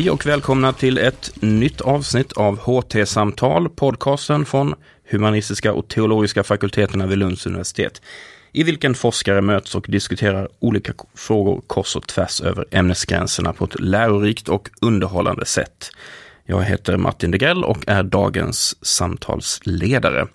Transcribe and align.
Hej 0.00 0.10
och 0.10 0.26
välkomna 0.26 0.72
till 0.72 0.98
ett 0.98 1.30
nytt 1.42 1.80
avsnitt 1.80 2.32
av 2.32 2.58
HT-samtal, 2.58 3.68
podcasten 3.68 4.44
från 4.44 4.74
humanistiska 5.10 5.72
och 5.72 5.88
teologiska 5.88 6.44
fakulteterna 6.44 7.06
vid 7.06 7.18
Lunds 7.18 7.46
universitet. 7.46 8.02
I 8.52 8.62
vilken 8.62 8.94
forskare 8.94 9.40
möts 9.40 9.74
och 9.74 9.86
diskuterar 9.88 10.48
olika 10.58 10.92
frågor 11.14 11.62
kors 11.66 11.96
och 11.96 12.06
tvärs 12.06 12.40
över 12.40 12.66
ämnesgränserna 12.70 13.52
på 13.52 13.64
ett 13.64 13.80
lärorikt 13.80 14.48
och 14.48 14.70
underhållande 14.80 15.46
sätt. 15.46 15.90
Jag 16.44 16.62
heter 16.62 16.96
Martin 16.96 17.30
Degrell 17.30 17.64
och 17.64 17.78
är 17.86 18.02
dagens 18.02 18.86
samtalsledare. 18.86 20.26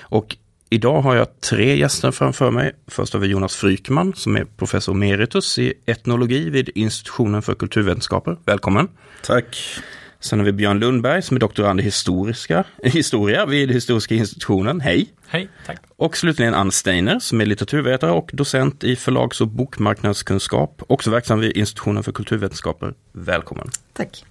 Och 0.00 0.36
Idag 0.72 1.02
har 1.02 1.16
jag 1.16 1.40
tre 1.40 1.76
gäster 1.76 2.10
framför 2.10 2.50
mig. 2.50 2.72
Först 2.86 3.12
har 3.12 3.20
vi 3.20 3.26
Jonas 3.26 3.56
Frykman 3.56 4.14
som 4.14 4.36
är 4.36 4.44
professor 4.44 4.94
emeritus 4.94 5.58
i 5.58 5.72
etnologi 5.86 6.50
vid 6.50 6.70
institutionen 6.74 7.42
för 7.42 7.54
kulturvetenskaper. 7.54 8.36
Välkommen! 8.44 8.88
Tack! 9.22 9.80
Sen 10.20 10.38
har 10.38 10.46
vi 10.46 10.52
Björn 10.52 10.78
Lundberg 10.78 11.22
som 11.22 11.36
är 11.36 11.40
doktorand 11.40 11.80
i 11.80 11.82
historiska, 11.82 12.64
historia 12.82 13.46
vid 13.46 13.70
Historiska 13.70 14.14
institutionen. 14.14 14.80
Hej! 14.80 15.08
Hej, 15.26 15.48
tack! 15.66 15.80
Och 15.96 16.16
slutligen 16.16 16.54
Ann 16.54 16.72
Steiner 16.72 17.18
som 17.18 17.40
är 17.40 17.46
litteraturvetare 17.46 18.10
och 18.10 18.30
docent 18.32 18.84
i 18.84 18.96
förlags 18.96 19.40
och 19.40 19.48
bokmarknadskunskap. 19.48 20.82
Också 20.86 21.10
verksam 21.10 21.40
vid 21.40 21.56
institutionen 21.56 22.02
för 22.02 22.12
kulturvetenskaper. 22.12 22.94
Välkommen! 23.12 23.70
Tack! 23.92 24.24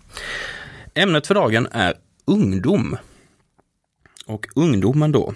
Ämnet 0.94 1.28
för 1.28 1.36
dagen 1.36 1.68
är 1.72 1.94
ungdom. 2.26 2.98
Och 4.26 4.48
ungdomen 4.56 5.12
då, 5.12 5.34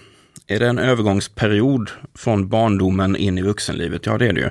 är 0.48 0.60
det 0.60 0.68
en 0.68 0.80
övergångsperiod 0.80 1.92
från 2.16 2.50
barndomen 2.50 3.16
in 3.16 3.38
i 3.38 3.42
vuxenlivet? 3.42 4.06
Ja, 4.06 4.18
det 4.18 4.28
är 4.28 4.34
det 4.34 4.42
ju. 4.42 4.50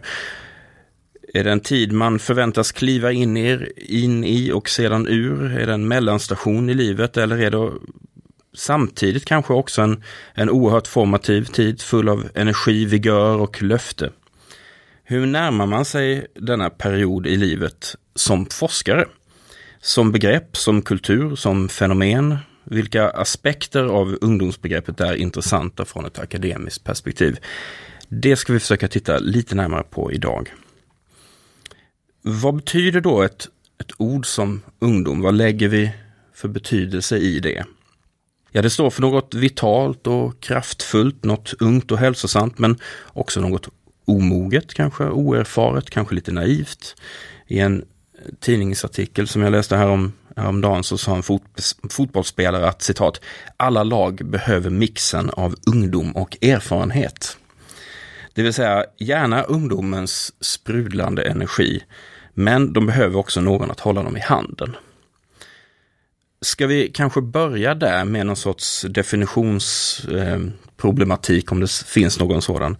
Är 1.34 1.44
det 1.44 1.52
en 1.52 1.60
tid 1.60 1.92
man 1.92 2.18
förväntas 2.18 2.72
kliva 2.72 3.12
in 3.12 3.36
i, 3.36 3.72
in 3.76 4.24
i 4.24 4.52
och 4.52 4.68
sedan 4.68 5.08
ur? 5.08 5.58
Är 5.58 5.66
det 5.66 5.72
en 5.72 5.88
mellanstation 5.88 6.70
i 6.70 6.74
livet 6.74 7.16
eller 7.16 7.38
är 7.38 7.50
det 7.50 7.72
samtidigt 8.54 9.24
kanske 9.24 9.52
också 9.52 9.82
en, 9.82 10.02
en 10.34 10.50
oerhört 10.50 10.86
formativ 10.86 11.44
tid 11.44 11.82
full 11.82 12.08
av 12.08 12.28
energi, 12.34 12.84
vigör 12.84 13.36
och 13.36 13.62
löfte? 13.62 14.10
Hur 15.04 15.26
närmar 15.26 15.66
man 15.66 15.84
sig 15.84 16.26
denna 16.34 16.70
period 16.70 17.26
i 17.26 17.36
livet 17.36 17.96
som 18.14 18.46
forskare? 18.46 19.04
Som 19.80 20.12
begrepp, 20.12 20.56
som 20.56 20.82
kultur, 20.82 21.36
som 21.36 21.68
fenomen? 21.68 22.36
Vilka 22.64 23.10
aspekter 23.10 23.84
av 23.84 24.18
ungdomsbegreppet 24.20 25.00
är 25.00 25.14
intressanta 25.14 25.84
från 25.84 26.06
ett 26.06 26.18
akademiskt 26.18 26.84
perspektiv? 26.84 27.38
Det 28.08 28.36
ska 28.36 28.52
vi 28.52 28.60
försöka 28.60 28.88
titta 28.88 29.18
lite 29.18 29.54
närmare 29.54 29.82
på 29.90 30.12
idag. 30.12 30.52
Vad 32.22 32.54
betyder 32.54 33.00
då 33.00 33.22
ett, 33.22 33.48
ett 33.80 33.92
ord 33.96 34.26
som 34.26 34.62
ungdom? 34.78 35.20
Vad 35.20 35.34
lägger 35.34 35.68
vi 35.68 35.90
för 36.34 36.48
betydelse 36.48 37.16
i 37.16 37.40
det? 37.40 37.64
Ja, 38.52 38.62
det 38.62 38.70
står 38.70 38.90
för 38.90 39.02
något 39.02 39.34
vitalt 39.34 40.06
och 40.06 40.40
kraftfullt, 40.40 41.24
något 41.24 41.54
ungt 41.60 41.90
och 41.92 41.98
hälsosamt, 41.98 42.58
men 42.58 42.78
också 43.06 43.40
något 43.40 43.68
omoget, 44.04 44.74
kanske 44.74 45.04
oerfaret, 45.04 45.90
kanske 45.90 46.14
lite 46.14 46.32
naivt. 46.32 46.96
I 47.46 47.58
en 47.58 47.84
tidningsartikel 48.40 49.28
som 49.28 49.42
jag 49.42 49.52
läste 49.52 49.76
här 49.76 49.88
om 49.88 50.12
Häromdagen 50.36 50.84
så 50.84 50.98
sa 50.98 51.16
en 51.16 51.22
fot 51.22 51.42
fotbollsspelare 51.90 52.68
att 52.68 52.82
citat, 52.82 53.20
alla 53.56 53.82
lag 53.82 54.20
behöver 54.24 54.70
mixen 54.70 55.30
av 55.30 55.54
ungdom 55.66 56.16
och 56.16 56.36
erfarenhet. 56.42 57.36
Det 58.34 58.42
vill 58.42 58.52
säga 58.52 58.84
gärna 58.98 59.42
ungdomens 59.42 60.32
sprudlande 60.40 61.22
energi, 61.22 61.82
men 62.34 62.72
de 62.72 62.86
behöver 62.86 63.18
också 63.18 63.40
någon 63.40 63.70
att 63.70 63.80
hålla 63.80 64.02
dem 64.02 64.16
i 64.16 64.20
handen. 64.20 64.76
Ska 66.40 66.66
vi 66.66 66.90
kanske 66.94 67.20
börja 67.20 67.74
där 67.74 68.04
med 68.04 68.26
någon 68.26 68.36
sorts 68.36 68.82
definitionsproblematik, 68.82 71.46
eh, 71.46 71.52
om 71.52 71.60
det 71.60 71.72
finns 71.72 72.20
någon 72.20 72.42
sådan. 72.42 72.76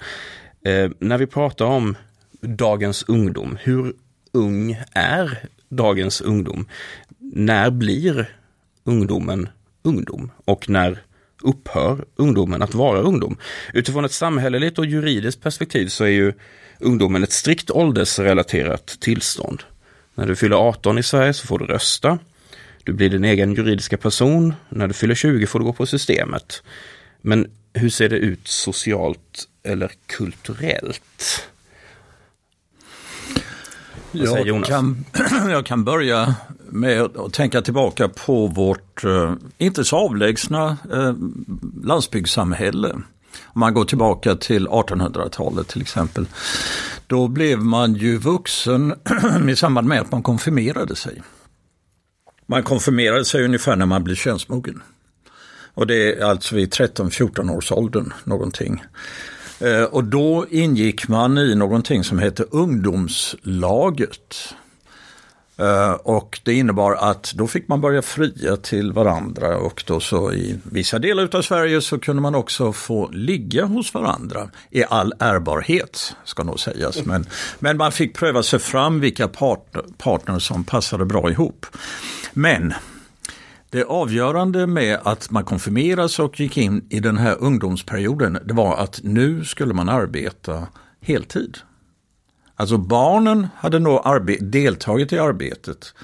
Eh, 0.65 0.91
när 0.98 1.19
vi 1.19 1.26
pratar 1.26 1.65
om 1.65 1.97
dagens 2.41 3.04
ungdom, 3.09 3.59
hur 3.60 3.94
ung 4.32 4.82
är 4.92 5.48
dagens 5.69 6.21
ungdom? 6.21 6.69
När 7.34 7.71
blir 7.71 8.37
ungdomen 8.84 9.49
ungdom? 9.83 10.31
Och 10.45 10.69
när 10.69 11.03
upphör 11.43 12.05
ungdomen 12.17 12.62
att 12.62 12.75
vara 12.75 13.00
ungdom? 13.00 13.37
Utifrån 13.72 14.05
ett 14.05 14.12
samhälleligt 14.12 14.78
och 14.78 14.87
juridiskt 14.87 15.43
perspektiv 15.43 15.89
så 15.89 16.05
är 16.05 16.09
ju 16.09 16.33
ungdomen 16.81 17.22
ett 17.22 17.33
strikt 17.33 17.71
åldersrelaterat 17.71 18.87
tillstånd. 19.00 19.62
När 20.15 20.27
du 20.27 20.37
fyller 20.37 20.56
18 20.56 20.99
i 20.99 21.03
Sverige 21.03 21.34
så 21.34 21.47
får 21.47 21.59
du 21.59 21.67
rösta. 21.67 22.19
Du 22.84 22.93
blir 22.93 23.11
din 23.11 23.25
egen 23.25 23.55
juridiska 23.55 23.97
person. 23.97 24.55
När 24.69 24.87
du 24.87 24.95
fyller 24.95 25.15
20 25.15 25.47
får 25.47 25.59
du 25.59 25.65
gå 25.65 25.72
på 25.72 25.87
systemet. 25.87 26.62
Men 27.21 27.51
hur 27.72 27.91
ser 27.91 28.09
det 28.09 28.16
ut 28.16 28.49
socialt 28.49 29.49
eller 29.62 29.91
kulturellt? 30.06 31.49
Jag 34.12 34.65
kan, 34.65 35.05
jag 35.51 35.66
kan 35.66 35.84
börja 35.84 36.34
med 36.74 37.16
att 37.16 37.32
tänka 37.32 37.62
tillbaka 37.62 38.08
på 38.08 38.46
vårt 38.46 39.04
eh, 39.04 39.34
inte 39.58 39.84
så 39.84 39.96
avlägsna 39.96 40.76
eh, 40.92 41.14
landsbygdssamhälle. 41.82 42.92
Om 43.46 43.60
man 43.60 43.74
går 43.74 43.84
tillbaka 43.84 44.36
till 44.36 44.68
1800-talet 44.68 45.68
till 45.68 45.82
exempel. 45.82 46.26
Då 47.06 47.28
blev 47.28 47.58
man 47.58 47.94
ju 47.94 48.18
vuxen 48.18 48.94
i 49.50 49.56
samband 49.56 49.88
med 49.88 50.00
att 50.00 50.12
man 50.12 50.22
konfirmerade 50.22 50.96
sig. 50.96 51.22
Man 52.46 52.62
konfirmerade 52.62 53.24
sig 53.24 53.44
ungefär 53.44 53.76
när 53.76 53.86
man 53.86 54.04
blir 54.04 54.14
könsmogen. 54.14 54.82
Och 55.74 55.86
det 55.86 56.18
är 56.18 56.24
alltså 56.24 56.54
vid 56.54 56.72
13-14 56.72 57.56
års 57.56 57.72
åldern 57.72 58.12
någonting. 58.24 58.82
Eh, 59.60 59.82
och 59.82 60.04
då 60.04 60.46
ingick 60.50 61.08
man 61.08 61.38
i 61.38 61.54
någonting 61.54 62.04
som 62.04 62.18
heter 62.18 62.46
ungdomslaget. 62.50 64.54
Eh, 65.56 65.92
och 65.92 66.41
det 66.42 66.54
innebar 66.54 66.92
att 66.92 67.32
då 67.34 67.47
fick 67.47 67.69
man 67.69 67.81
börja 67.81 68.03
fria 68.03 68.56
till 68.56 68.92
varandra 68.92 69.56
och 69.56 69.84
då 69.87 70.00
så 70.00 70.32
i 70.32 70.59
vissa 70.62 70.98
delar 70.98 71.37
av 71.37 71.42
Sverige 71.42 71.81
så 71.81 71.98
kunde 71.98 72.22
man 72.22 72.34
också 72.34 72.72
få 72.72 73.10
ligga 73.10 73.65
hos 73.65 73.94
varandra 73.94 74.50
i 74.70 74.84
all 74.84 75.12
ärbarhet, 75.19 76.16
ska 76.25 76.42
nog 76.42 76.60
sägas. 76.60 77.04
Men, 77.04 77.26
men 77.59 77.76
man 77.76 77.92
fick 77.92 78.16
pröva 78.16 78.42
sig 78.42 78.59
fram 78.59 79.00
vilka 79.00 79.28
partner, 79.28 79.82
partner 79.98 80.38
som 80.38 80.65
passade 80.65 81.04
bra 81.04 81.31
ihop. 81.31 81.66
Men 82.32 82.75
det 83.71 83.84
avgörande 83.84 84.66
med 84.66 84.98
att 85.03 85.31
man 85.31 85.44
konfirmerades 85.44 86.19
och 86.19 86.41
gick 86.41 86.56
in 86.56 86.86
i 86.91 87.00
den 87.00 87.16
här 87.16 87.36
ungdomsperioden, 87.41 88.38
det 88.44 88.54
var 88.54 88.76
att 88.76 89.00
nu 89.03 89.44
skulle 89.44 89.75
man 89.75 89.88
arbeta 89.88 90.66
heltid. 91.00 91.59
Alltså 92.56 92.78
barnen 92.78 93.47
hade 93.56 93.78
nog 93.78 94.00
deltagit 94.41 95.12
i 95.12 95.19
arbetet. 95.19 95.94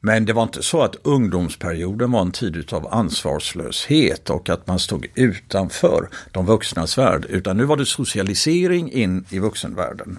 Men 0.00 0.24
det 0.24 0.32
var 0.32 0.42
inte 0.42 0.62
så 0.62 0.82
att 0.82 0.96
ungdomsperioden 1.02 2.12
var 2.12 2.20
en 2.20 2.30
tid 2.30 2.72
av 2.72 2.94
ansvarslöshet 2.94 4.30
och 4.30 4.48
att 4.48 4.66
man 4.66 4.78
stod 4.78 5.06
utanför 5.14 6.08
de 6.32 6.46
vuxnas 6.46 6.98
värld. 6.98 7.26
Utan 7.28 7.56
nu 7.56 7.64
var 7.64 7.76
det 7.76 7.86
socialisering 7.86 8.92
in 8.92 9.24
i 9.28 9.38
vuxenvärlden. 9.38 10.18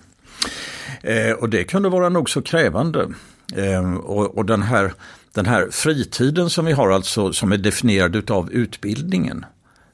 Eh, 1.02 1.31
och 1.31 1.50
det 1.50 1.64
kunde 1.64 1.90
vara 1.90 2.09
nog 2.09 2.30
så 2.30 2.42
krävande. 2.42 3.08
Eh, 3.56 3.94
och, 3.94 4.38
och 4.38 4.46
den 4.46 4.62
här 4.62 4.94
den 5.34 5.46
här 5.46 5.68
fritiden 5.72 6.50
som 6.50 6.66
vi 6.66 6.72
har 6.72 6.89
alltså 6.89 7.34
som 7.34 7.51
är 7.51 7.57
definierad 7.57 8.31
av 8.31 8.51
utbildningen. 8.51 9.45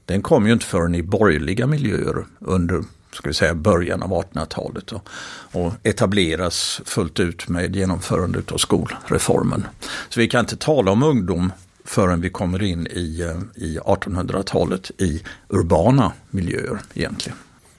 Den 0.05 0.21
kom 0.21 0.47
ju 0.47 0.53
inte 0.53 0.65
förrän 0.65 0.95
i 0.95 1.03
borgerliga 1.03 1.67
miljöer 1.67 2.25
under 2.39 2.83
ska 3.15 3.29
vi 3.29 3.33
säga, 3.33 3.53
början 3.53 4.03
av 4.03 4.09
1800-talet 4.09 4.91
och, 4.91 5.09
och 5.51 5.73
etableras 5.83 6.81
fullt 6.85 7.19
ut 7.19 7.47
med 7.47 7.75
genomförandet 7.75 8.51
av 8.51 8.57
skolreformen. 8.57 9.67
Så 10.09 10.19
vi 10.19 10.27
kan 10.27 10.39
inte 10.39 10.57
tala 10.57 10.91
om 10.91 11.03
ungdom 11.03 11.51
förrän 11.85 12.21
vi 12.21 12.29
kommer 12.29 12.63
in 12.63 12.87
i, 12.87 13.21
eh, 13.21 13.63
i 13.63 13.79
1800-talet 13.79 14.91
i 14.97 15.23
urbana 15.49 16.11
miljöer 16.29 16.79
egentligen. 16.93 17.37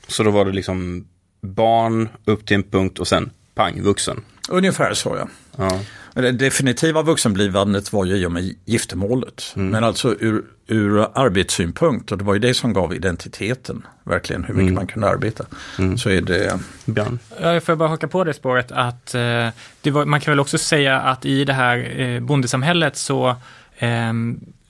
Så 0.09 0.23
då 0.23 0.31
var 0.31 0.45
det 0.45 0.53
liksom 0.53 1.09
barn 1.41 2.09
upp 2.25 2.47
till 2.47 2.55
en 2.55 2.63
punkt 2.63 2.99
och 2.99 3.09
sen 3.09 3.31
pang, 3.55 3.83
vuxen? 3.83 4.21
Ungefär 4.49 4.95
så 4.95 5.17
ja. 5.17 5.29
ja. 5.57 5.81
Det 6.15 6.33
definitiva 6.33 7.03
vuxenblivandet 7.03 7.93
var 7.93 8.05
ju 8.05 8.17
i 8.17 8.27
och 8.27 8.33
med 8.33 8.55
giftermålet. 8.65 9.53
Mm. 9.57 9.69
Men 9.69 9.85
alltså 9.85 10.15
ur, 10.21 10.45
ur 10.67 11.07
arbetssynpunkt, 11.15 12.13
och 12.13 12.19
det 12.19 12.25
var 12.25 12.35
ju 12.35 12.41
det 12.41 12.55
som 12.55 12.73
gav 12.73 12.95
identiteten, 12.95 13.87
verkligen 14.05 14.45
hur 14.45 14.55
mycket 14.55 14.71
mm. 14.71 14.75
man 14.75 14.87
kunde 14.87 15.09
arbeta. 15.09 15.45
Mm. 15.79 15.99
Så 15.99 16.11
är 16.11 16.21
det... 16.21 16.59
Björn? 16.85 17.19
Jag 17.41 17.63
får 17.63 17.77
bara 17.77 17.89
haka 17.89 18.09
på 18.09 18.25
det 18.25 18.35
spåret 18.35 18.73
att 18.73 19.15
eh, 19.15 19.49
det 19.81 19.91
var, 19.91 20.05
man 20.05 20.21
kan 20.21 20.33
väl 20.33 20.41
också 20.41 20.59
säga 20.59 21.01
att 21.01 21.25
i 21.25 21.45
det 21.45 21.53
här 21.53 22.01
eh, 22.01 22.21
bondesamhället 22.21 22.97
så 22.97 23.29
eh, 23.79 24.13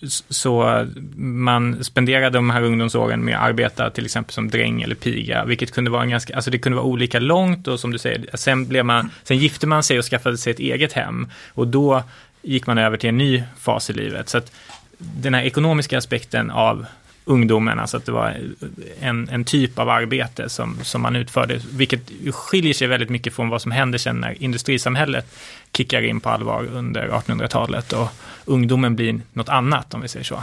så 0.08 0.86
man 1.16 1.84
spenderade 1.84 2.38
de 2.38 2.50
här 2.50 2.62
ungdomsåren 2.62 3.24
med 3.24 3.36
att 3.36 3.42
arbeta 3.42 3.90
till 3.90 4.04
exempel 4.04 4.34
som 4.34 4.50
dräng 4.50 4.82
eller 4.82 4.94
piga, 4.94 5.44
vilket 5.44 5.70
kunde 5.70 5.90
vara 5.90 6.02
en 6.02 6.10
ganska, 6.10 6.36
alltså 6.36 6.50
det 6.50 6.58
kunde 6.58 6.76
vara 6.76 6.86
olika 6.86 7.18
långt 7.18 7.68
och 7.68 7.80
som 7.80 7.92
du 7.92 7.98
säger, 7.98 8.26
sen 8.34 8.66
blev 8.66 8.84
man, 8.84 9.10
sen 9.22 9.38
gifte 9.38 9.66
man 9.66 9.82
sig 9.82 9.98
och 9.98 10.04
skaffade 10.04 10.38
sig 10.38 10.50
ett 10.50 10.58
eget 10.58 10.92
hem 10.92 11.28
och 11.48 11.68
då 11.68 12.02
gick 12.42 12.66
man 12.66 12.78
över 12.78 12.96
till 12.96 13.08
en 13.08 13.18
ny 13.18 13.42
fas 13.58 13.90
i 13.90 13.92
livet. 13.92 14.28
Så 14.28 14.38
att 14.38 14.52
den 14.98 15.34
här 15.34 15.42
ekonomiska 15.42 15.98
aspekten 15.98 16.50
av 16.50 16.86
ungdomen, 17.24 17.78
alltså 17.78 17.96
att 17.96 18.06
det 18.06 18.12
var 18.12 18.36
en, 19.00 19.28
en 19.28 19.44
typ 19.44 19.78
av 19.78 19.88
arbete 19.88 20.48
som, 20.48 20.76
som 20.82 21.02
man 21.02 21.16
utförde, 21.16 21.60
vilket 21.72 22.00
skiljer 22.34 22.74
sig 22.74 22.88
väldigt 22.88 23.10
mycket 23.10 23.34
från 23.34 23.48
vad 23.48 23.62
som 23.62 23.72
händer 23.72 23.98
sen 23.98 24.16
när 24.16 24.42
industrisamhället 24.42 25.34
kickar 25.72 26.02
in 26.02 26.20
på 26.20 26.30
allvar 26.30 26.68
under 26.72 27.08
1800-talet 27.08 27.92
och 27.92 28.08
ungdomen 28.44 28.96
blir 28.96 29.20
något 29.32 29.48
annat, 29.48 29.94
om 29.94 30.00
vi 30.00 30.08
säger 30.08 30.24
så. 30.24 30.42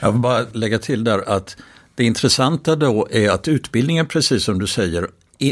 Jag 0.00 0.12
vill 0.12 0.20
bara 0.20 0.46
lägga 0.52 0.78
till 0.78 1.04
där 1.04 1.28
att 1.28 1.56
det 1.94 2.04
intressanta 2.04 2.76
då 2.76 3.08
är 3.10 3.30
att 3.30 3.48
utbildningen, 3.48 4.06
precis 4.06 4.44
som 4.44 4.58
du 4.58 4.66
säger, 4.66 5.08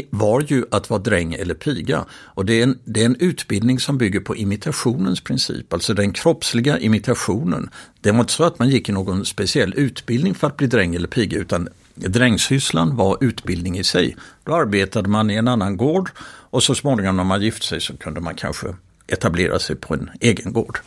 var 0.09 0.41
ju 0.41 0.65
att 0.71 0.89
vara 0.89 1.01
dräng 1.01 1.33
eller 1.33 1.53
piga. 1.53 2.05
Och 2.11 2.45
det 2.45 2.53
är, 2.53 2.63
en, 2.63 2.79
det 2.85 3.01
är 3.01 3.05
en 3.05 3.15
utbildning 3.15 3.79
som 3.79 3.97
bygger 3.97 4.19
på 4.19 4.35
imitationens 4.35 5.21
princip, 5.21 5.73
alltså 5.73 5.93
den 5.93 6.13
kroppsliga 6.13 6.79
imitationen. 6.79 7.69
Det 8.01 8.11
var 8.11 8.19
inte 8.19 8.33
så 8.33 8.43
att 8.43 8.59
man 8.59 8.69
gick 8.69 8.89
i 8.89 8.91
någon 8.91 9.25
speciell 9.25 9.73
utbildning 9.77 10.35
för 10.35 10.47
att 10.47 10.57
bli 10.57 10.67
dräng 10.67 10.95
eller 10.95 11.07
piga, 11.07 11.37
utan 11.37 11.69
drängsysslan 11.95 12.95
var 12.95 13.17
utbildning 13.21 13.77
i 13.77 13.83
sig. 13.83 14.15
Då 14.43 14.55
arbetade 14.55 15.09
man 15.09 15.31
i 15.31 15.35
en 15.35 15.47
annan 15.47 15.77
gård 15.77 16.09
och 16.25 16.63
så 16.63 16.75
småningom 16.75 17.17
när 17.17 17.23
man 17.23 17.41
gifte 17.41 17.65
sig 17.65 17.81
så 17.81 17.97
kunde 17.97 18.21
man 18.21 18.35
kanske 18.35 18.67
etablera 19.07 19.59
sig 19.59 19.75
på 19.75 19.93
en 19.93 20.09
egen 20.19 20.53
gård. 20.53 20.79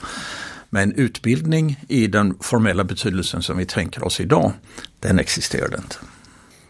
Men 0.70 0.92
utbildning 0.92 1.84
i 1.88 2.06
den 2.06 2.38
formella 2.40 2.84
betydelsen 2.84 3.42
som 3.42 3.58
vi 3.58 3.66
tänker 3.66 4.04
oss 4.04 4.20
idag, 4.20 4.52
den 5.00 5.18
existerade 5.18 5.76
inte. 5.76 5.96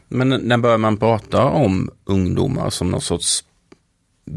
Men 0.09 0.29
när 0.29 0.59
börjar 0.59 0.79
man 0.79 0.97
prata 0.97 1.45
om 1.45 1.91
ungdomar 2.05 2.71
som 2.71 2.91
någon 2.91 3.01
sorts 3.01 3.45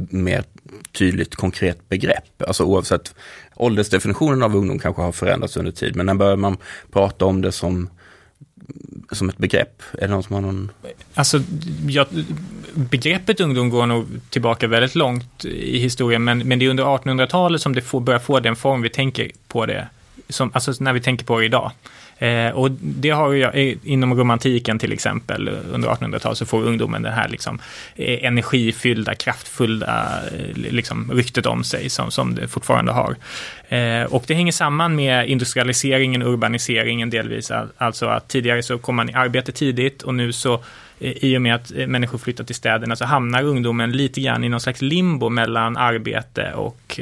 mer 0.09 0.43
tydligt 0.91 1.35
konkret 1.35 1.89
begrepp? 1.89 2.41
Alltså 2.47 2.63
oavsett, 2.63 3.15
åldersdefinitionen 3.55 4.43
av 4.43 4.55
ungdom 4.55 4.79
kanske 4.79 5.01
har 5.01 5.11
förändrats 5.11 5.57
under 5.57 5.71
tid, 5.71 5.95
men 5.95 6.05
när 6.05 6.13
börjar 6.13 6.35
man 6.35 6.57
prata 6.91 7.25
om 7.25 7.41
det 7.41 7.51
som 7.51 7.89
som 9.11 9.29
ett 9.29 9.37
begrepp? 9.37 9.81
Är 9.93 10.01
det 10.01 10.07
någon 10.07 10.23
som 10.23 10.33
har 10.35 10.41
någon? 10.41 10.71
Alltså, 11.13 11.41
ja, 11.87 12.05
begreppet 12.73 13.39
ungdom 13.39 13.69
går 13.69 13.85
nog 13.85 14.07
tillbaka 14.29 14.67
väldigt 14.67 14.95
långt 14.95 15.45
i 15.45 15.79
historien, 15.79 16.23
men, 16.23 16.47
men 16.47 16.59
det 16.59 16.65
är 16.65 16.69
under 16.69 16.83
1800-talet 16.83 17.61
som 17.61 17.75
det 17.75 17.81
får, 17.81 17.99
börjar 17.99 18.19
få 18.19 18.39
den 18.39 18.55
form 18.55 18.81
vi 18.81 18.89
tänker 18.89 19.31
på 19.47 19.65
det, 19.65 19.87
som, 20.29 20.51
alltså 20.53 20.73
när 20.79 20.93
vi 20.93 21.01
tänker 21.01 21.25
på 21.25 21.39
det 21.39 21.45
idag. 21.45 21.71
Eh, 22.19 22.51
och 22.51 22.71
det 22.71 23.09
har 23.09 23.31
ju 23.31 23.43
eh, 23.43 23.77
inom 23.83 24.13
romantiken 24.13 24.79
till 24.79 24.93
exempel 24.93 25.49
under 25.49 25.89
1800-talet 25.89 26.37
så 26.37 26.45
får 26.45 26.63
ungdomen 26.63 27.01
det 27.01 27.11
här 27.11 27.29
liksom 27.29 27.59
eh, 27.95 28.25
energifyllda, 28.25 29.15
kraftfulla 29.15 30.19
eh, 30.25 30.71
liksom, 30.71 31.11
ryktet 31.11 31.45
om 31.45 31.63
sig 31.63 31.89
som, 31.89 32.11
som 32.11 32.35
det 32.35 32.47
fortfarande 32.47 32.91
har. 32.91 33.15
Eh, 33.69 34.03
och 34.03 34.23
det 34.27 34.33
hänger 34.33 34.51
samman 34.51 34.95
med 34.95 35.29
industrialiseringen, 35.29 36.21
urbaniseringen 36.21 37.09
delvis, 37.09 37.51
alltså 37.77 38.05
att 38.05 38.27
tidigare 38.27 38.63
så 38.63 38.77
kom 38.77 38.95
man 38.95 39.09
i 39.09 39.13
arbete 39.13 39.51
tidigt 39.51 40.01
och 40.01 40.15
nu 40.15 40.33
så 40.33 40.53
eh, 40.99 41.11
i 41.23 41.37
och 41.37 41.41
med 41.41 41.55
att 41.55 41.71
eh, 41.75 41.87
människor 41.87 42.17
flyttar 42.17 42.43
till 42.43 42.55
städerna 42.55 42.95
så 42.95 43.05
hamnar 43.05 43.43
ungdomen 43.43 43.91
lite 43.91 44.21
grann 44.21 44.43
i 44.43 44.49
någon 44.49 44.61
slags 44.61 44.81
limbo 44.81 45.29
mellan 45.29 45.77
arbete 45.77 46.53
och 46.53 46.99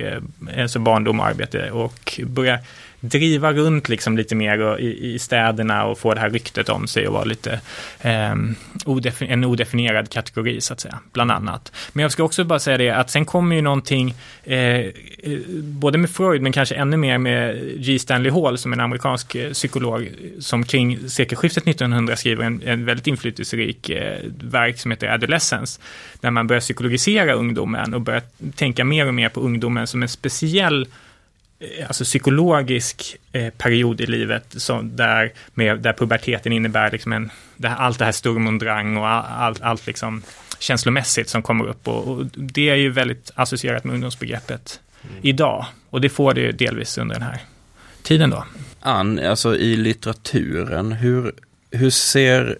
alltså 0.57 0.79
barndom 0.79 1.19
och 1.19 1.25
arbete 1.25 1.71
och 1.71 2.19
börjar 2.25 2.59
driva 2.99 3.53
runt 3.53 3.89
liksom 3.89 4.17
lite 4.17 4.35
mer 4.35 4.79
i, 4.79 5.13
i 5.13 5.19
städerna 5.19 5.85
och 5.85 5.99
få 5.99 6.13
det 6.13 6.19
här 6.19 6.29
ryktet 6.29 6.69
om 6.69 6.88
sig 6.88 7.07
och 7.07 7.13
vara 7.13 7.23
lite 7.23 7.59
eh, 8.01 8.31
en 9.19 9.45
odefinierad 9.45 10.09
kategori 10.09 10.61
så 10.61 10.73
att 10.73 10.79
säga, 10.79 10.99
bland 11.13 11.31
annat. 11.31 11.71
Men 11.94 12.01
jag 12.01 12.11
ska 12.11 12.23
också 12.23 12.44
bara 12.44 12.59
säga 12.59 12.77
det 12.77 12.89
att 12.89 13.09
sen 13.09 13.25
kommer 13.25 13.55
ju 13.55 13.61
någonting, 13.61 14.15
eh, 14.44 14.85
både 15.61 15.97
med 15.97 16.09
Freud 16.09 16.41
men 16.41 16.51
kanske 16.51 16.75
ännu 16.75 16.97
mer 16.97 17.17
med 17.17 17.61
G. 17.77 17.99
Stanley 17.99 18.31
Hall 18.31 18.57
som 18.57 18.71
är 18.71 18.75
en 18.75 18.81
amerikansk 18.81 19.35
eh, 19.35 19.51
psykolog 19.51 20.09
som 20.39 20.63
kring 20.63 21.09
sekelskiftet 21.09 21.67
1900 21.67 22.15
skriver 22.15 22.43
en, 22.43 22.61
en 22.65 22.85
väldigt 22.85 23.07
inflytelserik 23.07 23.89
eh, 23.89 24.17
verk 24.41 24.79
som 24.79 24.91
heter 24.91 25.07
Adolescence, 25.07 25.81
där 26.21 26.31
man 26.31 26.47
börjar 26.47 26.61
psykologisera 26.61 27.33
ungdomen 27.33 27.93
och 27.93 28.01
börjar 28.01 28.23
tänka 28.55 28.83
mer 28.83 29.07
och 29.07 29.13
mer 29.13 29.29
på 29.29 29.39
ungdomen 29.39 29.88
som 29.88 30.01
en 30.03 30.09
speciell 30.09 30.88
alltså 31.88 32.04
psykologisk 32.04 33.18
eh, 33.31 33.50
period 33.50 34.01
i 34.01 34.06
livet 34.06 34.45
som 34.50 34.95
där, 34.95 35.33
med, 35.54 35.80
där 35.80 35.94
puberteten 35.94 36.51
innebär 36.51 36.92
liksom 36.92 37.13
en, 37.13 37.31
det 37.56 37.68
här, 37.68 37.75
allt 37.75 38.00
det 38.00 38.06
här 38.06 38.12
sturm 38.12 38.48
och 38.48 38.54
drang 38.54 38.98
och 38.98 39.07
all, 39.07 39.25
allt, 39.30 39.62
allt 39.62 39.88
liksom 39.88 40.21
känslomässigt 40.59 41.30
som 41.30 41.42
kommer 41.42 41.68
upp 41.68 41.88
och, 41.88 42.07
och, 42.07 42.25
det 42.36 42.69
är 42.69 42.75
ju 42.75 42.89
väldigt 42.89 43.31
associerat 43.36 43.83
med 43.83 43.94
ungdomsbegreppet 43.94 44.80
mm. 45.04 45.15
idag 45.21 45.65
och 45.89 46.01
det 46.01 46.09
får 46.09 46.33
det 46.33 46.42
ju 46.42 46.51
delvis 46.51 46.98
under 46.98 47.15
den 47.15 47.24
här 47.24 47.42
tiden 48.03 48.30
då. 48.30 48.45
Ann, 48.80 49.19
alltså 49.19 49.56
i 49.56 49.75
litteraturen, 49.75 50.92
hur 50.92 51.33
hur 51.77 51.89
ser 51.89 52.57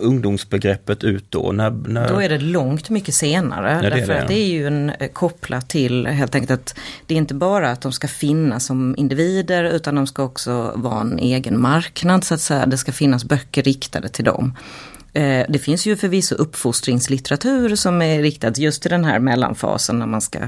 ungdomsbegreppet 0.00 1.04
ut 1.04 1.24
då? 1.28 1.52
När, 1.52 1.70
när... 1.70 2.08
Då 2.08 2.22
är 2.22 2.28
det 2.28 2.38
långt 2.38 2.90
mycket 2.90 3.14
senare. 3.14 3.72
Ja, 3.72 3.90
det 3.90 3.96
därför 3.96 4.12
det. 4.12 4.22
att 4.22 4.28
det 4.28 4.34
är 4.34 4.46
ju 4.46 4.66
en, 4.66 4.90
eh, 4.90 5.08
kopplat 5.08 5.68
till 5.68 6.06
helt 6.06 6.34
enkelt 6.34 6.50
att 6.60 6.74
det 7.06 7.14
är 7.14 7.18
inte 7.18 7.34
bara 7.34 7.70
att 7.70 7.80
de 7.80 7.92
ska 7.92 8.08
finnas 8.08 8.66
som 8.66 8.94
individer 8.98 9.64
utan 9.64 9.94
de 9.94 10.06
ska 10.06 10.22
också 10.22 10.72
vara 10.74 11.00
en 11.00 11.18
egen 11.18 11.60
marknad 11.60 12.24
så 12.24 12.34
att 12.34 12.40
säga. 12.40 12.66
Det 12.66 12.78
ska 12.78 12.92
finnas 12.92 13.24
böcker 13.24 13.62
riktade 13.62 14.08
till 14.08 14.24
dem. 14.24 14.54
Eh, 15.12 15.46
det 15.48 15.58
finns 15.58 15.86
ju 15.86 15.96
förvisso 15.96 16.34
uppfostringslitteratur 16.34 17.76
som 17.76 18.02
är 18.02 18.22
riktad 18.22 18.52
just 18.56 18.82
till 18.82 18.90
den 18.90 19.04
här 19.04 19.18
mellanfasen 19.18 19.98
när 19.98 20.06
man 20.06 20.20
ska 20.20 20.38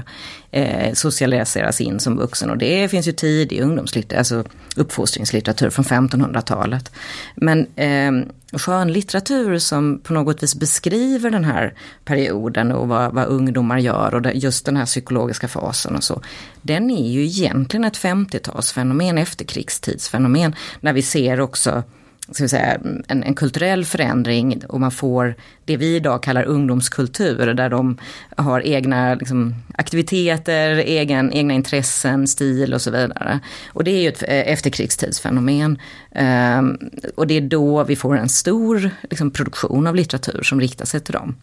eh, 0.51 0.93
socialiseras 0.93 1.81
in 1.81 1.99
som 1.99 2.17
vuxen. 2.17 2.49
Och 2.49 2.57
det 2.57 2.87
finns 2.87 3.07
ju 3.07 3.11
tidig 3.11 3.61
ungdomslitteratur, 3.61 4.17
alltså 4.17 4.43
uppfostringslitteratur 4.75 5.69
från 5.69 5.85
1500-talet. 5.85 6.91
Men 7.35 7.67
eh, 7.75 8.11
skönlitteratur 8.59 9.57
som 9.57 9.99
på 9.99 10.13
något 10.13 10.43
vis 10.43 10.55
beskriver 10.55 11.29
den 11.29 11.43
här 11.43 11.73
perioden 12.05 12.71
och 12.71 12.87
vad, 12.87 13.13
vad 13.13 13.27
ungdomar 13.27 13.77
gör 13.77 14.15
och 14.15 14.35
just 14.35 14.65
den 14.65 14.77
här 14.77 14.85
psykologiska 14.85 15.47
fasen 15.47 15.95
och 15.95 16.03
så. 16.03 16.21
Den 16.61 16.91
är 16.91 17.11
ju 17.11 17.23
egentligen 17.23 17.83
ett 17.83 17.97
50-talsfenomen, 17.97 19.19
efterkrigstidsfenomen, 19.19 20.55
när 20.81 20.93
vi 20.93 21.01
ser 21.01 21.39
också 21.39 21.83
ska 22.31 22.43
vi 22.43 22.49
säga, 22.49 22.77
en, 23.07 23.23
en, 23.23 23.35
kulturell 23.35 23.85
förändring 23.85 24.61
och 24.69 24.79
man 24.79 24.91
får 24.91 25.35
det 25.65 25.77
vi 25.77 25.95
idag 25.95 26.23
kallar 26.23 26.43
ungdomskultur 26.43 27.53
där 27.53 27.69
de 27.69 27.97
har 28.37 28.61
egna 28.61 29.15
liksom, 29.15 29.55
aktiviteter, 29.75 30.75
egen, 30.75 31.33
egna 31.33 31.53
intressen, 31.53 32.27
stil 32.27 32.73
och 32.73 32.81
så 32.81 32.91
vidare. 32.91 33.39
Och 33.67 33.83
det 33.83 33.91
är 33.91 34.01
ju 34.01 34.07
ett 34.07 34.23
eh, 34.23 34.51
efterkrigstidsfenomen. 34.51 35.79
Um, 36.15 36.79
och 37.15 37.27
det 37.27 37.37
är 37.37 37.41
då 37.41 37.83
vi 37.83 37.95
får 37.95 38.17
en 38.17 38.29
stor 38.29 38.89
liksom, 39.09 39.31
produktion 39.31 39.87
av 39.87 39.95
litteratur 39.95 40.43
som 40.43 40.61
riktar 40.61 40.85
sig 40.85 40.99
till 40.99 41.13
dem. 41.13 41.35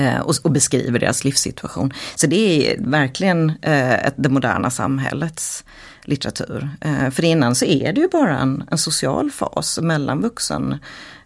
Uh, 0.00 0.20
och, 0.20 0.34
och, 0.42 0.50
beskriver 0.50 0.98
deras 0.98 1.24
livssituation. 1.24 1.92
Så 2.14 2.26
det 2.26 2.70
är 2.70 2.76
verkligen 2.78 3.50
uh, 3.50 4.10
det 4.16 4.28
moderna 4.28 4.70
samhällets 4.70 5.64
litteratur. 6.08 6.70
Eh, 6.80 7.10
för 7.10 7.24
innan 7.24 7.54
så 7.54 7.64
är 7.64 7.92
det 7.92 8.00
ju 8.00 8.08
bara 8.08 8.38
en, 8.38 8.64
en 8.70 8.78
social 8.78 9.30
fas 9.30 9.78
mellan 9.82 10.20
vuxen 10.20 10.72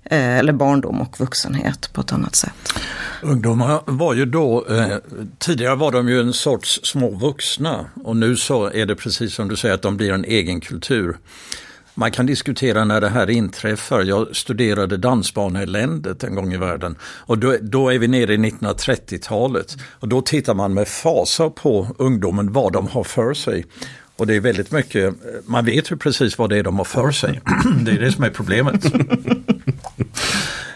eh, 0.05 0.39
eller 0.39 0.53
barndom 0.53 1.01
och 1.01 1.21
vuxenhet 1.21 1.91
på 1.93 2.01
ett 2.01 2.12
annat 2.12 2.37
sätt. 2.37 2.75
Ungdomar 3.23 3.81
var 3.87 4.15
ju 4.15 4.27
då, 4.27 4.67
eh, 4.71 4.97
tidigare 5.39 5.77
var 5.77 5.93
de 5.93 6.09
ju 6.09 6.21
en 6.21 6.33
sorts 6.33 6.81
små 6.85 7.11
vuxna 7.11 7.87
och 8.05 8.17
nu 8.17 8.37
så 8.37 8.71
är 8.71 8.87
det 8.87 8.97
precis 8.97 9.35
som 9.35 9.49
du 9.49 9.57
säger 9.57 9.75
att 9.75 9.83
de 9.83 9.97
blir 9.97 10.12
en 10.12 10.25
egen 10.25 10.61
kultur. 10.61 11.17
Man 11.95 12.11
kan 12.11 12.27
diskutera 12.27 12.85
när 12.85 13.01
det 13.01 13.09
här 13.09 13.31
inträffar. 13.31 14.03
Jag 14.03 14.37
studerade 14.37 14.97
dansbaneeländet 14.97 16.25
en 16.25 16.35
gång 16.35 16.53
i 16.53 16.57
världen 16.57 16.97
och 17.03 17.39
då, 17.39 17.57
då 17.61 17.89
är 17.89 17.99
vi 17.99 18.09
nere 18.09 18.35
i 18.35 18.37
1930-talet 18.37 19.77
och 20.01 20.09
då 20.09 20.23
tittar 20.23 20.55
man 20.55 20.75
med 20.75 20.89
fasa 20.89 21.51
på 21.51 21.89
ungdomen, 21.99 22.53
vad 22.53 22.73
de 22.73 22.89
har 22.89 23.05
för 23.05 23.35
sig. 23.35 23.67
Och 24.16 24.26
det 24.26 24.35
är 24.35 24.40
väldigt 24.40 24.73
mycket, 24.73 25.14
man 25.47 25.64
vet 25.64 25.90
ju 25.90 25.97
precis 25.97 26.38
vad 26.38 26.50
det 26.50 26.59
är 26.59 26.62
de 26.62 26.78
har 26.78 26.85
för 26.85 27.11
sig. 27.11 27.40
det 27.85 27.90
är 27.90 28.00
det 28.00 28.12
som 28.12 28.25
är 28.25 28.31
problemet. 28.31 28.85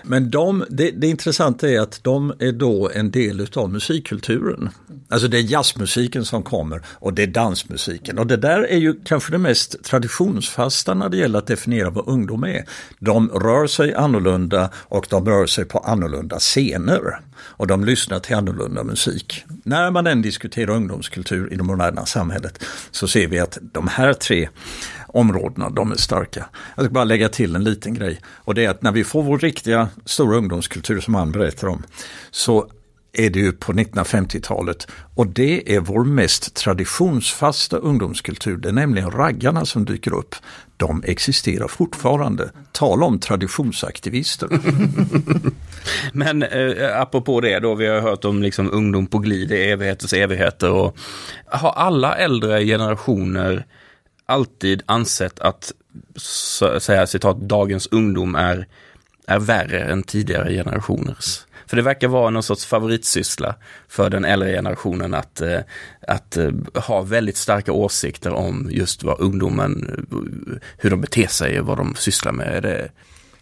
Men 0.08 0.30
de, 0.30 0.64
det, 0.70 0.90
det 0.90 1.06
intressanta 1.06 1.68
är 1.68 1.80
att 1.80 2.04
de 2.04 2.32
är 2.38 2.52
då 2.52 2.90
en 2.90 3.10
del 3.10 3.48
av 3.54 3.72
musikkulturen. 3.72 4.70
Alltså 5.08 5.28
det 5.28 5.38
är 5.38 5.42
jazzmusiken 5.42 6.24
som 6.24 6.42
kommer 6.42 6.82
och 6.88 7.14
det 7.14 7.22
är 7.22 7.26
dansmusiken. 7.26 8.18
Och 8.18 8.26
det 8.26 8.36
där 8.36 8.62
är 8.62 8.76
ju 8.76 8.94
kanske 9.04 9.32
det 9.32 9.38
mest 9.38 9.84
traditionsfasta 9.84 10.94
när 10.94 11.08
det 11.08 11.16
gäller 11.16 11.38
att 11.38 11.46
definiera 11.46 11.90
vad 11.90 12.08
ungdom 12.08 12.44
är. 12.44 12.64
De 12.98 13.28
rör 13.28 13.66
sig 13.66 13.94
annorlunda 13.94 14.70
och 14.74 15.06
de 15.10 15.26
rör 15.26 15.46
sig 15.46 15.64
på 15.64 15.78
annorlunda 15.78 16.38
scener. 16.38 17.20
Och 17.38 17.66
de 17.66 17.84
lyssnar 17.84 18.18
till 18.18 18.36
annorlunda 18.36 18.84
musik. 18.84 19.44
När 19.62 19.90
man 19.90 20.06
än 20.06 20.22
diskuterar 20.22 20.70
ungdomskultur 20.70 21.52
i 21.52 21.56
det 21.56 21.62
moderna 21.62 22.06
samhället 22.06 22.64
så 22.90 23.08
ser 23.08 23.28
vi 23.28 23.38
att 23.38 23.58
de 23.72 23.88
här 23.88 24.12
tre 24.12 24.48
områdena, 25.08 25.70
de 25.70 25.92
är 25.92 25.96
starka. 25.96 26.46
Jag 26.76 26.84
ska 26.84 26.92
bara 26.92 27.04
lägga 27.04 27.28
till 27.28 27.56
en 27.56 27.64
liten 27.64 27.94
grej 27.94 28.20
och 28.26 28.54
det 28.54 28.64
är 28.64 28.70
att 28.70 28.82
när 28.82 28.92
vi 28.92 29.04
får 29.04 29.22
vår 29.22 29.38
riktiga 29.38 29.88
stora 30.04 30.36
ungdomskultur 30.36 31.00
som 31.00 31.14
han 31.14 31.32
berättar 31.32 31.68
om 31.68 31.82
så 32.30 32.70
är 33.18 33.30
det 33.30 33.38
ju 33.38 33.52
på 33.52 33.72
1950-talet 33.72 34.86
och 35.14 35.26
det 35.26 35.74
är 35.76 35.80
vår 35.80 36.04
mest 36.04 36.54
traditionsfasta 36.54 37.76
ungdomskultur. 37.76 38.56
Det 38.56 38.68
är 38.68 38.72
nämligen 38.72 39.10
raggarna 39.10 39.64
som 39.64 39.84
dyker 39.84 40.14
upp. 40.14 40.34
De 40.76 41.02
existerar 41.06 41.68
fortfarande. 41.68 42.50
Tala 42.72 43.06
om 43.06 43.18
traditionsaktivister. 43.18 44.48
Men 46.12 46.42
eh, 46.42 47.00
apropå 47.00 47.40
det 47.40 47.58
då, 47.58 47.74
vi 47.74 47.86
har 47.86 48.00
hört 48.00 48.24
om 48.24 48.42
liksom 48.42 48.70
ungdom 48.72 49.06
på 49.06 49.18
glid 49.18 49.52
i 49.52 49.70
evigheters 49.70 50.12
evigheter. 50.12 50.70
Och 50.70 50.98
har 51.46 51.70
alla 51.70 52.16
äldre 52.16 52.64
generationer 52.64 53.66
alltid 54.26 54.82
ansett 54.86 55.40
att, 55.40 55.72
säga 56.78 57.06
citat, 57.06 57.40
dagens 57.40 57.88
ungdom 57.90 58.34
är, 58.34 58.66
är 59.26 59.38
värre 59.38 59.84
än 59.84 60.02
tidigare 60.02 60.52
generationers? 60.52 61.46
För 61.66 61.76
det 61.76 61.82
verkar 61.82 62.08
vara 62.08 62.30
någon 62.30 62.42
sorts 62.42 62.66
favoritsyssla 62.66 63.54
för 63.88 64.10
den 64.10 64.24
äldre 64.24 64.52
generationen 64.52 65.14
att, 65.14 65.40
eh, 65.40 65.60
att 66.08 66.36
eh, 66.36 66.50
ha 66.74 67.02
väldigt 67.02 67.36
starka 67.36 67.72
åsikter 67.72 68.32
om 68.32 68.68
just 68.70 69.02
vad 69.02 69.20
ungdomen, 69.20 70.06
eh, 70.10 70.58
hur 70.78 70.90
de 70.90 71.00
beter 71.00 71.26
sig 71.26 71.60
och 71.60 71.66
vad 71.66 71.78
de 71.78 71.94
sysslar 71.94 72.32
med. 72.32 72.56
Är 72.56 72.60
det, 72.60 72.88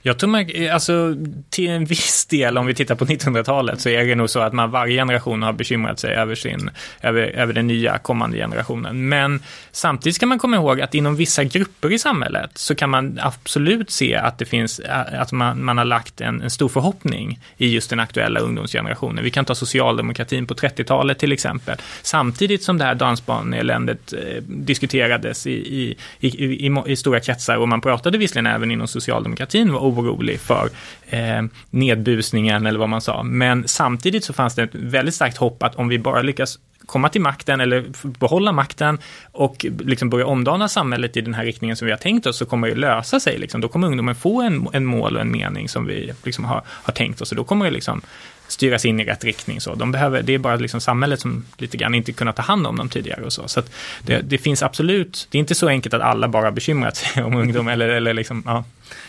jag 0.06 0.18
tror 0.18 0.30
man, 0.30 0.46
alltså 0.72 1.16
till 1.50 1.70
en 1.70 1.84
viss 1.84 2.26
del, 2.26 2.58
om 2.58 2.66
vi 2.66 2.74
tittar 2.74 2.94
på 2.94 3.04
1900-talet, 3.04 3.80
så 3.80 3.88
är 3.88 4.04
det 4.04 4.14
nog 4.14 4.30
så 4.30 4.40
att 4.40 4.52
man 4.52 4.70
varje 4.70 4.96
generation 4.96 5.42
har 5.42 5.52
bekymrat 5.52 5.98
sig 5.98 6.14
över, 6.14 6.34
sin, 6.34 6.70
över, 7.02 7.22
över 7.22 7.52
den 7.52 7.66
nya 7.66 7.98
kommande 7.98 8.36
generationen. 8.36 9.08
Men 9.08 9.42
samtidigt 9.72 10.16
ska 10.16 10.26
man 10.26 10.38
komma 10.38 10.56
ihåg 10.56 10.80
att 10.80 10.94
inom 10.94 11.16
vissa 11.16 11.44
grupper 11.44 11.92
i 11.92 11.98
samhället 11.98 12.50
så 12.54 12.74
kan 12.74 12.90
man 12.90 13.18
absolut 13.22 13.90
se 13.90 14.14
att 14.14 14.38
det 14.38 14.44
finns, 14.44 14.78
eh, 14.78 15.20
att 15.20 15.32
man, 15.32 15.64
man 15.64 15.78
har 15.78 15.84
lagt 15.84 16.20
en, 16.20 16.42
en 16.42 16.50
stor 16.50 16.68
förhoppning 16.68 17.40
i 17.56 17.68
just 17.68 17.90
den 17.90 18.00
aktuella 18.00 18.40
ungdomsgenerationen. 18.40 19.24
Vi 19.24 19.30
kan 19.30 19.44
ta 19.44 19.54
socialdemokratin 19.54 20.46
på 20.46 20.54
30-talet 20.54 21.18
till 21.18 21.32
exempel. 21.32 21.76
Samtidigt 22.02 22.62
som 22.62 22.78
det 22.78 22.84
här 22.84 22.94
dansbaneeländet 22.94 24.12
eh, 24.12 24.42
diskuterades 24.42 25.46
i, 25.46 25.50
i, 25.50 25.96
i, 26.20 26.66
i, 26.66 26.82
i 26.86 26.96
stora 26.96 27.20
kretsar 27.20 27.56
och 27.56 27.68
man 27.68 27.80
pratade 27.80 28.18
visserligen 28.18 28.46
även 28.46 28.70
inom 28.70 28.88
socialdemokratin 28.88 29.70
orolig 29.98 30.40
för 30.40 30.68
eh, 31.06 31.42
nedbusningen 31.70 32.66
eller 32.66 32.78
vad 32.78 32.88
man 32.88 33.00
sa. 33.00 33.22
Men 33.22 33.68
samtidigt 33.68 34.24
så 34.24 34.32
fanns 34.32 34.54
det 34.54 34.62
ett 34.62 34.74
väldigt 34.74 35.14
starkt 35.14 35.36
hopp 35.36 35.62
att 35.62 35.76
om 35.76 35.88
vi 35.88 35.98
bara 35.98 36.22
lyckas 36.22 36.58
komma 36.86 37.08
till 37.08 37.20
makten 37.20 37.60
eller 37.60 37.84
behålla 38.02 38.52
makten 38.52 38.98
och 39.32 39.66
liksom 39.78 40.10
börja 40.10 40.26
omdana 40.26 40.68
samhället 40.68 41.16
i 41.16 41.20
den 41.20 41.34
här 41.34 41.44
riktningen 41.44 41.76
som 41.76 41.86
vi 41.86 41.92
har 41.92 41.98
tänkt 41.98 42.26
oss 42.26 42.36
så 42.36 42.46
kommer 42.46 42.68
det 42.68 42.74
lösa 42.74 43.20
sig. 43.20 43.38
Liksom. 43.38 43.60
Då 43.60 43.68
kommer 43.68 43.86
ungdomen 43.86 44.14
få 44.14 44.42
en, 44.42 44.68
en 44.72 44.84
mål 44.84 45.16
och 45.16 45.20
en 45.20 45.30
mening 45.30 45.68
som 45.68 45.86
vi 45.86 46.12
liksom 46.22 46.44
har, 46.44 46.62
har 46.66 46.92
tänkt 46.92 47.20
oss 47.20 47.30
och 47.30 47.36
då 47.36 47.44
kommer 47.44 47.64
det 47.64 47.70
liksom 47.70 48.02
styras 48.48 48.84
in 48.84 49.00
i 49.00 49.04
rätt 49.04 49.24
riktning. 49.24 49.60
Så 49.60 49.74
de 49.74 49.92
behöver, 49.92 50.22
det 50.22 50.34
är 50.34 50.38
bara 50.38 50.56
liksom 50.56 50.80
samhället 50.80 51.20
som 51.20 51.44
lite 51.58 51.76
grann 51.76 51.94
inte 51.94 52.12
kunnat 52.12 52.36
ta 52.36 52.42
hand 52.42 52.66
om 52.66 52.76
dem 52.76 52.88
tidigare 52.88 53.22
och 53.24 53.32
så. 53.32 53.48
Så 53.48 53.62
det, 54.02 54.20
det, 54.20 54.38
finns 54.38 54.62
absolut, 54.62 55.28
det 55.30 55.38
är 55.38 55.40
inte 55.40 55.54
så 55.54 55.68
enkelt 55.68 55.94
att 55.94 56.02
alla 56.02 56.28
bara 56.28 56.50
bekymrat 56.50 56.96
sig 56.96 57.22
om 57.24 57.36
ungdom 57.36 57.68
eller, 57.68 57.88
eller 57.88 58.14
liksom, 58.14 58.42
ja. 58.46 58.64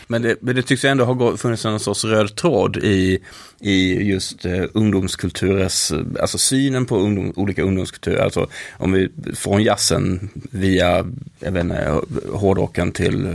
Men 0.06 0.22
det, 0.22 0.36
men 0.40 0.56
det 0.56 0.62
tycks 0.62 0.84
ändå 0.84 1.04
ha 1.04 1.36
funnits 1.36 1.64
en 1.64 1.80
sorts 1.80 2.04
röd 2.04 2.36
tråd 2.36 2.76
i, 2.76 3.18
i 3.60 4.02
just 4.02 4.44
eh, 4.44 4.64
ungdomskulturens, 4.72 5.90
eh, 5.90 6.00
alltså 6.20 6.38
synen 6.38 6.86
på 6.86 6.96
ungdom, 6.96 7.32
olika 7.36 7.62
ungdomskulturer. 7.62 8.22
Alltså 8.22 8.48
om 8.78 8.92
vi 8.92 9.08
från 9.34 9.62
jazzen 9.62 10.28
via, 10.50 11.06
jag 11.40 11.52
vet 11.52 11.64
inte, 11.64 11.76
eh, 11.76 12.00
hårdrocken 12.32 12.92
till 12.92 13.26
eh, 13.26 13.32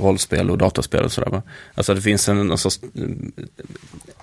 rollspel 0.00 0.50
och 0.50 0.58
dataspel 0.58 1.04
och 1.04 1.12
sådär. 1.12 1.42
Alltså 1.74 1.94
det 1.94 2.00
finns 2.00 2.28
en, 2.28 2.50
en 2.50 2.58
sorts 2.58 2.80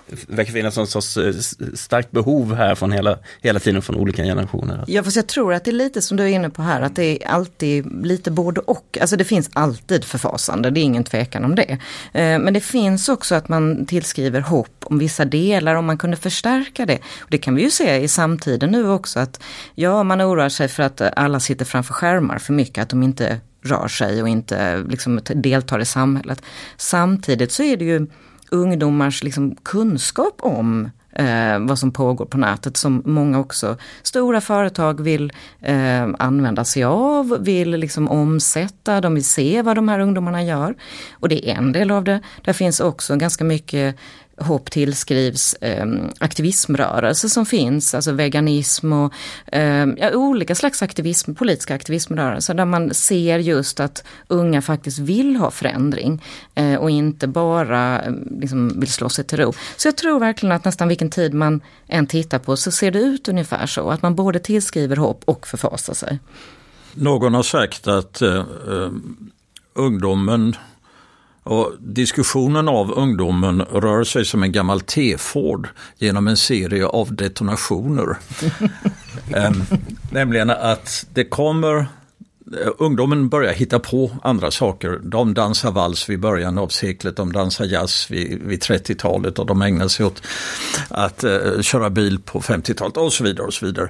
det 0.09 0.35
verkar 0.35 0.53
finnas 0.53 0.77
någon 0.77 0.87
sorts 0.87 1.17
eh, 1.17 1.33
starkt 1.73 2.11
behov 2.11 2.55
här 2.55 2.75
från 2.75 2.91
hela, 2.91 3.17
hela 3.41 3.59
tiden 3.59 3.81
från 3.81 3.95
olika 3.95 4.23
generationer. 4.23 4.83
Ja, 4.87 5.03
fast 5.03 5.15
jag 5.15 5.27
tror 5.27 5.53
att 5.53 5.63
det 5.63 5.71
är 5.71 5.73
lite 5.73 6.01
som 6.01 6.17
du 6.17 6.23
är 6.23 6.27
inne 6.27 6.49
på 6.49 6.61
här, 6.61 6.81
att 6.81 6.95
det 6.95 7.23
är 7.23 7.27
alltid 7.27 8.05
lite 8.05 8.31
både 8.31 8.61
och. 8.61 8.97
Alltså 9.01 9.15
det 9.15 9.23
finns 9.23 9.49
alltid 9.53 10.05
förfasande, 10.05 10.69
det 10.69 10.79
är 10.79 10.83
ingen 10.83 11.03
tvekan 11.03 11.45
om 11.45 11.55
det. 11.55 11.71
Eh, 12.13 12.39
men 12.39 12.53
det 12.53 12.61
finns 12.61 13.09
också 13.09 13.35
att 13.35 13.49
man 13.49 13.85
tillskriver 13.85 14.41
hopp 14.41 14.85
om 14.85 14.99
vissa 14.99 15.25
delar, 15.25 15.75
om 15.75 15.85
man 15.85 15.97
kunde 15.97 16.17
förstärka 16.17 16.85
det. 16.85 16.99
Och 17.19 17.29
det 17.29 17.37
kan 17.37 17.55
vi 17.55 17.61
ju 17.61 17.71
se 17.71 17.97
i 17.97 18.07
samtiden 18.07 18.71
nu 18.71 18.89
också, 18.89 19.19
att 19.19 19.41
ja, 19.75 20.03
man 20.03 20.21
oroar 20.21 20.49
sig 20.49 20.67
för 20.67 20.83
att 20.83 21.01
alla 21.01 21.39
sitter 21.39 21.65
framför 21.65 21.93
skärmar 21.93 22.37
för 22.37 22.53
mycket, 22.53 22.81
att 22.81 22.89
de 22.89 23.03
inte 23.03 23.39
rör 23.61 23.87
sig 23.87 24.21
och 24.21 24.29
inte 24.29 24.83
liksom 24.89 25.21
deltar 25.35 25.79
i 25.79 25.85
samhället. 25.85 26.41
Samtidigt 26.77 27.51
så 27.51 27.63
är 27.63 27.77
det 27.77 27.85
ju 27.85 28.07
ungdomars 28.51 29.23
liksom 29.23 29.55
kunskap 29.55 30.35
om 30.39 30.89
eh, 31.13 31.59
vad 31.59 31.79
som 31.79 31.91
pågår 31.91 32.25
på 32.25 32.37
nätet 32.37 32.77
som 32.77 33.01
många 33.05 33.39
också 33.39 33.77
stora 34.03 34.41
företag 34.41 35.01
vill 35.01 35.31
eh, 35.61 36.07
använda 36.19 36.65
sig 36.65 36.83
av, 36.83 37.37
vill 37.39 37.69
liksom 37.69 38.07
omsätta, 38.07 39.01
de 39.01 39.13
vill 39.13 39.25
se 39.25 39.61
vad 39.61 39.77
de 39.77 39.89
här 39.89 39.99
ungdomarna 39.99 40.43
gör. 40.43 40.75
Och 41.11 41.29
det 41.29 41.49
är 41.49 41.55
en 41.55 41.71
del 41.71 41.91
av 41.91 42.03
det. 42.03 42.21
Där 42.41 42.53
finns 42.53 42.79
också 42.79 43.15
ganska 43.15 43.43
mycket 43.43 43.95
hopp 44.39 44.71
tillskrivs 44.71 45.53
eh, 45.53 45.85
aktivismrörelser 46.19 47.27
som 47.27 47.45
finns, 47.45 47.93
alltså 47.93 48.11
veganism 48.11 48.93
och 48.93 49.13
eh, 49.45 49.87
ja, 49.97 50.11
olika 50.13 50.55
slags 50.55 50.81
aktivism, 50.81 51.33
politiska 51.33 51.75
aktivismrörelser 51.75 52.53
där 52.53 52.65
man 52.65 52.93
ser 52.93 53.39
just 53.39 53.79
att 53.79 54.03
unga 54.27 54.61
faktiskt 54.61 54.99
vill 54.99 55.35
ha 55.35 55.51
förändring 55.51 56.23
eh, 56.55 56.75
och 56.75 56.89
inte 56.89 57.27
bara 57.27 58.01
ehm, 58.01 58.37
liksom, 58.41 58.79
vill 58.79 58.91
slå 58.91 59.09
sig 59.09 59.25
till 59.25 59.37
ro. 59.37 59.53
Så 59.77 59.87
jag 59.87 59.97
tror 59.97 60.19
verkligen 60.19 60.55
att 60.55 60.65
nästan 60.65 60.87
vilken 60.87 61.09
tid 61.09 61.33
man 61.33 61.61
än 61.87 62.07
tittar 62.07 62.39
på 62.39 62.57
så 62.57 62.71
ser 62.71 62.91
det 62.91 62.99
ut 62.99 63.27
ungefär 63.27 63.65
så, 63.65 63.89
att 63.89 64.01
man 64.01 64.15
både 64.15 64.39
tillskriver 64.39 64.95
hopp 64.95 65.21
och 65.25 65.47
förfasar 65.47 65.93
sig. 65.93 66.19
Någon 66.93 67.33
har 67.33 67.43
sagt 67.43 67.87
att 67.87 68.21
eh, 68.21 68.45
ehm, 68.67 69.31
ungdomen 69.73 70.55
och 71.43 71.73
diskussionen 71.79 72.67
av 72.67 72.91
ungdomen 72.91 73.61
rör 73.61 74.03
sig 74.03 74.25
som 74.25 74.43
en 74.43 74.51
gammal 74.51 74.81
T-Ford 74.81 75.67
genom 75.97 76.27
en 76.27 76.37
serie 76.37 76.85
av 76.85 77.15
detonationer. 77.15 78.17
ähm, 79.35 79.63
nämligen 80.11 80.49
att 80.49 81.05
det 81.13 81.23
kommer 81.25 81.77
eh, 81.77 81.85
Ungdomen 82.77 83.29
börjar 83.29 83.53
hitta 83.53 83.79
på 83.79 84.11
andra 84.23 84.51
saker. 84.51 84.99
De 85.03 85.33
dansar 85.33 85.71
vals 85.71 86.09
vid 86.09 86.19
början 86.19 86.57
av 86.57 86.67
seklet, 86.67 87.15
de 87.15 87.31
dansar 87.31 87.65
jazz 87.65 88.11
vid, 88.11 88.41
vid 88.43 88.61
30-talet 88.61 89.39
och 89.39 89.45
de 89.45 89.61
ägnar 89.61 89.87
sig 89.87 90.05
åt 90.05 90.23
att 90.89 91.23
uh, 91.23 91.61
köra 91.61 91.89
bil 91.89 92.19
på 92.19 92.41
50-talet 92.41 92.97
och 92.97 93.13
så 93.13 93.23
vidare. 93.23 93.47
och 93.47 93.53
så 93.53 93.65
vidare. 93.65 93.89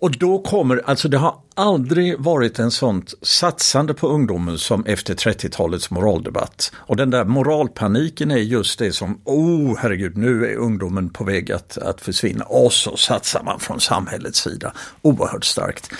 Och 0.00 0.18
då 0.18 0.38
kommer, 0.38 0.82
alltså 0.84 1.08
det 1.08 1.18
har 1.18 1.34
aldrig 1.54 2.18
varit 2.18 2.58
en 2.58 2.70
sånt 2.70 3.14
satsande 3.22 3.94
på 3.94 4.08
ungdomen 4.08 4.58
som 4.58 4.84
efter 4.84 5.14
30-talets 5.14 5.90
moraldebatt. 5.90 6.72
Och 6.76 6.96
den 6.96 7.10
där 7.10 7.24
moralpaniken 7.24 8.30
är 8.30 8.36
just 8.36 8.78
det 8.78 8.92
som, 8.92 9.20
oh 9.24 9.76
herregud, 9.78 10.16
nu 10.16 10.46
är 10.46 10.56
ungdomen 10.56 11.08
på 11.10 11.24
väg 11.24 11.52
att, 11.52 11.78
att 11.78 12.00
försvinna. 12.00 12.44
Och 12.44 12.72
så 12.72 12.96
satsar 12.96 13.42
man 13.42 13.60
från 13.60 13.80
samhällets 13.80 14.40
sida 14.40 14.72
oerhört 15.02 15.44
starkt. 15.44 15.90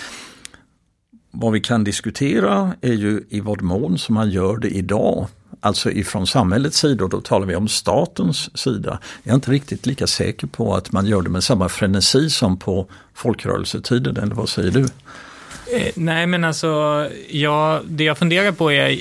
Vad 1.30 1.52
vi 1.52 1.60
kan 1.60 1.84
diskutera 1.84 2.74
är 2.80 2.92
ju 2.92 3.24
i 3.28 3.40
vad 3.40 3.62
mån 3.62 3.98
som 3.98 4.14
man 4.14 4.30
gör 4.30 4.56
det 4.56 4.68
idag 4.68 5.26
alltså 5.60 5.90
ifrån 5.90 6.26
samhällets 6.26 6.78
sida, 6.78 7.04
och 7.04 7.10
då 7.10 7.20
talar 7.20 7.46
vi 7.46 7.56
om 7.56 7.68
statens 7.68 8.58
sida. 8.58 8.98
Jag 9.22 9.30
är 9.30 9.34
inte 9.34 9.50
riktigt 9.50 9.86
lika 9.86 10.06
säker 10.06 10.46
på 10.46 10.74
att 10.74 10.92
man 10.92 11.06
gör 11.06 11.22
det 11.22 11.30
med 11.30 11.44
samma 11.44 11.68
frenesi 11.68 12.30
som 12.30 12.58
på 12.58 12.86
folkrörelsetiden, 13.14 14.16
eller 14.16 14.34
vad 14.34 14.48
säger 14.48 14.70
du? 14.70 14.82
Eh, 15.76 15.92
nej, 15.94 16.26
men 16.26 16.44
alltså, 16.44 16.68
ja, 17.30 17.80
det 17.88 18.04
jag 18.04 18.18
funderar 18.18 18.52
på 18.52 18.72
är 18.72 18.90
eh, 18.90 18.96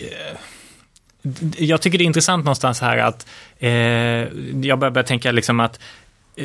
jag 1.58 1.82
tycker 1.82 1.98
det 1.98 2.04
är 2.04 2.06
intressant 2.06 2.46
någonstans 2.46 2.82
här 2.82 2.98
att 2.98 3.27
eh, 3.60 3.72
jag 4.68 4.80
börjar 4.80 5.04
tänka 5.04 5.32
liksom 5.32 5.60
att 5.60 5.80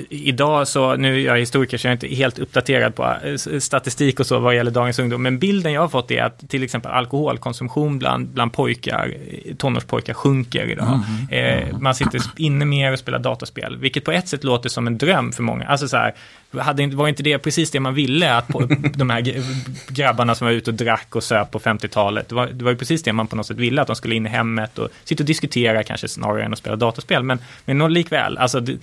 idag 0.09 0.69
så, 0.69 0.97
nu 0.97 1.21
är 1.21 1.27
jag 1.27 1.39
historiker 1.39 1.79
så 1.79 1.87
jag 1.87 1.91
är 1.91 1.93
inte 1.93 2.17
helt 2.17 2.39
uppdaterad 2.39 2.95
på 2.95 3.17
eh, 3.25 3.59
statistik 3.59 4.21
och 4.21 4.27
så 4.27 4.39
vad 4.39 4.57
gäller 4.57 4.71
dagens 4.71 4.99
ungdom, 4.99 5.23
men 5.23 5.39
bilden 5.39 5.73
jag 5.73 5.81
har 5.81 5.89
fått 5.89 6.11
är 6.11 6.23
att 6.23 6.51
till 6.51 6.63
exempel 6.63 6.93
alkoholkonsumtion 6.93 7.99
bland, 7.99 8.29
bland 8.29 8.53
pojkar, 8.53 9.15
tonårspojkar 9.59 10.15
sjunker 10.15 10.71
idag. 10.71 11.01
Mm. 11.31 11.69
Eh, 11.69 11.79
man 11.79 11.95
sitter 11.95 12.23
inne 12.37 12.65
mer 12.65 12.93
och 12.93 12.99
spelar 12.99 13.19
dataspel, 13.19 13.77
vilket 13.77 14.05
på 14.05 14.13
ett 14.13 14.29
sätt 14.29 14.45
låter 14.45 14.69
som 14.69 14.87
en 14.87 14.99
dröm 14.99 15.33
för 15.33 15.43
många. 15.43 15.65
Alltså 15.67 15.89
så 15.89 15.97
här, 15.97 16.15
hade, 16.59 16.87
var 16.87 17.09
inte 17.09 17.23
det 17.23 17.39
precis 17.39 17.71
det 17.71 17.81
man 17.81 17.95
ville? 17.95 18.35
Att 18.35 18.49
på, 18.49 18.61
de 18.95 19.11
här 19.11 19.43
grabbarna 19.89 20.35
som 20.35 20.47
var 20.47 20.53
ute 20.53 20.71
och 20.71 20.77
drack 20.77 21.17
och 21.17 21.25
söp 21.25 21.51
på 21.51 21.59
50-talet, 21.59 22.29
det 22.29 22.35
var, 22.35 22.47
det 22.47 22.65
var 22.65 22.71
ju 22.71 22.77
precis 22.77 23.03
det 23.03 23.13
man 23.13 23.27
på 23.27 23.37
något 23.37 23.47
sätt 23.47 23.57
ville, 23.57 23.83
att 23.83 23.87
de 23.87 23.97
skulle 23.97 24.15
in 24.15 24.27
i 24.27 24.29
hemmet 24.29 24.79
och 24.79 24.89
sitta 25.05 25.23
och 25.23 25.27
diskutera 25.27 25.83
kanske 25.83 26.09
snarare 26.09 26.45
än 26.45 26.53
att 26.53 26.59
spela 26.59 26.77
dataspel. 26.77 27.23
Men, 27.23 27.39
men 27.65 27.93
likväl, 27.93 28.39
alltså, 28.39 28.61
det, 28.61 28.79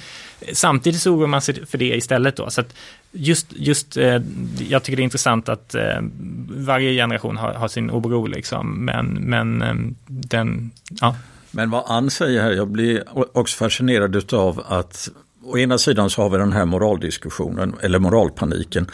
samtidigt 0.54 0.99
så 1.00 1.12
oroar 1.12 1.28
man 1.28 1.42
sig 1.42 1.66
för 1.66 1.78
det 1.78 1.96
istället 1.96 2.36
då. 2.36 2.50
Så 2.50 2.62
att 2.62 2.76
just, 3.12 3.48
just 3.56 3.98
eh, 3.98 4.22
jag 4.70 4.84
tycker 4.84 4.98
det 4.98 5.02
är 5.02 5.04
intressant 5.04 5.50
att 5.50 5.76
eh, 5.76 6.02
varje 6.50 6.94
generation 6.94 7.38
har, 7.38 7.54
har 7.54 7.68
sin 7.68 7.92
oro 7.92 8.26
liksom, 8.26 8.86
men, 8.86 9.06
men 9.06 9.62
eh, 9.62 9.76
den, 10.08 10.72
ja. 11.02 11.16
Men 11.52 11.70
vad 11.70 11.84
Ann 11.88 12.10
säger 12.10 12.42
här, 12.42 12.52
jag 12.52 12.68
blir 12.68 13.04
också 13.38 13.58
fascinerad 13.58 14.34
av 14.34 14.64
att 14.68 15.10
å 15.44 15.58
ena 15.58 15.78
sidan 15.78 16.10
så 16.10 16.22
har 16.22 16.30
vi 16.30 16.38
den 16.38 16.54
här 16.54 16.66
moraldiskussionen 16.66 17.76
eller 17.82 18.00
moralpaniken. 18.00 18.88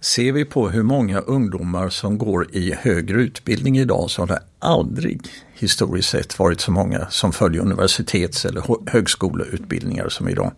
Ser 0.00 0.32
vi 0.32 0.44
på 0.44 0.68
hur 0.68 0.82
många 0.82 1.20
ungdomar 1.20 1.88
som 1.88 2.18
går 2.18 2.46
i 2.52 2.74
högre 2.74 3.20
utbildning 3.20 3.78
idag 3.78 4.10
så 4.10 4.22
har 4.22 4.26
det 4.26 4.42
aldrig 4.58 5.20
historiskt 5.54 6.08
sett 6.08 6.38
varit 6.38 6.60
så 6.60 6.70
många 6.70 7.06
som 7.10 7.32
följer 7.32 7.62
universitets 7.62 8.44
eller 8.44 8.90
högskoleutbildningar 8.90 10.08
som 10.08 10.28
idag. 10.28 10.52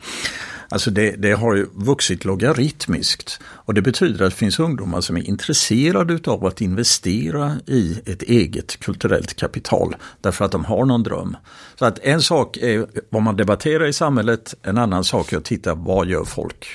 Alltså 0.73 0.91
det, 0.91 1.11
det, 1.11 1.33
har 1.33 1.55
ju 1.55 1.67
vuxit 1.75 2.25
logaritmiskt 2.25 3.41
och 3.45 3.75
det 3.75 3.83
betyder 3.83 4.25
att 4.25 4.31
det 4.31 4.37
finns 4.37 4.59
ungdomar 4.59 5.01
som 5.01 5.17
är 5.17 5.23
intresserade 5.23 6.31
av 6.31 6.47
att 6.47 6.61
investera 6.61 7.57
i 7.67 8.01
ett 8.07 8.23
eget 8.23 8.81
kulturellt 8.81 9.37
kapital 9.37 9.97
därför 10.21 10.45
att 10.45 10.53
de 10.53 10.65
har 10.65 10.85
någon 10.85 11.03
dröm. 11.03 11.37
Så 11.79 11.85
att 11.85 11.99
en 11.99 12.23
sak 12.23 12.57
är 12.57 12.87
vad 13.09 13.23
man 13.23 13.37
debatterar 13.37 13.87
i 13.87 13.93
samhället, 13.93 14.55
en 14.63 14.79
annan 14.79 15.05
sak 15.05 15.33
är 15.33 15.37
att 15.37 15.45
titta 15.45 15.75
vad 15.75 16.07
gör 16.09 16.25
folk 16.25 16.67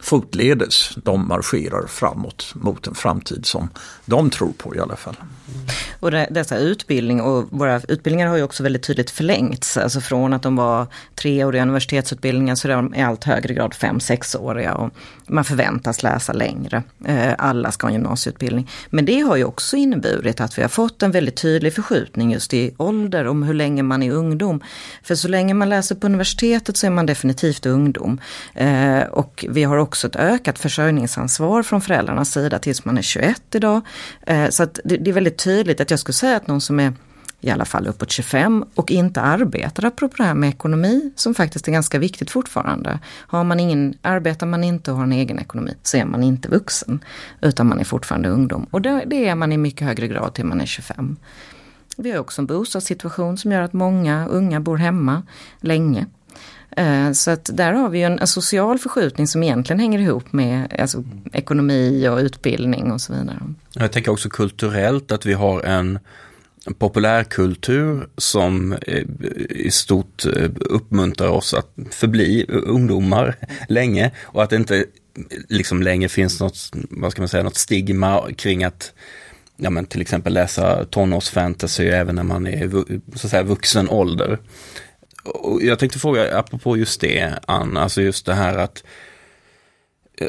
fotledes. 0.00 0.94
De 1.04 1.28
marscherar 1.28 1.86
framåt 1.86 2.52
mot 2.54 2.86
en 2.86 2.94
framtid 2.94 3.46
som 3.46 3.68
de 4.04 4.30
tror 4.30 4.52
på 4.52 4.76
i 4.76 4.78
alla 4.78 4.96
fall. 4.96 5.16
Och 6.00 6.10
det, 6.10 6.26
dessa 6.30 6.58
utbildningar, 6.58 7.24
och 7.24 7.48
våra 7.50 7.80
utbildningar 7.88 8.28
har 8.28 8.36
ju 8.36 8.42
också 8.42 8.62
väldigt 8.62 8.82
tydligt 8.82 9.10
förlängts. 9.10 9.76
Alltså 9.76 10.00
från 10.00 10.32
att 10.32 10.42
de 10.42 10.56
var 10.56 10.86
treåriga 11.14 11.62
universitetsutbildningar 11.62 12.54
så 12.54 12.68
är 12.68 12.72
de 12.72 12.94
i 12.94 13.02
allt 13.02 13.24
högre 13.24 13.54
grad 13.54 13.74
fem, 13.74 14.00
sexåriga. 14.00 14.74
Och 14.74 14.90
man 15.26 15.44
förväntas 15.44 16.02
läsa 16.02 16.32
längre. 16.32 16.82
Eh, 17.04 17.32
alla 17.38 17.72
ska 17.72 17.86
ha 17.86 17.90
en 17.90 17.94
gymnasieutbildning. 17.94 18.70
Men 18.90 19.04
det 19.04 19.20
har 19.20 19.36
ju 19.36 19.44
också 19.44 19.76
inneburit 19.76 20.40
att 20.40 20.58
vi 20.58 20.62
har 20.62 20.68
fått 20.68 21.02
en 21.02 21.10
väldigt 21.10 21.36
tydlig 21.36 21.74
förskjutning 21.74 22.32
just 22.32 22.54
i 22.54 22.74
ålder 22.76 23.26
om 23.26 23.42
hur 23.42 23.54
länge 23.54 23.82
man 23.82 24.02
är 24.02 24.12
ungdom. 24.12 24.60
För 25.02 25.14
så 25.14 25.28
länge 25.28 25.54
man 25.54 25.68
läser 25.68 25.94
på 25.94 26.06
universitetet 26.06 26.76
så 26.76 26.86
är 26.86 26.90
man 26.90 27.06
definitivt 27.06 27.66
ungdom. 27.66 28.20
Eh, 28.54 29.00
och 29.00 29.44
vi 29.48 29.64
har 29.64 29.76
också 29.76 30.06
ett 30.06 30.16
ökat 30.16 30.58
försörjningsansvar 30.58 31.62
från 31.62 31.80
föräldrarnas 31.80 32.32
sida 32.32 32.58
tills 32.58 32.84
man 32.84 32.98
är 32.98 33.02
21 33.02 33.42
idag. 33.54 33.80
Eh, 34.26 34.48
så 34.48 34.62
att 34.62 34.80
det 34.84 35.10
är 35.10 35.12
väldigt 35.12 35.38
tydligt 35.44 35.80
att 35.80 35.90
jag 35.90 36.00
skulle 36.00 36.14
säga 36.14 36.36
att 36.36 36.46
någon 36.46 36.60
som 36.60 36.80
är 36.80 36.92
i 37.40 37.50
alla 37.50 37.64
fall 37.64 37.86
uppåt 37.86 38.10
25 38.10 38.64
och 38.74 38.90
inte 38.90 39.20
arbetar, 39.20 39.84
apropå 39.84 40.14
det 40.16 40.24
här 40.24 40.34
med 40.34 40.48
ekonomi 40.48 41.10
som 41.16 41.34
faktiskt 41.34 41.68
är 41.68 41.72
ganska 41.72 41.98
viktigt 41.98 42.30
fortfarande. 42.30 42.98
Har 43.06 43.44
man 43.44 43.60
ingen, 43.60 43.94
arbetar 44.02 44.46
man 44.46 44.64
inte 44.64 44.90
och 44.90 44.96
har 44.96 45.04
en 45.04 45.12
egen 45.12 45.38
ekonomi 45.38 45.74
så 45.82 45.96
är 45.96 46.04
man 46.04 46.22
inte 46.22 46.48
vuxen 46.48 47.04
utan 47.40 47.68
man 47.68 47.80
är 47.80 47.84
fortfarande 47.84 48.28
ungdom 48.28 48.66
och 48.70 48.82
det, 48.82 49.04
det 49.06 49.28
är 49.28 49.34
man 49.34 49.52
i 49.52 49.56
mycket 49.56 49.86
högre 49.86 50.08
grad 50.08 50.34
till 50.34 50.44
man 50.44 50.60
är 50.60 50.66
25. 50.66 51.16
Vi 51.96 52.10
har 52.10 52.18
också 52.18 52.42
en 52.42 52.46
bostadssituation 52.46 53.38
som 53.38 53.52
gör 53.52 53.62
att 53.62 53.72
många 53.72 54.26
unga 54.26 54.60
bor 54.60 54.76
hemma 54.76 55.22
länge. 55.60 56.06
Eh, 56.76 57.12
så 57.12 57.30
att 57.30 57.50
där 57.52 57.72
har 57.72 57.88
vi 57.88 58.02
en, 58.02 58.18
en, 58.18 58.26
social 58.26 58.78
förskjutning 58.78 59.26
som 59.26 59.42
egentligen 59.42 59.80
hänger 59.80 59.98
ihop 59.98 60.32
med 60.32 60.76
alltså, 60.78 61.04
ekonomi 61.32 62.08
och 62.08 62.18
utbildning 62.18 62.92
och 62.92 63.00
så 63.00 63.12
vidare. 63.12 63.38
Jag 63.72 63.92
tänker 63.92 64.10
också 64.10 64.28
kulturellt 64.28 65.12
att 65.12 65.26
vi 65.26 65.32
har 65.32 65.62
en 65.62 65.98
populärkultur 66.78 68.08
som 68.16 68.72
eh, 68.72 69.04
i 69.50 69.70
stort 69.70 70.26
eh, 70.26 70.50
uppmuntrar 70.60 71.28
oss 71.28 71.54
att 71.54 71.70
förbli 71.90 72.46
ungdomar 72.48 73.36
länge 73.68 74.10
och 74.22 74.42
att 74.42 74.50
det 74.50 74.56
inte 74.56 74.84
liksom 75.48 75.82
längre 75.82 76.08
finns 76.08 76.40
något, 76.40 76.70
vad 76.72 77.12
ska 77.12 77.22
man 77.22 77.28
säga, 77.28 77.42
något 77.42 77.56
stigma 77.56 78.32
kring 78.36 78.64
att 78.64 78.92
ja, 79.56 79.70
men 79.70 79.86
till 79.86 80.00
exempel 80.00 80.32
läsa 80.34 80.84
tonårsfantasy 80.84 81.88
även 81.88 82.14
när 82.14 82.22
man 82.22 82.46
är 82.46 82.70
så 83.16 83.26
att 83.26 83.30
säga, 83.30 83.42
vuxen 83.42 83.88
ålder. 83.88 84.38
Och 85.24 85.62
jag 85.62 85.78
tänkte 85.78 85.98
fråga, 85.98 86.38
apropå 86.38 86.76
just 86.76 87.00
det, 87.00 87.34
Ann, 87.46 87.76
alltså 87.76 88.02
just 88.02 88.26
det 88.26 88.34
här 88.34 88.58
att 88.58 88.84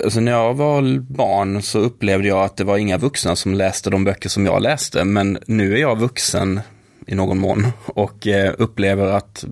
Alltså 0.04 0.20
när 0.20 0.32
jag 0.32 0.54
var 0.54 1.00
barn 1.00 1.62
så 1.62 1.80
upplevde 1.80 2.28
jag 2.28 2.44
att 2.44 2.58
det 2.58 2.64
var 2.64 2.78
inga 2.78 2.98
vuxna 2.98 3.36
som 3.36 3.54
läste 3.54 3.90
de 3.90 4.04
böcker 4.04 4.30
som 4.30 4.46
jag 4.46 4.62
läste. 4.62 5.04
Men 5.04 5.38
nu 5.46 5.74
är 5.74 5.78
jag 5.78 6.00
vuxen 6.00 6.62
i 7.08 7.16
någon 7.16 7.40
mån 7.40 7.68
och 7.86 8.28
eh, 8.28 8.54
upplever 8.58 9.08
att 9.08 9.46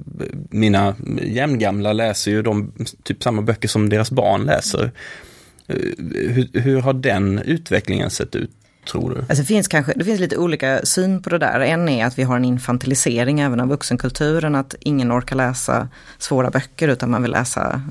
mina 0.50 0.96
jämngamla 1.24 1.94
läser 1.94 2.32
ju 2.32 2.42
de 2.42 2.72
typ 3.04 3.24
samma 3.24 3.42
böcker 3.42 3.68
som 3.68 3.90
deras 3.90 4.12
barn 4.12 4.46
läser. 4.46 4.92
Eh, 5.68 5.76
hur, 6.14 6.60
hur 6.60 6.82
har 6.82 6.94
den 6.94 7.40
utvecklingen 7.40 8.10
sett 8.10 8.36
ut? 8.36 8.52
Tror 8.92 9.10
du? 9.10 9.18
Alltså 9.20 9.36
det, 9.36 9.46
finns 9.46 9.68
kanske, 9.68 9.94
det 9.96 10.04
finns 10.04 10.20
lite 10.20 10.38
olika 10.38 10.86
syn 10.86 11.22
på 11.22 11.30
det 11.30 11.38
där. 11.38 11.60
En 11.60 11.90
är 11.90 12.06
att 12.06 12.20
vi 12.20 12.24
har 12.24 12.36
en 12.36 12.46
infantilisering 12.46 13.40
även 13.40 13.60
av 13.60 13.68
vuxenkulturen, 13.68 14.56
att 14.56 14.76
ingen 14.80 15.12
orkar 15.12 15.36
läsa 15.36 15.88
svåra 16.18 16.50
böcker 16.50 16.88
utan 16.88 17.12
man 17.12 17.22
vill 17.22 17.32
läsa 17.32 17.82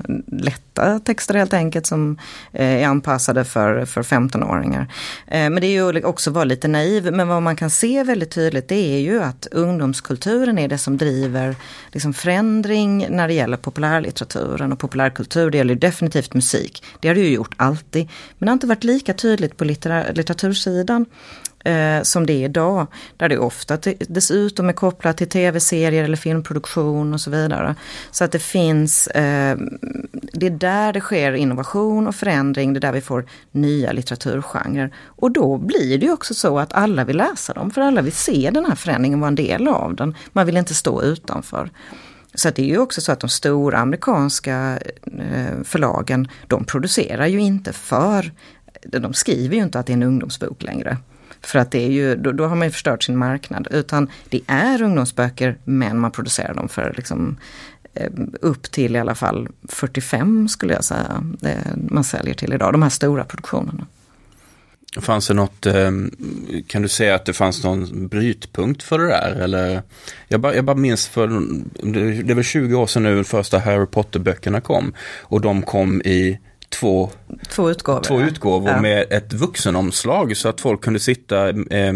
lätta 0.79 0.99
texter 0.99 1.33
helt 1.33 1.53
enkelt 1.53 1.85
som 1.85 2.17
eh, 2.53 2.83
är 2.83 2.87
anpassade 2.87 3.45
för, 3.45 3.85
för 3.85 4.03
15-åringar. 4.03 4.87
Eh, 5.27 5.49
men 5.49 5.55
det 5.55 5.67
är 5.67 5.93
ju 5.93 6.03
också 6.03 6.29
att 6.29 6.33
vara 6.33 6.45
lite 6.45 6.67
naiv, 6.67 7.13
men 7.13 7.27
vad 7.27 7.41
man 7.41 7.55
kan 7.55 7.69
se 7.69 8.03
väldigt 8.03 8.31
tydligt 8.31 8.67
det 8.67 8.95
är 8.95 8.99
ju 8.99 9.23
att 9.23 9.47
ungdomskulturen 9.51 10.59
är 10.59 10.67
det 10.67 10.77
som 10.77 10.97
driver 10.97 11.55
liksom 11.91 12.13
förändring 12.13 13.07
när 13.09 13.27
det 13.27 13.33
gäller 13.33 13.57
populärlitteraturen 13.57 14.71
och 14.71 14.79
populärkultur. 14.79 15.51
Det 15.51 15.57
gäller 15.57 15.75
definitivt 15.75 16.33
musik. 16.33 16.83
Det 16.99 17.07
har 17.07 17.15
det 17.15 17.21
ju 17.21 17.33
gjort 17.33 17.55
alltid. 17.57 18.09
Men 18.37 18.45
det 18.45 18.49
har 18.49 18.53
inte 18.53 18.67
varit 18.67 18.83
lika 18.83 19.13
tydligt 19.13 19.57
på 19.57 19.65
litteratursidan 19.65 21.05
eh, 21.65 22.01
som 22.01 22.25
det 22.25 22.33
är 22.33 22.45
idag. 22.45 22.87
Där 23.17 23.29
det 23.29 23.37
ofta 23.37 23.77
dessutom 23.99 24.69
är 24.69 24.73
kopplat 24.73 25.17
till 25.17 25.29
tv-serier 25.29 26.03
eller 26.03 26.17
filmproduktion 26.17 27.13
och 27.13 27.21
så 27.21 27.31
vidare. 27.31 27.75
Så 28.11 28.23
att 28.23 28.31
det 28.31 28.39
finns, 28.39 29.07
eh, 29.07 29.57
det 30.33 30.45
är 30.45 30.49
där 30.49 30.93
det 30.93 31.01
sker 31.01 31.33
innovation 31.33 32.07
och 32.07 32.15
förändring, 32.15 32.73
det 32.73 32.77
är 32.77 32.81
där 32.81 32.91
vi 32.91 33.01
får 33.01 33.25
nya 33.51 33.91
litteraturgenrer. 33.91 34.93
Och 35.05 35.31
då 35.31 35.57
blir 35.57 35.97
det 35.97 36.05
ju 36.05 36.11
också 36.11 36.33
så 36.33 36.59
att 36.59 36.73
alla 36.73 37.03
vill 37.03 37.17
läsa 37.17 37.53
dem, 37.53 37.71
för 37.71 37.81
alla 37.81 38.01
vill 38.01 38.13
se 38.13 38.49
den 38.53 38.65
här 38.65 38.75
förändringen, 38.75 39.19
vara 39.19 39.27
en 39.27 39.35
del 39.35 39.67
av 39.67 39.95
den. 39.95 40.15
Man 40.33 40.45
vill 40.45 40.57
inte 40.57 40.73
stå 40.73 41.03
utanför. 41.03 41.69
Så 42.33 42.49
det 42.49 42.61
är 42.61 42.65
ju 42.65 42.77
också 42.77 43.01
så 43.01 43.11
att 43.11 43.19
de 43.19 43.29
stora 43.29 43.77
amerikanska 43.77 44.79
eh, 45.19 45.63
förlagen, 45.63 46.27
de 46.47 46.63
producerar 46.63 47.27
ju 47.27 47.39
inte 47.39 47.73
för 47.73 48.31
de 48.81 49.13
skriver 49.13 49.55
ju 49.55 49.63
inte 49.63 49.79
att 49.79 49.85
det 49.85 49.91
är 49.91 49.97
en 49.97 50.03
ungdomsbok 50.03 50.63
längre. 50.63 50.97
För 51.41 51.59
att 51.59 51.71
det 51.71 51.85
är 51.85 51.91
ju, 51.91 52.15
då, 52.15 52.31
då 52.31 52.45
har 52.47 52.55
man 52.55 52.67
ju 52.67 52.71
förstört 52.71 53.03
sin 53.03 53.17
marknad. 53.17 53.67
Utan 53.71 54.09
det 54.29 54.41
är 54.47 54.81
ungdomsböcker 54.81 55.57
men 55.63 55.99
man 55.99 56.11
producerar 56.11 56.53
dem 56.53 56.69
för 56.69 56.93
liksom 56.97 57.37
eh, 57.93 58.11
upp 58.41 58.71
till 58.71 58.95
i 58.95 58.99
alla 58.99 59.15
fall 59.15 59.47
45 59.67 60.47
skulle 60.47 60.73
jag 60.73 60.83
säga 60.83 61.23
eh, 61.41 61.75
man 61.89 62.03
säljer 62.03 62.33
till 62.33 62.53
idag, 62.53 62.73
de 62.73 62.81
här 62.81 62.89
stora 62.89 63.23
produktionerna. 63.23 63.87
Fanns 64.97 65.27
det 65.27 65.33
något, 65.33 65.65
eh, 65.65 65.91
kan 66.67 66.81
du 66.81 66.87
säga 66.87 67.15
att 67.15 67.25
det 67.25 67.33
fanns 67.33 67.63
någon 67.63 68.07
brytpunkt 68.07 68.83
för 68.83 68.99
det 68.99 69.07
där? 69.07 69.35
Eller, 69.35 69.81
jag, 70.27 70.39
bara, 70.39 70.55
jag 70.55 70.65
bara 70.65 70.75
minns 70.75 71.07
för, 71.07 71.27
det 71.93 72.31
är 72.31 72.35
väl 72.35 72.43
20 72.43 72.75
år 72.75 72.87
sedan 72.87 73.03
nu 73.03 73.15
de 73.15 73.23
första 73.23 73.59
Harry 73.59 73.85
Potter-böckerna 73.85 74.61
kom. 74.61 74.93
Och 75.21 75.41
de 75.41 75.61
kom 75.61 76.01
i 76.01 76.39
två, 76.69 77.09
två 77.49 77.69
utgåvor, 77.69 78.01
två 78.01 78.21
utgåvor 78.21 78.69
ja. 78.69 78.81
med 78.81 79.05
ett 79.09 79.33
vuxenomslag 79.33 80.37
så 80.37 80.49
att 80.49 80.61
folk 80.61 80.81
kunde 80.81 80.99
sitta 80.99 81.49
eh, 81.49 81.93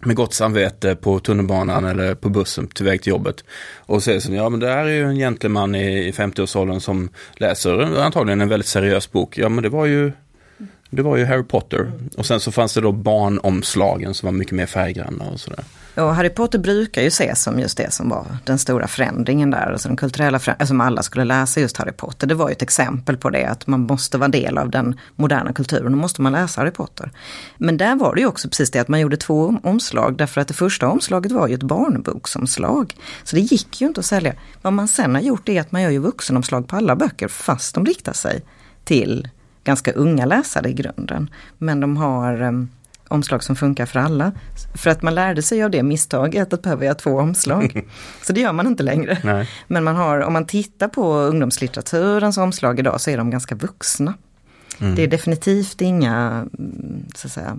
med 0.00 0.16
gott 0.16 0.34
samvete 0.34 0.96
på 0.96 1.18
tunnelbanan 1.18 1.84
eller 1.84 2.14
på 2.14 2.28
bussen 2.28 2.66
till 2.66 2.84
väg 2.84 3.02
till 3.02 3.10
jobbet. 3.10 3.44
Och 3.76 4.02
säga 4.02 4.20
som, 4.20 4.34
ja 4.34 4.48
men 4.48 4.60
det 4.60 4.68
här 4.68 4.84
är 4.84 4.90
ju 4.90 5.04
en 5.04 5.16
gentleman 5.16 5.74
i, 5.74 6.08
i 6.08 6.12
50-årsåldern 6.12 6.80
som 6.80 7.08
läser 7.36 8.00
antagligen 8.00 8.40
en 8.40 8.48
väldigt 8.48 8.68
seriös 8.68 9.12
bok. 9.12 9.38
Ja 9.38 9.48
men 9.48 9.62
det 9.62 9.68
var 9.68 9.86
ju 9.86 10.12
det 10.94 11.02
var 11.02 11.16
ju 11.16 11.24
Harry 11.24 11.42
Potter. 11.42 11.92
Och 12.16 12.26
sen 12.26 12.40
så 12.40 12.52
fanns 12.52 12.74
det 12.74 12.80
då 12.80 12.92
barnomslagen 12.92 14.14
som 14.14 14.26
var 14.26 14.32
mycket 14.32 14.54
mer 14.54 14.66
färggranna 14.66 15.24
och 15.24 15.40
sådär. 15.40 15.64
Och 15.96 16.14
Harry 16.14 16.30
Potter 16.30 16.58
brukar 16.58 17.02
ju 17.02 17.08
ses 17.08 17.42
som 17.42 17.60
just 17.60 17.76
det 17.76 17.92
som 17.92 18.08
var 18.08 18.26
den 18.44 18.58
stora 18.58 18.86
förändringen 18.86 19.50
där, 19.50 19.72
alltså 19.72 19.88
den 19.88 19.96
kulturella 19.96 20.38
förändringen, 20.38 20.60
alltså 20.60 20.70
som 20.70 20.80
alla 20.80 21.02
skulle 21.02 21.24
läsa 21.24 21.60
just 21.60 21.76
Harry 21.76 21.92
Potter. 21.92 22.26
Det 22.26 22.34
var 22.34 22.48
ju 22.48 22.52
ett 22.52 22.62
exempel 22.62 23.16
på 23.16 23.30
det, 23.30 23.44
att 23.44 23.66
man 23.66 23.80
måste 23.80 24.18
vara 24.18 24.28
del 24.28 24.58
av 24.58 24.70
den 24.70 24.98
moderna 25.16 25.52
kulturen, 25.52 25.92
då 25.92 25.98
måste 25.98 26.22
man 26.22 26.32
läsa 26.32 26.60
Harry 26.60 26.70
Potter. 26.70 27.10
Men 27.56 27.76
där 27.76 27.96
var 27.96 28.14
det 28.14 28.20
ju 28.20 28.26
också 28.26 28.48
precis 28.48 28.70
det 28.70 28.78
att 28.78 28.88
man 28.88 29.00
gjorde 29.00 29.16
två 29.16 29.58
omslag, 29.62 30.16
därför 30.16 30.40
att 30.40 30.48
det 30.48 30.54
första 30.54 30.88
omslaget 30.88 31.32
var 31.32 31.48
ju 31.48 31.54
ett 31.54 31.62
barnboksomslag. 31.62 32.96
Så 33.24 33.36
det 33.36 33.42
gick 33.42 33.80
ju 33.80 33.86
inte 33.86 34.00
att 34.00 34.06
sälja. 34.06 34.34
Vad 34.62 34.72
man 34.72 34.88
sen 34.88 35.14
har 35.14 35.22
gjort 35.22 35.48
är 35.48 35.60
att 35.60 35.72
man 35.72 35.82
gör 35.82 35.90
ju 35.90 35.98
vuxenomslag 35.98 36.68
på 36.68 36.76
alla 36.76 36.96
böcker, 36.96 37.28
fast 37.28 37.74
de 37.74 37.86
riktar 37.86 38.12
sig 38.12 38.42
till 38.84 39.28
ganska 39.64 39.92
unga 39.92 40.26
läsare 40.26 40.68
i 40.68 40.72
grunden. 40.72 41.30
Men 41.58 41.80
de 41.80 41.96
har 41.96 42.42
um, 42.42 42.68
omslag 43.08 43.42
som 43.42 43.56
funkar 43.56 43.86
för 43.86 44.00
alla. 44.00 44.32
För 44.74 44.90
att 44.90 45.02
man 45.02 45.14
lärde 45.14 45.42
sig 45.42 45.62
av 45.62 45.70
det 45.70 45.82
misstaget 45.82 46.52
att 46.52 46.62
behöva 46.62 46.84
göra 46.84 46.94
två 46.94 47.18
omslag. 47.18 47.82
Så 48.22 48.32
det 48.32 48.40
gör 48.40 48.52
man 48.52 48.66
inte 48.66 48.82
längre. 48.82 49.18
Nej. 49.24 49.48
Men 49.66 49.84
man 49.84 49.96
har, 49.96 50.20
om 50.20 50.32
man 50.32 50.46
tittar 50.46 50.88
på 50.88 51.14
ungdomslitteraturens 51.14 52.38
omslag 52.38 52.78
idag 52.78 53.00
så 53.00 53.10
är 53.10 53.16
de 53.16 53.30
ganska 53.30 53.54
vuxna. 53.54 54.14
Mm. 54.80 54.94
Det 54.94 55.02
är 55.02 55.06
definitivt 55.06 55.80
inga, 55.80 56.46
mm, 56.58 57.04
så 57.14 57.26
att 57.26 57.32
säga, 57.32 57.58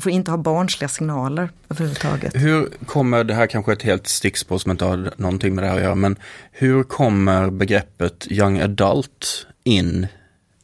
får 0.00 0.12
inte 0.12 0.30
ha 0.30 0.38
barnsliga 0.38 0.88
signaler 0.88 1.50
överhuvudtaget. 1.68 2.32
Hur 2.34 2.68
kommer, 2.86 3.24
det 3.24 3.34
här 3.34 3.46
kanske 3.46 3.72
ett 3.72 3.82
helt 3.82 4.06
stickspår 4.06 4.58
som 4.58 4.70
inte 4.70 4.84
har 4.84 5.12
någonting 5.16 5.54
med 5.54 5.64
det 5.64 5.68
här 5.68 5.76
att 5.76 5.82
göra, 5.82 5.94
men 5.94 6.16
hur 6.52 6.82
kommer 6.82 7.50
begreppet 7.50 8.26
young 8.30 8.60
adult 8.60 9.46
in 9.64 10.06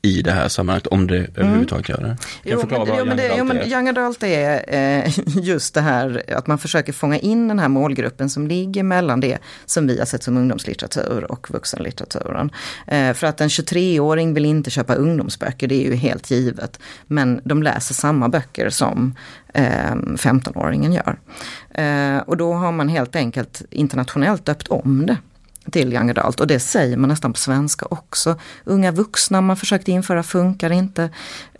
i 0.02 0.22
det 0.22 0.32
här 0.32 0.48
sammanhanget, 0.48 0.86
om 0.86 1.06
det 1.06 1.16
mm. 1.16 1.30
överhuvudtaget 1.36 1.88
gör 1.88 1.96
det. 1.96 2.16
Jo 2.44 2.62
men, 2.70 2.80
jo, 2.86 3.04
men, 3.04 3.16
det, 3.16 3.34
jo, 3.38 3.44
men 3.44 3.56
young 3.56 3.88
adult 3.88 4.22
är 4.22 4.74
eh, 4.74 5.12
just 5.26 5.74
det 5.74 5.80
här 5.80 6.22
att 6.28 6.46
man 6.46 6.58
försöker 6.58 6.92
fånga 6.92 7.18
in 7.18 7.48
den 7.48 7.58
här 7.58 7.68
målgruppen 7.68 8.30
som 8.30 8.46
ligger 8.46 8.82
mellan 8.82 9.20
det 9.20 9.38
som 9.66 9.86
vi 9.86 9.98
har 9.98 10.06
sett 10.06 10.22
som 10.22 10.36
ungdomslitteratur 10.36 11.32
och 11.32 11.50
vuxenlitteraturen. 11.50 12.50
Eh, 12.86 13.12
för 13.12 13.26
att 13.26 13.40
en 13.40 13.48
23-åring 13.48 14.34
vill 14.34 14.44
inte 14.44 14.70
köpa 14.70 14.94
ungdomsböcker, 14.94 15.66
det 15.66 15.86
är 15.86 15.90
ju 15.90 15.94
helt 15.94 16.30
givet. 16.30 16.80
Men 17.06 17.40
de 17.44 17.62
läser 17.62 17.94
samma 17.94 18.28
böcker 18.28 18.70
som 18.70 19.14
eh, 19.54 19.94
15-åringen 19.94 20.92
gör. 20.92 21.18
Eh, 21.70 22.18
och 22.18 22.36
då 22.36 22.52
har 22.52 22.72
man 22.72 22.88
helt 22.88 23.16
enkelt 23.16 23.62
internationellt 23.70 24.44
döpt 24.44 24.68
om 24.68 25.06
det 25.06 25.16
till 25.70 25.92
young 25.92 26.10
adult 26.10 26.40
och 26.40 26.46
det 26.46 26.60
säger 26.60 26.96
man 26.96 27.08
nästan 27.08 27.32
på 27.32 27.38
svenska 27.38 27.86
också. 27.90 28.38
Unga 28.64 28.92
vuxna 28.92 29.40
man 29.40 29.56
försökt 29.56 29.88
införa 29.88 30.22
funkar 30.22 30.70
inte. 30.70 31.10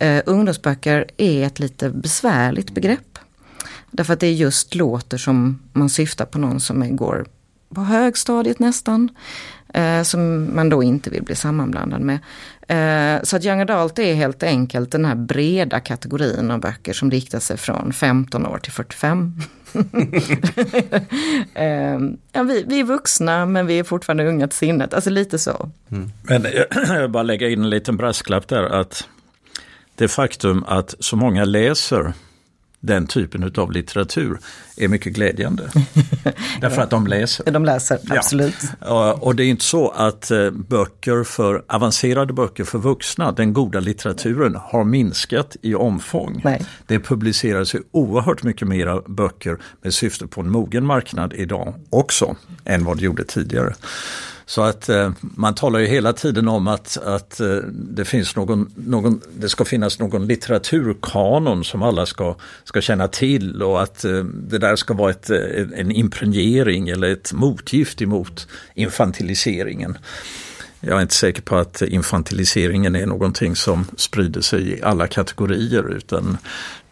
Uh, 0.03 0.21
ungdomsböcker 0.25 1.05
är 1.17 1.47
ett 1.47 1.59
lite 1.59 1.89
besvärligt 1.89 2.71
begrepp. 2.71 3.19
Därför 3.91 4.13
att 4.13 4.19
det 4.19 4.31
just 4.31 4.75
låter 4.75 5.17
som 5.17 5.59
man 5.73 5.89
syftar 5.89 6.25
på 6.25 6.37
någon 6.37 6.59
som 6.59 6.95
går 6.95 7.25
på 7.75 7.81
högstadiet 7.81 8.59
nästan. 8.59 9.09
Uh, 9.77 10.03
som 10.03 10.55
man 10.55 10.69
då 10.69 10.83
inte 10.83 11.09
vill 11.09 11.23
bli 11.23 11.35
sammanblandad 11.35 12.01
med. 12.01 12.19
Uh, 12.71 13.23
så 13.23 13.35
att 13.35 13.45
young 13.45 13.61
adult 13.61 13.99
är 13.99 14.13
helt 14.13 14.43
enkelt 14.43 14.91
den 14.91 15.05
här 15.05 15.15
breda 15.15 15.79
kategorin 15.79 16.51
av 16.51 16.59
böcker 16.59 16.93
som 16.93 17.11
riktar 17.11 17.39
sig 17.39 17.57
från 17.57 17.93
15 17.93 18.45
år 18.45 18.57
till 18.57 18.71
45. 18.71 19.41
Ehm, 21.53 22.17
ja, 22.31 22.43
vi, 22.43 22.63
vi 22.67 22.79
är 22.79 22.83
vuxna 22.83 23.45
men 23.45 23.67
vi 23.67 23.79
är 23.79 23.83
fortfarande 23.83 24.27
unga 24.27 24.47
till 24.47 24.57
sinnet, 24.57 24.93
alltså 24.93 25.09
lite 25.09 25.39
så. 25.39 25.69
Mm. 25.91 26.11
Men 26.23 26.45
jag 26.53 26.97
vill 27.01 27.09
bara 27.09 27.23
lägga 27.23 27.49
in 27.49 27.61
en 27.61 27.69
liten 27.69 27.97
brasklapp 27.97 28.47
där 28.47 28.63
att 28.63 29.07
det 29.95 30.07
faktum 30.07 30.63
att 30.67 30.95
så 30.99 31.15
många 31.15 31.45
läser 31.45 32.13
den 32.83 33.07
typen 33.07 33.51
av 33.57 33.71
litteratur 33.71 34.39
är 34.77 34.87
mycket 34.87 35.13
glädjande. 35.13 35.69
Därför 36.61 36.81
att 36.81 36.89
de 36.89 37.07
läser. 37.07 37.51
De 37.51 37.65
läser, 37.65 37.99
absolut. 38.09 38.55
Ja. 38.79 39.13
Och 39.13 39.35
det 39.35 39.43
är 39.43 39.47
inte 39.47 39.63
så 39.63 39.89
att 39.89 40.31
eh, 40.31 40.51
böcker 40.51 41.23
för 41.23 41.63
avancerade 41.67 42.33
böcker 42.33 42.63
för 42.63 42.79
vuxna, 42.79 43.31
den 43.31 43.53
goda 43.53 43.79
litteraturen, 43.79 44.55
har 44.55 44.83
minskat 44.83 45.55
i 45.61 45.75
omfång. 45.75 46.41
Nej. 46.43 46.65
Det 46.87 46.99
publiceras 46.99 47.75
ju 47.75 47.81
oerhört 47.91 48.43
mycket 48.43 48.67
mera 48.67 49.01
böcker 49.01 49.57
med 49.81 49.93
syfte 49.93 50.27
på 50.27 50.41
en 50.41 50.49
mogen 50.49 50.85
marknad 50.85 51.33
idag 51.33 51.73
också 51.89 52.35
än 52.65 52.85
vad 52.85 52.97
det 52.97 53.03
gjorde 53.03 53.23
tidigare. 53.23 53.73
Så 54.45 54.61
att 54.61 54.89
eh, 54.89 55.11
man 55.21 55.55
talar 55.55 55.79
ju 55.79 55.87
hela 55.87 56.13
tiden 56.13 56.47
om 56.47 56.67
att, 56.67 56.97
att 56.97 57.39
eh, 57.39 57.55
det, 57.71 58.05
finns 58.05 58.35
någon, 58.35 58.71
någon, 58.75 59.21
det 59.37 59.49
ska 59.49 59.65
finnas 59.65 59.99
någon 59.99 60.27
litteraturkanon 60.27 61.63
som 61.63 61.81
alla 61.81 62.05
ska, 62.05 62.35
ska 62.63 62.81
känna 62.81 63.07
till 63.07 63.61
och 63.61 63.83
att 63.83 64.05
eh, 64.05 64.23
det 64.23 64.57
där 64.57 64.75
ska 64.75 64.93
vara 64.93 65.11
ett, 65.11 65.29
eh, 65.29 65.39
en 65.75 65.91
impregnering 65.91 66.89
eller 66.89 67.11
ett 67.11 67.33
motgift 67.33 68.01
emot 68.01 68.47
infantiliseringen. 68.73 69.97
Jag 70.85 70.97
är 70.97 71.01
inte 71.01 71.15
säker 71.15 71.41
på 71.41 71.55
att 71.55 71.81
infantiliseringen 71.81 72.95
är 72.95 73.05
någonting 73.05 73.55
som 73.55 73.85
sprider 73.97 74.41
sig 74.41 74.69
i 74.69 74.81
alla 74.81 75.07
kategorier 75.07 75.95
utan 75.95 76.37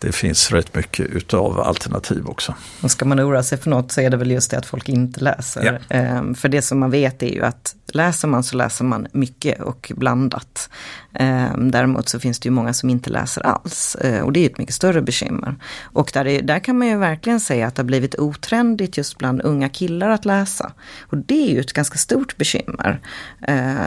det 0.02 0.12
finns 0.12 0.52
rätt 0.52 0.76
mycket 0.76 1.06
utav 1.06 1.60
alternativ 1.60 2.28
också. 2.28 2.56
Och 2.82 2.92
ska 2.92 3.06
man 3.06 3.20
oroa 3.20 3.44
sig 3.44 3.58
för 3.58 3.70
något 3.70 3.92
så 3.92 4.02
är 4.02 4.10
det 4.10 4.18
väl 4.18 4.32
just 4.32 4.52
det 4.52 4.58
att 4.58 4.66
folk 4.66 4.90
inte 4.90 5.20
läser. 5.20 5.80
Ja. 5.90 5.96
Ehm, 5.96 6.36
för 6.36 6.50
det 6.50 6.62
som 6.62 6.80
man 6.80 6.92
vet 6.92 7.24
är 7.24 7.34
ju 7.34 7.44
att 7.44 7.76
läser 7.88 8.28
man 8.28 8.44
så 8.44 8.58
läser 8.58 8.86
man 8.86 9.08
mycket 9.12 9.62
och 9.62 9.92
blandat. 9.96 10.70
Ehm, 11.14 11.72
däremot 11.72 12.10
så 12.10 12.20
finns 12.20 12.40
det 12.40 12.48
ju 12.48 12.52
många 12.52 12.74
som 12.74 12.90
inte 12.90 13.10
läser 13.10 13.42
alls 13.42 13.98
ehm, 14.02 14.26
och 14.26 14.34
det 14.34 14.40
är 14.40 14.50
ett 14.50 14.58
mycket 14.58 14.76
större 14.76 15.02
bekymmer. 15.02 15.56
Och 15.84 16.12
där, 16.14 16.28
är, 16.28 16.42
där 16.42 16.60
kan 16.60 16.78
man 16.78 16.88
ju 16.88 16.98
verkligen 16.98 17.40
säga 17.40 17.68
att 17.68 17.76
det 17.76 17.82
har 17.82 17.88
blivit 17.88 18.20
otrendigt 18.20 18.98
just 18.98 19.18
bland 19.18 19.42
unga 19.42 19.70
killar 19.70 20.10
att 20.10 20.26
läsa. 20.26 20.72
Och 21.00 21.18
det 21.18 21.50
är 21.50 21.54
ju 21.54 21.60
ett 21.60 21.74
ganska 21.74 21.98
stort 21.98 22.38
bekymmer 22.38 23.02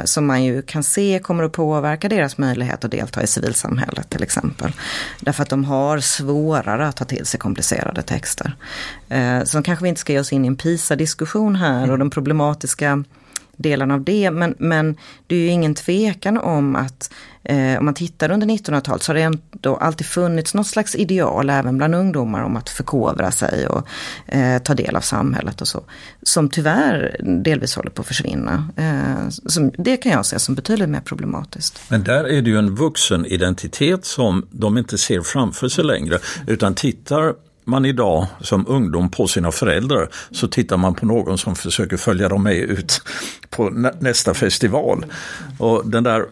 som 0.05 0.27
man 0.27 0.45
ju 0.45 0.63
kan 0.63 0.83
se 0.83 1.21
kommer 1.23 1.45
att 1.45 1.53
påverka 1.53 2.09
deras 2.09 2.39
möjlighet 2.39 2.85
att 2.85 2.91
delta 2.91 3.23
i 3.23 3.27
civilsamhället 3.27 4.11
till 4.11 4.23
exempel. 4.23 4.73
Därför 5.21 5.43
att 5.43 5.49
de 5.49 5.65
har 5.65 6.01
svårare 6.05 6.87
att 6.87 6.97
ta 6.97 7.05
till 7.05 7.27
sig 7.27 7.41
komplicerade 7.41 8.03
texter. 8.03 8.57
Eh, 9.09 9.45
så 9.45 9.63
kanske 9.63 9.83
vi 9.83 9.89
inte 9.89 10.01
ska 10.01 10.13
ge 10.13 10.19
oss 10.19 10.33
in 10.33 10.45
i 10.45 10.49
en 10.49 10.57
PISA-diskussion 10.57 11.57
här 11.57 11.91
och 11.91 11.99
de 11.99 12.11
problematiska 12.11 13.05
delarna 13.57 13.95
av 13.95 14.05
det. 14.05 14.31
Men, 14.31 14.55
men 14.59 14.97
det 15.27 15.37
är 15.37 15.41
ju 15.41 15.49
ingen 15.49 15.75
tvekan 15.75 16.39
om 16.39 16.77
att 16.77 17.13
eh, 17.45 17.79
om 17.79 17.85
man 17.85 17.95
tittar 17.95 18.31
under 18.31 18.47
1900-talet 18.47 19.03
så 19.03 19.13
har 19.13 19.15
det 19.15 19.23
ändå 19.23 19.77
alltid 19.77 20.07
funnits 20.07 20.55
något 20.55 20.67
slags 20.67 20.95
ideal 20.95 21.51
även 21.51 21.77
bland 21.77 21.95
ungdomar 21.95 22.43
om 22.43 22.57
att 22.57 22.69
förkovra 22.69 23.31
sig 23.31 23.67
och 23.67 23.89
eh, 24.27 24.63
ta 24.63 24.75
del 24.75 24.97
av 24.97 25.01
samhället 25.01 25.61
och 25.61 25.69
så. 25.69 25.85
Som 26.23 26.49
tyvärr 26.49 27.17
delvis 27.45 27.77
håller 27.77 27.91
på 27.91 28.03
att 28.03 28.09
försvinna. 28.09 28.69
Eh, 28.77 29.29
som, 29.29 29.73
det 29.79 29.97
kan 29.97 30.13
jag 30.13 30.27
se 30.27 30.39
som 30.39 30.55
betydligt 30.55 30.89
mer 30.89 31.01
problematiskt. 31.01 31.81
Men 31.89 32.05
där 32.05 32.25
är 32.25 32.43
det 32.43 32.51
ju 32.51 32.59
en 32.59 32.75
vuxen 32.75 33.27
identitet 33.27 34.05
som 34.05 34.47
de 34.51 34.79
inte 34.79 34.99
ser 34.99 35.21
framför 35.21 35.69
sig 35.69 35.85
längre 35.85 36.19
utan 36.47 36.75
tittar 36.75 37.35
man 37.65 37.85
idag 37.85 38.27
som 38.41 38.67
ungdom 38.69 39.11
på 39.11 39.27
sina 39.27 39.53
föräldrar 39.53 40.09
så 40.31 40.49
tittar 40.49 40.77
man 40.77 40.95
på 40.95 41.07
någon 41.07 41.39
som 41.39 41.55
försöker 41.55 41.97
följa 41.97 42.29
dem 42.29 42.43
med 42.43 42.57
ut 42.57 43.03
på 43.51 43.71
nästa 44.01 44.35
festival. 44.35 45.07
Och 45.59 45.83
den 45.91 46.05
där 46.05 46.27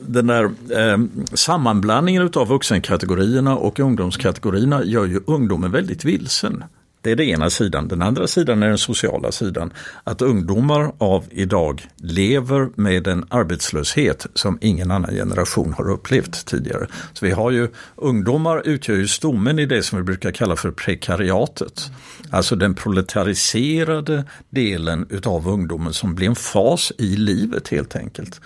den 0.00 0.26
där 0.26 0.44
eh, 0.70 0.98
sammanblandningen 1.32 2.30
av 2.34 2.48
vuxenkategorierna 2.48 3.56
och 3.56 3.80
ungdomskategorierna 3.80 4.84
gör 4.84 5.04
ju 5.06 5.20
ungdomen 5.26 5.70
väldigt 5.70 6.04
vilsen. 6.04 6.64
Det 7.02 7.10
är 7.10 7.16
den 7.16 7.26
ena 7.26 7.50
sidan. 7.50 7.88
Den 7.88 8.02
andra 8.02 8.26
sidan 8.26 8.62
är 8.62 8.68
den 8.68 8.78
sociala 8.78 9.32
sidan. 9.32 9.72
Att 10.04 10.22
ungdomar 10.22 10.92
av 10.98 11.24
idag 11.30 11.88
lever 11.96 12.68
med 12.74 13.06
en 13.06 13.24
arbetslöshet 13.28 14.26
som 14.34 14.58
ingen 14.60 14.90
annan 14.90 15.14
generation 15.14 15.72
har 15.72 15.90
upplevt 15.90 16.46
tidigare. 16.46 16.86
Så 17.12 17.24
vi 17.24 17.30
har 17.30 17.50
ju, 17.50 17.68
ungdomar 17.96 18.68
utgör 18.68 18.96
ju 18.96 19.08
stommen 19.08 19.58
i 19.58 19.66
det 19.66 19.82
som 19.82 19.98
vi 19.98 20.04
brukar 20.04 20.30
kalla 20.30 20.56
för 20.56 20.70
prekariatet. 20.70 21.90
Alltså 22.30 22.56
den 22.56 22.74
proletariserade 22.74 24.24
delen 24.50 25.06
utav 25.10 25.48
ungdomen 25.48 25.92
som 25.92 26.14
blir 26.14 26.28
en 26.28 26.36
fas 26.36 26.92
i 26.98 27.16
livet 27.16 27.68
helt 27.68 27.96
enkelt. 27.96 28.40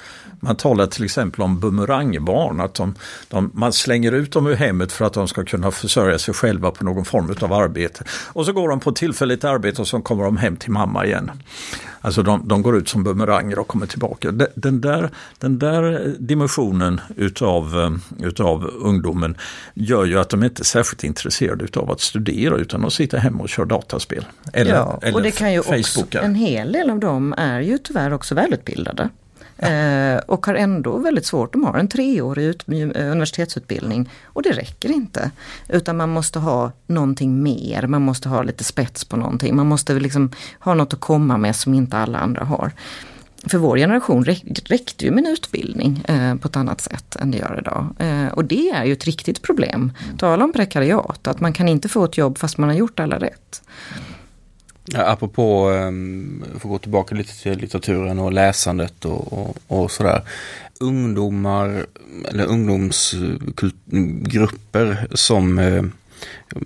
Man 0.44 0.56
talar 0.56 0.86
till 0.86 1.04
exempel 1.04 1.42
om 1.42 1.60
bumerangbarn, 1.60 2.60
att 2.60 2.74
de, 2.74 2.94
de, 3.28 3.50
man 3.54 3.72
slänger 3.72 4.12
ut 4.12 4.32
dem 4.32 4.46
ur 4.46 4.54
hemmet 4.54 4.92
för 4.92 5.04
att 5.04 5.12
de 5.12 5.28
ska 5.28 5.44
kunna 5.44 5.70
försörja 5.70 6.18
sig 6.18 6.34
själva 6.34 6.70
på 6.70 6.84
någon 6.84 7.04
form 7.04 7.34
av 7.40 7.52
arbete. 7.52 8.04
Och 8.42 8.46
så 8.46 8.52
går 8.52 8.68
de 8.68 8.81
på 8.81 8.92
tillfälligt 8.92 9.44
arbete 9.44 9.81
och 9.81 9.88
så 9.88 10.00
kommer 10.00 10.24
de 10.24 10.37
hem 10.37 10.57
till 10.57 10.70
mamma 10.70 11.07
igen. 11.07 11.31
Alltså 12.00 12.22
de, 12.22 12.48
de 12.48 12.62
går 12.62 12.76
ut 12.76 12.88
som 12.88 13.05
bumeranger 13.05 13.59
och 13.59 13.68
kommer 13.68 13.87
tillbaka. 13.87 14.31
Den 14.55 14.81
där, 14.81 15.11
den 15.38 15.59
där 15.59 16.14
dimensionen 16.18 17.00
utav, 17.16 17.81
eh, 17.81 18.26
utav 18.26 18.64
ungdomen 18.64 19.37
gör 19.74 20.05
ju 20.05 20.18
att 20.18 20.28
de 20.28 20.44
inte 20.44 20.62
är 20.62 20.64
särskilt 20.64 21.05
intresserade 21.05 21.64
utav 21.64 21.90
att 21.90 22.00
studera 22.00 22.57
utan 22.57 22.81
de 22.81 22.90
sitter 22.90 23.18
hemma 23.18 23.42
och 23.42 23.48
kör 23.48 23.64
dataspel. 23.64 24.24
Eller, 24.52 24.74
ja, 24.74 24.98
eller 25.02 25.16
och 25.16 25.22
det 25.22 25.31
kan 25.31 25.52
ju 25.52 25.62
Facebookar. 25.62 26.02
också, 26.02 26.18
en 26.18 26.35
hel 26.35 26.72
del 26.72 26.90
av 26.90 26.98
dem 26.98 27.35
är 27.38 27.61
ju 27.61 27.78
tyvärr 27.78 28.12
också 28.12 28.35
välutbildade. 28.35 29.09
Eh, 29.62 30.16
och 30.27 30.46
har 30.46 30.55
ändå 30.55 30.98
väldigt 30.98 31.27
svårt, 31.27 31.53
de 31.53 31.64
har 31.64 31.79
en 31.79 31.88
treårig 31.88 32.44
ut, 32.44 32.68
eh, 32.68 33.11
universitetsutbildning 33.11 34.11
och 34.25 34.42
det 34.42 34.53
räcker 34.53 34.90
inte. 34.90 35.31
Utan 35.68 35.96
man 35.96 36.09
måste 36.09 36.38
ha 36.38 36.72
någonting 36.87 37.42
mer, 37.42 37.87
man 37.87 38.03
måste 38.03 38.29
ha 38.29 38.42
lite 38.42 38.64
spets 38.64 39.05
på 39.05 39.16
någonting, 39.16 39.57
man 39.57 39.66
måste 39.66 39.94
liksom 39.94 40.31
ha 40.59 40.75
något 40.75 40.94
att 40.94 41.01
komma 41.01 41.38
med 41.38 41.57
som 41.57 41.75
inte 41.75 41.96
alla 41.96 42.18
andra 42.18 42.44
har. 42.44 42.72
För 43.46 43.59
vår 43.59 43.77
generation 43.77 44.25
räckte 44.64 45.05
ju 45.05 45.11
med 45.11 45.25
en 45.25 45.33
utbildning 45.33 46.05
eh, 46.09 46.35
på 46.35 46.48
ett 46.48 46.57
annat 46.57 46.81
sätt 46.81 47.16
än 47.16 47.31
det 47.31 47.38
gör 47.38 47.59
idag. 47.59 47.87
Eh, 47.98 48.29
och 48.33 48.44
det 48.44 48.70
är 48.70 48.85
ju 48.85 48.92
ett 48.92 49.05
riktigt 49.05 49.42
problem. 49.42 49.92
Tala 50.18 50.44
om 50.44 50.53
prekariat, 50.53 51.27
att 51.27 51.40
man 51.40 51.53
kan 51.53 51.68
inte 51.68 51.88
få 51.88 52.05
ett 52.05 52.18
jobb 52.18 52.38
fast 52.38 52.59
man 52.59 52.68
har 52.68 52.77
gjort 52.77 53.01
alla 53.01 53.18
rätt. 53.18 53.62
Ja, 54.84 55.06
apropå, 55.06 55.70
ehm, 55.70 56.44
um, 56.46 56.56
att 56.56 56.62
gå 56.62 56.78
tillbaka 56.78 57.14
lite 57.14 57.42
till 57.42 57.58
litteraturen 57.58 58.18
och 58.18 58.32
läsandet 58.32 59.04
och, 59.04 59.32
och, 59.32 59.56
och 59.66 59.90
sådär. 59.90 60.22
Ungdomar 60.80 61.86
eller 62.28 62.46
ungdomsgrupper 62.46 65.06
som, 65.14 65.58
ehm, 65.58 65.92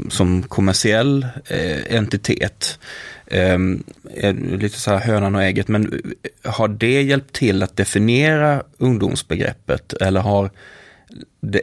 som 0.09 0.43
kommersiell 0.43 1.27
eh, 1.47 1.97
entitet. 1.97 2.79
Ehm, 3.27 3.85
lite 4.59 4.81
så 4.81 4.91
här 4.91 4.99
hönan 4.99 5.35
och 5.35 5.43
ägget, 5.43 5.69
men 5.69 5.93
eh, 5.93 6.01
har 6.53 6.69
det 6.69 7.03
hjälpt 7.03 7.33
till 7.33 7.63
att 7.63 7.77
definiera 7.77 8.63
ungdomsbegreppet 8.79 9.93
eller 9.93 10.21
har 10.21 10.51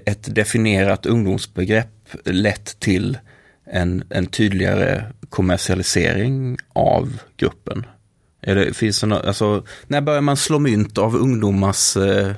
ett 0.05 0.35
definierat 0.35 1.05
ungdomsbegrepp 1.05 1.87
lett 2.25 2.79
till 2.79 3.17
en, 3.65 4.04
en 4.10 4.26
tydligare 4.26 5.04
kommersialisering 5.30 6.58
av 6.73 7.19
gruppen? 7.38 7.86
Är 8.41 8.56
det, 8.56 8.73
finns 8.73 9.02
det 9.02 9.08
något, 9.08 9.26
alltså, 9.26 9.65
när 9.88 10.02
börjar 10.02 10.21
man 10.21 10.38
slå 10.38 10.60
mynt 10.60 10.97
av 10.97 11.15
ungdomars 11.15 11.97
eh, 11.97 12.32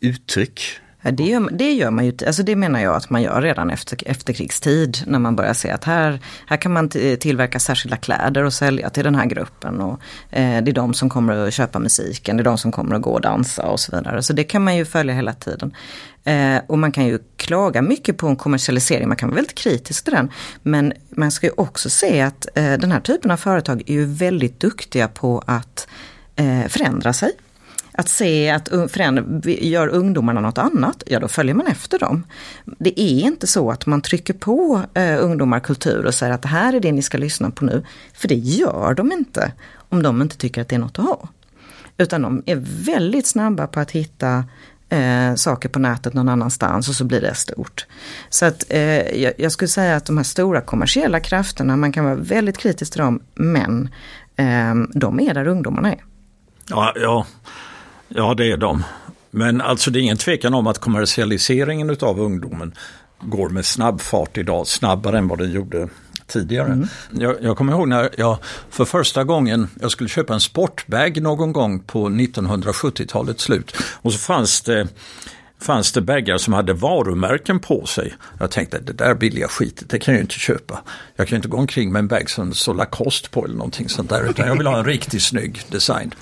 uttryck? 0.00 0.60
Ja, 1.06 1.12
det, 1.12 1.24
gör, 1.24 1.48
det 1.52 1.72
gör 1.72 1.90
man 1.90 2.04
ju, 2.06 2.12
alltså 2.26 2.42
det 2.42 2.56
menar 2.56 2.80
jag 2.80 2.94
att 2.94 3.10
man 3.10 3.22
gör 3.22 3.42
redan 3.42 3.70
efter 3.70 3.98
efterkrigstid. 4.06 4.98
När 5.06 5.18
man 5.18 5.36
börjar 5.36 5.54
se 5.54 5.70
att 5.70 5.84
här, 5.84 6.20
här 6.46 6.56
kan 6.56 6.72
man 6.72 6.88
tillverka 6.88 7.60
särskilda 7.60 7.96
kläder 7.96 8.44
och 8.44 8.52
sälja 8.52 8.90
till 8.90 9.04
den 9.04 9.14
här 9.14 9.26
gruppen. 9.26 9.80
Och, 9.80 10.00
eh, 10.30 10.62
det 10.62 10.70
är 10.70 10.72
de 10.72 10.94
som 10.94 11.08
kommer 11.08 11.46
att 11.46 11.54
köpa 11.54 11.78
musiken, 11.78 12.36
det 12.36 12.42
är 12.42 12.44
de 12.44 12.58
som 12.58 12.72
kommer 12.72 12.96
att 12.96 13.02
gå 13.02 13.10
och 13.10 13.20
dansa 13.20 13.62
och 13.62 13.80
så 13.80 13.96
vidare. 13.96 14.22
Så 14.22 14.32
det 14.32 14.44
kan 14.44 14.64
man 14.64 14.76
ju 14.76 14.84
följa 14.84 15.14
hela 15.14 15.32
tiden. 15.32 15.74
Eh, 16.24 16.60
och 16.66 16.78
man 16.78 16.92
kan 16.92 17.06
ju 17.06 17.18
klaga 17.36 17.82
mycket 17.82 18.16
på 18.16 18.26
en 18.28 18.36
kommersialisering, 18.36 19.08
man 19.08 19.16
kan 19.16 19.28
vara 19.28 19.36
väldigt 19.36 19.58
kritisk 19.58 20.04
till 20.04 20.14
den. 20.14 20.30
Men 20.62 20.92
man 21.10 21.30
ska 21.30 21.46
ju 21.46 21.52
också 21.56 21.90
se 21.90 22.20
att 22.20 22.46
eh, 22.54 22.72
den 22.72 22.92
här 22.92 23.00
typen 23.00 23.30
av 23.30 23.36
företag 23.36 23.82
är 23.86 23.94
ju 23.94 24.04
väldigt 24.04 24.60
duktiga 24.60 25.08
på 25.08 25.42
att 25.46 25.88
eh, 26.36 26.66
förändra 26.68 27.12
sig. 27.12 27.32
Att 27.98 28.08
se 28.08 28.50
att 28.50 28.68
gör 29.44 29.88
ungdomarna 29.88 30.40
något 30.40 30.58
annat, 30.58 31.02
ja 31.06 31.20
då 31.20 31.28
följer 31.28 31.54
man 31.54 31.66
efter 31.66 31.98
dem. 31.98 32.26
Det 32.64 33.00
är 33.00 33.20
inte 33.20 33.46
så 33.46 33.70
att 33.70 33.86
man 33.86 34.00
trycker 34.00 34.34
på 34.34 34.82
eh, 34.94 35.24
ungdomar 35.24 35.60
kultur 35.60 36.04
och 36.06 36.14
säger 36.14 36.32
att 36.32 36.42
det 36.42 36.48
här 36.48 36.72
är 36.72 36.80
det 36.80 36.92
ni 36.92 37.02
ska 37.02 37.18
lyssna 37.18 37.50
på 37.50 37.64
nu. 37.64 37.82
För 38.14 38.28
det 38.28 38.34
gör 38.34 38.94
de 38.94 39.12
inte 39.12 39.52
om 39.88 40.02
de 40.02 40.22
inte 40.22 40.36
tycker 40.36 40.62
att 40.62 40.68
det 40.68 40.74
är 40.74 40.80
något 40.80 40.98
att 40.98 41.04
ha. 41.04 41.28
Utan 41.98 42.22
de 42.22 42.42
är 42.46 42.56
väldigt 42.84 43.26
snabba 43.26 43.66
på 43.66 43.80
att 43.80 43.90
hitta 43.90 44.44
eh, 44.88 45.34
saker 45.34 45.68
på 45.68 45.78
nätet 45.78 46.14
någon 46.14 46.28
annanstans 46.28 46.88
och 46.88 46.94
så 46.94 47.04
blir 47.04 47.20
det 47.20 47.34
stort. 47.34 47.86
Så 48.28 48.46
att 48.46 48.64
eh, 48.68 49.20
jag, 49.22 49.32
jag, 49.38 49.52
skulle 49.52 49.68
säga 49.68 49.96
att 49.96 50.06
de 50.06 50.16
här 50.16 50.24
stora 50.24 50.60
kommersiella 50.60 51.20
krafterna, 51.20 51.76
man 51.76 51.92
kan 51.92 52.04
vara 52.04 52.14
väldigt 52.14 52.58
kritisk 52.58 52.92
till 52.92 53.00
dem, 53.00 53.20
men 53.34 53.88
eh, 54.36 54.74
de 54.94 55.20
är 55.20 55.34
där 55.34 55.46
ungdomarna 55.46 55.92
är. 55.92 56.04
Ja, 56.68 56.92
ja, 56.96 57.26
ja, 58.08 58.34
det 58.34 58.52
är 58.52 58.56
de. 58.56 58.84
Men 59.30 59.60
alltså 59.60 59.90
det 59.90 59.98
är 59.98 60.00
ingen 60.00 60.16
tvekan 60.16 60.54
om 60.54 60.66
att 60.66 60.78
kommersialiseringen 60.78 61.90
utav 61.90 62.20
ungdomen 62.20 62.74
går 63.20 63.48
med 63.48 63.64
snabb 63.66 64.00
fart 64.00 64.38
idag, 64.38 64.66
snabbare 64.66 65.18
än 65.18 65.28
vad 65.28 65.38
den 65.38 65.52
gjorde 65.52 65.88
tidigare. 66.26 66.72
Mm. 66.72 66.88
Jag, 67.10 67.36
jag 67.40 67.56
kommer 67.56 67.72
ihåg 67.72 67.88
när 67.88 68.10
jag 68.16 68.38
för 68.70 68.84
första 68.84 69.24
gången, 69.24 69.68
jag 69.80 69.90
skulle 69.90 70.08
köpa 70.08 70.34
en 70.34 70.40
sportbag 70.40 71.22
någon 71.22 71.52
gång 71.52 71.80
på 71.80 72.08
1970-talets 72.08 73.42
slut. 73.42 73.76
Och 74.02 74.12
så 74.12 74.18
fanns 74.18 74.60
det 74.60 74.88
fanns 75.60 75.92
det 75.92 76.00
bägare 76.00 76.38
som 76.38 76.52
hade 76.52 76.72
varumärken 76.72 77.58
på 77.58 77.86
sig. 77.86 78.14
Jag 78.38 78.50
tänkte 78.50 78.78
det 78.78 78.92
där 78.92 79.14
billiga 79.14 79.48
skitet, 79.48 79.88
det 79.88 79.98
kan 79.98 80.14
jag 80.14 80.18
ju 80.18 80.22
inte 80.22 80.34
köpa. 80.34 80.82
Jag 81.16 81.28
kan 81.28 81.34
ju 81.34 81.36
inte 81.36 81.48
gå 81.48 81.56
omkring 81.56 81.92
med 81.92 82.00
en 82.00 82.08
bag 82.08 82.30
som 82.30 82.48
det 82.48 82.56
står 82.56 82.74
Lacoste 82.74 83.30
på 83.30 83.44
eller 83.44 83.54
någonting 83.54 83.88
sånt 83.88 84.10
där, 84.10 84.30
utan 84.30 84.48
jag 84.48 84.56
vill 84.56 84.66
ha 84.66 84.78
en 84.78 84.84
riktigt 84.84 85.22
snygg 85.22 85.62
design. 85.70 86.14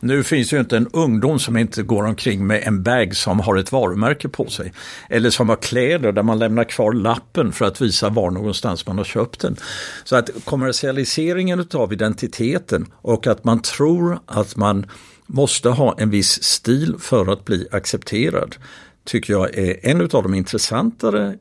Nu 0.00 0.22
finns 0.22 0.52
ju 0.52 0.60
inte 0.60 0.76
en 0.76 0.88
ungdom 0.92 1.38
som 1.38 1.56
inte 1.56 1.82
går 1.82 2.04
omkring 2.04 2.46
med 2.46 2.62
en 2.66 2.82
bag 2.82 3.16
som 3.16 3.40
har 3.40 3.56
ett 3.56 3.72
varumärke 3.72 4.28
på 4.28 4.46
sig. 4.46 4.72
Eller 5.08 5.30
som 5.30 5.48
har 5.48 5.56
kläder 5.56 6.12
där 6.12 6.22
man 6.22 6.38
lämnar 6.38 6.64
kvar 6.64 6.92
lappen 6.92 7.52
för 7.52 7.64
att 7.64 7.80
visa 7.80 8.08
var 8.08 8.30
någonstans 8.30 8.86
man 8.86 8.98
har 8.98 9.04
köpt 9.04 9.40
den. 9.40 9.56
Så 10.04 10.16
att 10.16 10.30
kommersialiseringen 10.44 11.66
av 11.74 11.92
identiteten 11.92 12.86
och 12.92 13.26
att 13.26 13.44
man 13.44 13.62
tror 13.62 14.18
att 14.26 14.56
man 14.56 14.86
måste 15.32 15.68
ha 15.68 15.94
en 15.98 16.10
viss 16.10 16.42
stil 16.42 16.94
för 16.98 17.32
att 17.32 17.44
bli 17.44 17.66
accepterad 17.70 18.56
tycker 19.04 19.32
jag 19.32 19.58
är 19.58 19.86
en 19.86 20.00
av 20.00 20.08
de 20.08 20.34
intressantare 20.34 21.36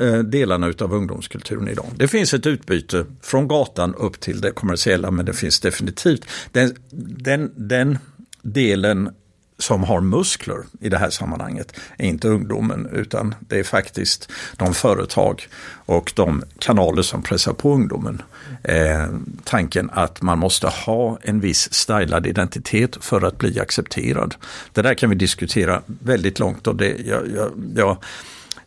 eh, 0.00 0.18
delarna 0.18 0.66
utav 0.66 0.94
ungdomskulturen 0.94 1.68
idag. 1.68 1.86
Det 1.96 2.08
finns 2.08 2.34
ett 2.34 2.46
utbyte 2.46 3.06
från 3.22 3.48
gatan 3.48 3.94
upp 3.94 4.20
till 4.20 4.40
det 4.40 4.50
kommersiella 4.50 5.10
men 5.10 5.26
det 5.26 5.32
finns 5.32 5.60
definitivt 5.60 6.26
den, 6.52 6.74
den, 7.18 7.52
den 7.56 7.98
delen 8.42 9.10
som 9.58 9.84
har 9.84 10.00
muskler 10.00 10.64
i 10.80 10.88
det 10.88 10.98
här 10.98 11.10
sammanhanget 11.10 11.72
är 11.98 12.06
inte 12.06 12.28
ungdomen 12.28 12.88
utan 12.92 13.34
det 13.40 13.58
är 13.58 13.64
faktiskt 13.64 14.32
de 14.56 14.74
företag 14.74 15.48
och 15.86 16.12
de 16.16 16.42
kanaler 16.58 17.02
som 17.02 17.22
pressar 17.22 17.52
på 17.52 17.72
ungdomen. 17.72 18.22
Eh, 18.62 19.06
tanken 19.44 19.90
att 19.92 20.22
man 20.22 20.38
måste 20.38 20.66
ha 20.66 21.18
en 21.22 21.40
viss 21.40 21.74
stylad 21.74 22.26
identitet 22.26 22.96
för 23.00 23.22
att 23.22 23.38
bli 23.38 23.60
accepterad. 23.60 24.34
Det 24.72 24.82
där 24.82 24.94
kan 24.94 25.10
vi 25.10 25.16
diskutera 25.16 25.82
väldigt 25.86 26.38
långt 26.38 26.66
och 26.66 26.76
det, 26.76 26.96
jag, 27.06 27.22
jag, 27.34 27.50
jag 27.76 27.96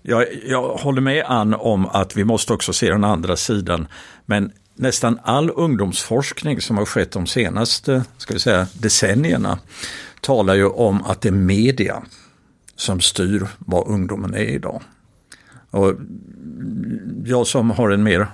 jag, 0.01 0.25
jag 0.45 0.61
håller 0.61 1.01
med 1.01 1.25
Ann 1.27 1.53
om 1.53 1.85
att 1.85 2.17
vi 2.17 2.23
måste 2.23 2.53
också 2.53 2.73
se 2.73 2.89
den 2.89 3.03
andra 3.03 3.35
sidan. 3.35 3.87
Men 4.25 4.51
nästan 4.75 5.19
all 5.23 5.51
ungdomsforskning 5.55 6.61
som 6.61 6.77
har 6.77 6.85
skett 6.85 7.11
de 7.11 7.27
senaste 7.27 8.03
ska 8.17 8.33
vi 8.33 8.39
säga, 8.39 8.67
decennierna 8.73 9.59
talar 10.21 10.55
ju 10.55 10.65
om 10.65 11.03
att 11.03 11.21
det 11.21 11.29
är 11.29 11.33
media 11.33 12.03
som 12.75 12.99
styr 12.99 13.47
vad 13.57 13.87
ungdomen 13.87 14.33
är 14.33 14.49
idag. 14.49 14.81
Och 15.71 15.93
jag 17.25 17.47
som 17.47 17.69
har 17.69 17.89
en 17.89 18.03
mer 18.03 18.27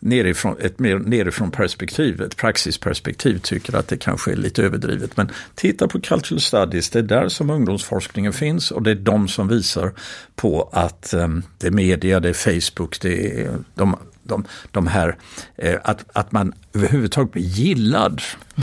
nerifrån, 0.00 0.56
ett 0.60 0.78
mer 0.78 0.98
nerifrån 0.98 1.50
perspektiv, 1.50 2.22
ett 2.22 2.36
praxisperspektiv 2.36 3.38
tycker 3.38 3.76
att 3.76 3.88
det 3.88 3.96
kanske 3.96 4.32
är 4.32 4.36
lite 4.36 4.62
överdrivet. 4.62 5.16
Men 5.16 5.30
titta 5.54 5.88
på 5.88 6.00
Cultural 6.00 6.40
Studies, 6.40 6.90
det 6.90 6.98
är 6.98 7.02
där 7.02 7.28
som 7.28 7.50
ungdomsforskningen 7.50 8.32
finns 8.32 8.70
och 8.70 8.82
det 8.82 8.90
är 8.90 8.94
de 8.94 9.28
som 9.28 9.48
visar 9.48 9.92
på 10.36 10.68
att 10.72 11.14
um, 11.14 11.42
det 11.58 11.66
är 11.66 11.70
media, 11.70 12.20
det 12.20 12.28
är 12.28 12.60
Facebook, 12.60 13.00
det 13.00 13.40
är 13.42 13.50
de 13.74 13.96
de, 14.28 14.44
de 14.70 14.86
här, 14.86 15.16
eh, 15.56 15.76
att, 15.84 16.04
att 16.12 16.32
man 16.32 16.52
överhuvudtaget 16.74 17.32
blir 17.32 17.42
gillad. 17.42 18.22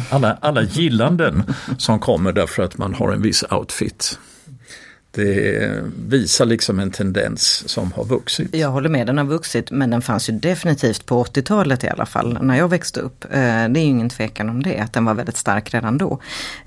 Alla, 0.09 0.37
alla 0.41 0.61
gillanden 0.61 1.43
som 1.77 1.99
kommer 1.99 2.31
därför 2.31 2.63
att 2.63 2.77
man 2.77 2.93
har 2.93 3.11
en 3.11 3.21
viss 3.21 3.43
outfit. 3.51 4.19
Det 5.15 5.83
visar 6.07 6.45
liksom 6.45 6.79
en 6.79 6.91
tendens 6.91 7.69
som 7.69 7.91
har 7.91 8.05
vuxit. 8.05 8.55
Jag 8.55 8.69
håller 8.69 8.89
med, 8.89 9.07
den 9.07 9.17
har 9.17 9.25
vuxit 9.25 9.71
men 9.71 9.89
den 9.89 10.01
fanns 10.01 10.29
ju 10.29 10.33
definitivt 10.33 11.05
på 11.05 11.23
80-talet 11.23 11.83
i 11.83 11.89
alla 11.89 12.05
fall 12.05 12.37
när 12.41 12.57
jag 12.57 12.67
växte 12.67 12.99
upp. 12.99 13.25
Eh, 13.25 13.29
det 13.39 13.79
är 13.79 13.79
ju 13.79 13.81
ingen 13.81 14.09
tvekan 14.09 14.49
om 14.49 14.63
det, 14.63 14.79
att 14.79 14.93
den 14.93 15.05
var 15.05 15.13
väldigt 15.13 15.37
stark 15.37 15.73
redan 15.73 15.97
då. 15.97 16.19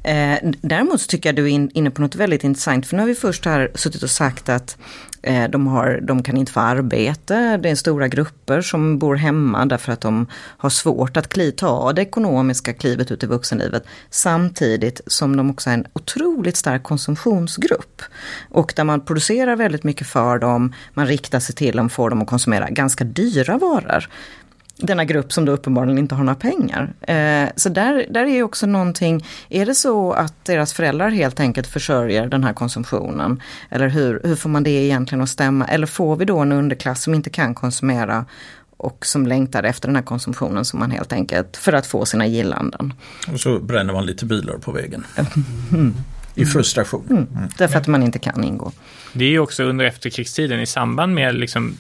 Eh, 0.03 0.39
däremot 0.61 1.01
så 1.01 1.07
tycker 1.07 1.29
jag 1.29 1.37
du 1.37 1.45
är 1.45 1.77
inne 1.77 1.91
på 1.91 2.01
något 2.01 2.15
väldigt 2.15 2.45
intressant 2.45 2.87
för 2.87 2.97
nu 2.97 3.03
har 3.03 3.07
vi 3.07 3.15
först 3.15 3.45
här 3.45 3.71
suttit 3.75 4.03
och 4.03 4.11
sagt 4.11 4.49
att 4.49 4.77
Eh, 5.23 5.51
de, 5.51 5.67
har, 5.67 6.01
de 6.03 6.23
kan 6.23 6.37
inte 6.37 6.53
få 6.53 6.61
arbete, 6.61 7.57
det 7.57 7.71
är 7.71 7.75
stora 7.75 8.09
grupper 8.09 8.61
som 8.61 8.99
bor 8.99 9.17
hemma 9.17 9.67
därför 9.67 9.93
att 9.93 10.01
de 10.01 10.27
har 10.33 10.71
svårt 10.71 11.17
att 11.17 11.29
kli, 11.29 11.53
ta 11.53 11.93
det 11.93 12.03
ekonomiska 12.03 12.73
klivet 12.73 13.11
ut 13.11 13.23
i 13.23 13.27
vuxenlivet. 13.27 13.85
Samtidigt 14.11 15.01
som 15.07 15.37
de 15.37 15.51
också 15.51 15.71
är 15.71 15.75
en 15.75 15.87
otroligt 15.93 16.57
stark 16.57 16.83
konsumtionsgrupp. 16.83 18.03
Och 18.51 18.73
där 18.77 18.85
man 18.85 19.01
producerar 19.01 19.57
väldigt 19.57 19.85
mycket 19.85 20.07
för 20.07 20.39
dem, 20.39 20.75
man 20.95 21.07
riktar 21.07 21.41
sig 21.41 21.55
till 21.55 21.77
dem, 21.77 21.91
får 21.91 22.11
dem 22.11 22.23
att 22.23 22.29
konsumera 22.29 22.71
ganska 22.71 23.05
dyra 23.05 23.59
varor 23.59 24.09
denna 24.79 25.05
grupp 25.05 25.33
som 25.33 25.45
då 25.45 25.53
uppenbarligen 25.53 25.99
inte 25.99 26.15
har 26.15 26.25
några 26.25 26.35
pengar. 26.35 26.93
Eh, 27.01 27.49
så 27.57 27.69
där, 27.69 28.07
där 28.11 28.25
är 28.25 28.43
också 28.43 28.67
någonting, 28.67 29.25
är 29.49 29.67
det 29.67 29.75
så 29.75 30.13
att 30.13 30.45
deras 30.45 30.73
föräldrar 30.73 31.11
helt 31.11 31.41
enkelt 31.41 31.67
försörjer 31.67 32.27
den 32.27 32.45
här 32.45 32.53
konsumtionen? 32.53 33.43
Eller 33.71 33.89
hur, 33.89 34.21
hur 34.25 34.37
får 34.37 34.49
man 34.49 34.63
det 34.63 34.71
egentligen 34.71 35.23
att 35.23 35.29
stämma? 35.29 35.65
Eller 35.67 35.87
får 35.87 36.17
vi 36.17 36.25
då 36.25 36.39
en 36.39 36.53
underklass 36.53 37.03
som 37.03 37.15
inte 37.15 37.31
kan 37.31 37.55
konsumera 37.55 38.25
och 38.77 39.07
som 39.07 39.27
längtar 39.27 39.63
efter 39.63 39.89
den 39.89 39.97
här 39.97 40.03
konsumtionen 40.03 40.65
som 40.65 40.81
man 40.81 40.91
helt 40.91 41.13
enkelt, 41.13 41.57
för 41.57 41.73
att 41.73 41.87
få 41.87 42.05
sina 42.07 42.27
gillanden. 42.27 42.93
Och 43.33 43.41
så 43.41 43.59
bränner 43.59 43.93
man 43.93 44.07
lite 44.07 44.27
bilar 44.27 44.55
på 44.59 44.73
vägen. 44.73 45.05
Mm. 45.73 45.95
I 46.35 46.45
frustration. 46.47 47.07
Mm. 47.11 47.27
Mm. 47.37 47.49
Därför 47.59 47.79
att 47.79 47.87
man 47.87 48.03
inte 48.03 48.19
kan 48.19 48.45
ingå. 48.45 48.73
Det 49.13 49.25
är 49.25 49.29
ju 49.29 49.39
också 49.39 49.65
under 49.65 49.85
efterkrigstiden 49.85 50.61
i 50.61 50.67
samband 50.67 51.15
med 51.15 51.35
liksom 51.35 51.77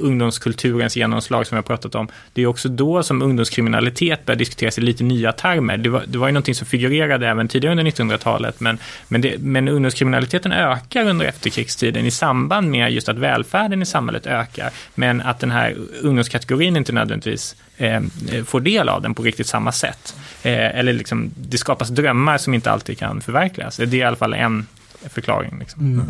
ungdomskulturens 0.00 0.96
genomslag 0.96 1.46
som 1.46 1.56
vi 1.56 1.58
har 1.58 1.62
pratat 1.62 1.94
om. 1.94 2.08
Det 2.32 2.42
är 2.42 2.46
också 2.46 2.68
då 2.68 3.02
som 3.02 3.22
ungdomskriminalitet 3.22 4.26
börjar 4.26 4.38
diskuteras 4.38 4.78
i 4.78 4.80
lite 4.80 5.04
nya 5.04 5.32
termer. 5.32 5.76
Det 5.76 5.88
var, 5.88 6.04
det 6.06 6.18
var 6.18 6.28
ju 6.28 6.32
någonting 6.32 6.54
som 6.54 6.66
figurerade 6.66 7.28
även 7.28 7.48
tidigare 7.48 7.72
under 7.72 7.84
1900-talet, 7.84 8.60
men, 8.60 8.78
men, 9.08 9.20
det, 9.20 9.38
men 9.38 9.68
ungdomskriminaliteten 9.68 10.52
ökar 10.52 11.08
under 11.08 11.26
efterkrigstiden 11.26 12.06
i 12.06 12.10
samband 12.10 12.70
med 12.70 12.92
just 12.92 13.08
att 13.08 13.18
välfärden 13.18 13.82
i 13.82 13.86
samhället 13.86 14.26
ökar, 14.26 14.70
men 14.94 15.20
att 15.20 15.40
den 15.40 15.50
här 15.50 15.76
ungdomskategorin 16.02 16.76
inte 16.76 16.92
nödvändigtvis 16.92 17.56
eh, 17.76 18.00
får 18.44 18.60
del 18.60 18.88
av 18.88 19.02
den 19.02 19.14
på 19.14 19.22
riktigt 19.22 19.46
samma 19.46 19.72
sätt. 19.72 20.16
Eh, 20.42 20.78
eller 20.78 20.92
liksom, 20.92 21.30
det 21.36 21.58
skapas 21.58 21.88
drömmar 21.88 22.38
som 22.38 22.54
inte 22.54 22.70
alltid 22.70 22.98
kan 22.98 23.20
förverkligas. 23.20 23.76
Det 23.76 23.82
är 23.82 23.94
i 23.94 24.02
alla 24.02 24.16
fall 24.16 24.34
en 24.34 24.66
förklaring. 25.08 25.58
Liksom, 25.58 26.04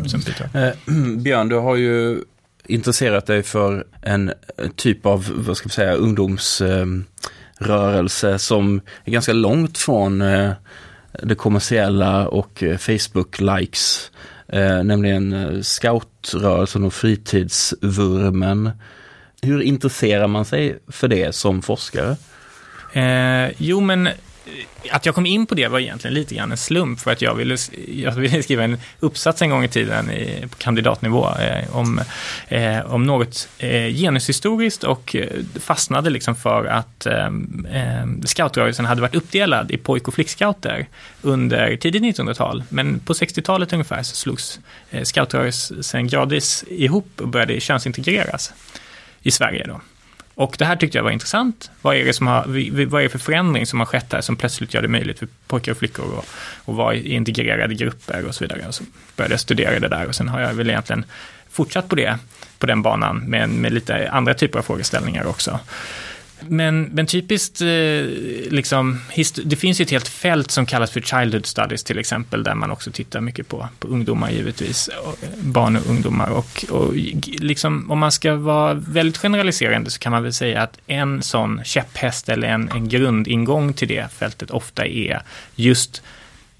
mm. 0.53 0.67
eh, 0.67 0.73
Björn, 1.17 1.49
du 1.49 1.55
har 1.55 1.75
ju 1.75 2.23
intresserat 2.67 3.25
dig 3.25 3.43
för 3.43 3.87
en 4.01 4.29
eh, 4.29 4.35
typ 4.75 5.05
av, 5.05 5.31
vad 5.35 5.57
ska 5.57 5.69
vi 5.69 5.73
säga, 5.73 5.93
ungdomsrörelse 5.93 8.31
eh, 8.31 8.37
som 8.37 8.81
är 9.05 9.11
ganska 9.11 9.33
långt 9.33 9.77
från 9.77 10.21
eh, 10.21 10.51
det 11.23 11.35
kommersiella 11.35 12.27
och 12.27 12.63
Facebook-likes. 12.79 14.11
Nämligen 14.83 15.63
scoutrörelsen 15.63 16.83
och 16.83 16.93
fritidsvurmen. 16.93 18.71
hur 19.41 19.61
intresserar 19.61 20.27
man 20.27 20.45
sig 20.45 20.79
för 20.87 21.07
det 21.07 21.35
som 21.35 21.61
forskare? 21.61 22.15
Eh, 22.93 23.51
jo, 23.57 23.79
men 23.79 24.09
Eh, 24.45 24.95
att 24.95 25.05
jag 25.05 25.15
kom 25.15 25.25
in 25.25 25.45
på 25.45 25.55
det 25.55 25.67
var 25.67 25.79
egentligen 25.79 26.13
lite 26.13 26.35
grann 26.35 26.51
en 26.51 26.57
slump 26.57 26.99
för 26.99 27.11
att 27.11 27.21
jag 27.21 27.35
ville, 27.35 27.57
jag 27.87 28.11
ville 28.11 28.43
skriva 28.43 28.63
en 28.63 28.77
uppsats 28.99 29.41
en 29.41 29.49
gång 29.49 29.63
i 29.63 29.67
tiden 29.67 30.11
i, 30.11 30.47
på 30.49 30.57
kandidatnivå 30.57 31.29
eh, 31.29 31.75
om, 31.75 32.01
eh, 32.47 32.79
om 32.79 33.05
något 33.05 33.49
eh, 33.57 33.87
genushistoriskt 33.93 34.83
och 34.83 35.15
eh, 35.15 35.27
fastnade 35.59 36.09
liksom 36.09 36.35
för 36.35 36.65
att 36.65 37.05
eh, 37.05 37.25
eh, 37.71 38.05
scoutrörelsen 38.25 38.85
hade 38.85 39.01
varit 39.01 39.15
uppdelad 39.15 39.71
i 39.71 39.77
pojk 39.77 40.07
och 40.07 40.13
flickscouter 40.13 40.87
under 41.21 41.77
tidigt 41.77 42.03
1900-tal. 42.03 42.63
Men 42.69 42.99
på 42.99 43.13
60-talet 43.13 43.73
ungefär 43.73 44.03
så 44.03 44.15
slogs 44.15 44.59
eh, 44.91 45.03
scoutrörelsen 45.03 46.07
gradvis 46.07 46.63
ihop 46.67 47.21
och 47.21 47.27
började 47.27 47.59
könsintegreras 47.59 48.53
i 49.21 49.31
Sverige 49.31 49.65
då. 49.67 49.81
Och 50.35 50.55
det 50.59 50.65
här 50.65 50.75
tyckte 50.75 50.97
jag 50.97 51.03
var 51.03 51.11
intressant. 51.11 51.71
Vad 51.81 51.95
är 51.95 52.05
det, 52.05 52.13
som 52.13 52.27
har, 52.27 52.43
vad 52.85 53.01
är 53.01 53.03
det 53.03 53.09
för 53.09 53.19
förändring 53.19 53.65
som 53.65 53.79
har 53.79 53.85
skett 53.85 54.13
här 54.13 54.21
som 54.21 54.35
plötsligt 54.35 54.73
gör 54.73 54.81
det 54.81 54.87
möjligt 54.87 55.19
för 55.19 55.27
pojkar 55.47 55.71
och 55.71 55.77
flickor 55.77 56.19
att, 56.19 56.25
att 56.69 56.75
vara 56.75 56.95
i 56.95 57.13
integrerade 57.13 57.75
grupper 57.75 58.25
och 58.25 58.35
så 58.35 58.43
vidare. 58.43 58.67
Och 58.67 58.75
så 58.75 58.83
började 59.15 59.33
jag 59.33 59.39
studera 59.39 59.79
det 59.79 59.87
där 59.87 60.07
och 60.07 60.15
sen 60.15 60.27
har 60.29 60.41
jag 60.41 60.53
väl 60.53 60.69
egentligen 60.69 61.05
fortsatt 61.49 61.89
på 61.89 61.95
det, 61.95 62.17
på 62.59 62.65
den 62.65 62.81
banan 62.81 63.17
med, 63.17 63.49
med 63.49 63.73
lite 63.73 64.09
andra 64.09 64.33
typer 64.33 64.59
av 64.59 64.63
frågeställningar 64.63 65.25
också. 65.25 65.59
Men, 66.47 66.83
men 66.83 67.05
typiskt, 67.05 67.61
eh, 67.61 67.67
liksom, 68.51 68.99
det 69.43 69.55
finns 69.55 69.81
ju 69.81 69.83
ett 69.83 69.91
helt 69.91 70.07
fält 70.07 70.51
som 70.51 70.65
kallas 70.65 70.91
för 70.91 71.01
Childhood 71.01 71.45
Studies 71.45 71.83
till 71.83 71.99
exempel, 71.99 72.43
där 72.43 72.55
man 72.55 72.71
också 72.71 72.91
tittar 72.91 73.21
mycket 73.21 73.47
på, 73.47 73.67
på 73.79 73.87
ungdomar 73.87 74.31
givetvis, 74.31 74.89
och 75.03 75.23
eh, 75.23 75.29
barn 75.41 75.75
och 75.75 75.89
ungdomar. 75.89 76.29
Och, 76.29 76.65
och 76.69 76.93
liksom, 77.25 77.91
om 77.91 77.99
man 77.99 78.11
ska 78.11 78.35
vara 78.35 78.73
väldigt 78.73 79.17
generaliserande 79.17 79.91
så 79.91 79.99
kan 79.99 80.11
man 80.11 80.23
väl 80.23 80.33
säga 80.33 80.61
att 80.61 80.77
en 80.87 81.23
sån 81.23 81.61
käpphäst 81.63 82.29
eller 82.29 82.47
en, 82.47 82.69
en 82.69 82.89
grundingång 82.89 83.73
till 83.73 83.87
det 83.87 84.11
fältet 84.13 84.51
ofta 84.51 84.85
är 84.85 85.21
just 85.55 86.01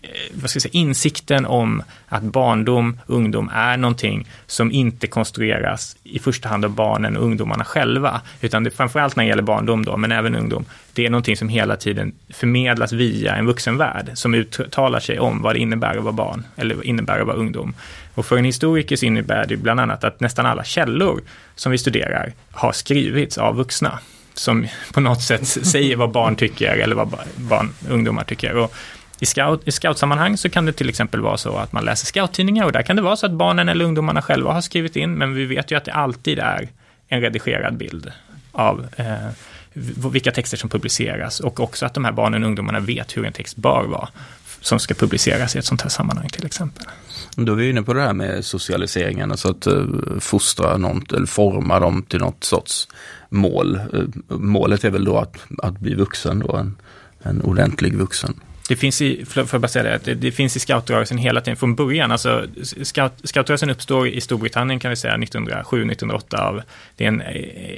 Eh, 0.03 0.09
vad 0.33 0.49
ska 0.49 0.57
jag 0.57 0.61
säga, 0.61 0.71
insikten 0.73 1.45
om 1.45 1.83
att 2.07 2.23
barndom, 2.23 2.99
ungdom 3.07 3.51
är 3.53 3.77
någonting 3.77 4.27
som 4.47 4.71
inte 4.71 5.07
konstrueras 5.07 5.95
i 6.03 6.19
första 6.19 6.49
hand 6.49 6.65
av 6.65 6.71
barnen 6.71 7.17
och 7.17 7.23
ungdomarna 7.23 7.65
själva, 7.65 8.21
utan 8.41 8.63
det 8.63 8.71
framförallt 8.71 9.15
när 9.15 9.23
det 9.23 9.27
gäller 9.27 9.43
barndom 9.43 9.85
då, 9.85 9.97
men 9.97 10.11
även 10.11 10.35
ungdom, 10.35 10.65
det 10.93 11.05
är 11.05 11.09
någonting 11.09 11.37
som 11.37 11.49
hela 11.49 11.75
tiden 11.75 12.13
förmedlas 12.29 12.91
via 12.91 13.35
en 13.35 13.45
vuxenvärld 13.45 14.11
som 14.13 14.33
uttalar 14.33 14.99
sig 14.99 15.19
om 15.19 15.41
vad 15.41 15.55
det 15.55 15.59
innebär 15.59 15.97
att 15.97 16.03
vara 16.03 16.13
barn 16.13 16.43
eller 16.55 16.75
vad 16.75 16.83
det 16.83 16.89
innebär 16.89 17.19
att 17.19 17.27
vara 17.27 17.37
ungdom. 17.37 17.73
Och 18.15 18.25
för 18.25 18.37
en 18.37 18.45
historiker 18.45 18.95
så 18.95 19.05
innebär 19.05 19.45
det 19.47 19.57
bland 19.57 19.79
annat 19.79 20.03
att 20.03 20.19
nästan 20.19 20.45
alla 20.45 20.63
källor 20.63 21.21
som 21.55 21.71
vi 21.71 21.77
studerar 21.77 22.33
har 22.51 22.71
skrivits 22.71 23.37
av 23.37 23.55
vuxna 23.55 23.99
som 24.33 24.67
på 24.93 24.99
något 24.99 25.21
sätt 25.21 25.47
säger 25.47 25.95
vad 25.95 26.11
barn 26.11 26.35
tycker 26.35 26.77
eller 26.77 26.95
vad 26.95 27.15
barn, 27.35 27.73
ungdomar 27.89 28.23
tycker. 28.23 28.55
Och 28.55 28.73
i, 29.23 29.25
scout, 29.25 29.67
I 29.67 29.71
scoutsammanhang 29.71 30.37
så 30.37 30.49
kan 30.49 30.65
det 30.65 30.73
till 30.73 30.89
exempel 30.89 31.21
vara 31.21 31.37
så 31.37 31.55
att 31.57 31.71
man 31.71 31.85
läser 31.85 32.05
scouttidningar 32.05 32.65
och 32.65 32.71
där 32.71 32.81
kan 32.81 32.95
det 32.95 33.01
vara 33.01 33.15
så 33.15 33.25
att 33.25 33.31
barnen 33.31 33.69
eller 33.69 33.85
ungdomarna 33.85 34.21
själva 34.21 34.53
har 34.53 34.61
skrivit 34.61 34.95
in, 34.95 35.13
men 35.17 35.35
vi 35.35 35.45
vet 35.45 35.71
ju 35.71 35.75
att 35.77 35.85
det 35.85 35.93
alltid 35.93 36.39
är 36.39 36.69
en 37.07 37.21
redigerad 37.21 37.77
bild 37.77 38.11
av 38.51 38.87
eh, 38.95 39.29
vilka 40.11 40.31
texter 40.31 40.57
som 40.57 40.69
publiceras 40.69 41.39
och 41.39 41.59
också 41.59 41.85
att 41.85 41.93
de 41.93 42.05
här 42.05 42.11
barnen 42.11 42.43
och 42.43 42.47
ungdomarna 42.47 42.79
vet 42.79 43.17
hur 43.17 43.25
en 43.25 43.33
text 43.33 43.55
bör 43.55 43.83
vara 43.83 44.09
som 44.61 44.79
ska 44.79 44.93
publiceras 44.93 45.55
i 45.55 45.59
ett 45.59 45.65
sånt 45.65 45.81
här 45.81 45.89
sammanhang 45.89 46.29
till 46.29 46.45
exempel. 46.45 46.85
Då 47.35 47.51
är 47.51 47.55
vi 47.55 47.69
inne 47.69 47.83
på 47.83 47.93
det 47.93 48.01
här 48.01 48.13
med 48.13 48.45
socialiseringen, 48.45 49.31
alltså 49.31 49.49
att 49.49 49.67
eh, 49.67 49.85
fostra 50.19 50.77
något 50.77 51.11
eller 51.11 51.25
forma 51.25 51.79
dem 51.79 52.03
till 52.03 52.19
något 52.19 52.43
sorts 52.43 52.87
mål. 53.29 53.75
Eh, 53.75 54.01
målet 54.27 54.83
är 54.83 54.89
väl 54.89 55.05
då 55.05 55.17
att, 55.17 55.37
att 55.57 55.79
bli 55.79 55.95
vuxen 55.95 56.39
då, 56.39 56.55
en, 56.55 56.75
en 57.21 57.41
ordentlig 57.41 57.97
vuxen. 57.97 58.33
Det 58.67 58.75
finns 58.75 59.01
i, 59.01 59.25
för 59.25 59.65
att 59.65 59.71
säga 59.71 59.99
det, 60.03 60.13
det 60.13 60.31
finns 60.31 60.55
i 60.55 60.59
scoutrörelsen 60.59 61.17
hela 61.17 61.41
tiden 61.41 61.57
från 61.57 61.75
början. 61.75 62.11
Alltså, 62.11 62.47
scout, 62.83 63.11
scoutrörelsen 63.23 63.69
uppstår 63.69 64.07
i 64.07 64.21
Storbritannien 64.21 64.79
kan 64.79 64.89
vi 64.89 64.95
säga 64.95 65.17
1907-1908 65.17 66.35
av, 66.35 66.61
det 66.95 67.03
är 67.03 67.07
en, 67.07 67.21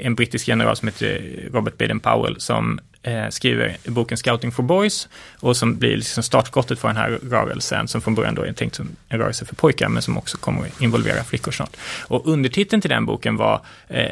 en 0.06 0.16
brittisk 0.16 0.48
general 0.48 0.76
som 0.76 0.88
heter 0.88 1.22
Robert 1.54 1.78
Baden-Powell 1.78 2.40
som 2.40 2.80
eh, 3.04 3.30
skriver 3.30 3.78
boken 3.86 4.18
Scouting 4.18 4.52
for 4.52 4.64
Boys 4.64 5.10
och 5.40 5.58
som 5.58 5.78
blir 5.78 5.98
liksom 5.98 6.24
startskottet 6.24 6.80
för 6.80 6.88
den 6.88 6.98
här 6.98 7.10
rörelsen 7.10 7.88
som 7.88 8.02
från 8.02 8.16
början 8.16 8.36
då 8.36 8.42
är 8.42 8.54
tänkt 8.54 8.76
som 8.76 8.90
en 9.10 9.20
rörelse 9.20 9.46
för 9.46 9.56
pojkar 9.56 9.90
men 9.90 10.02
som 10.02 10.18
också 10.18 10.38
kommer 10.38 10.62
att 10.62 10.82
involvera 10.82 11.24
flickor 11.24 11.52
snart. 11.52 11.78
Och 12.08 12.28
undertiteln 12.28 12.82
till 12.82 12.90
den 12.90 13.06
boken 13.06 13.38
var, 13.38 13.62
eh, 13.88 14.06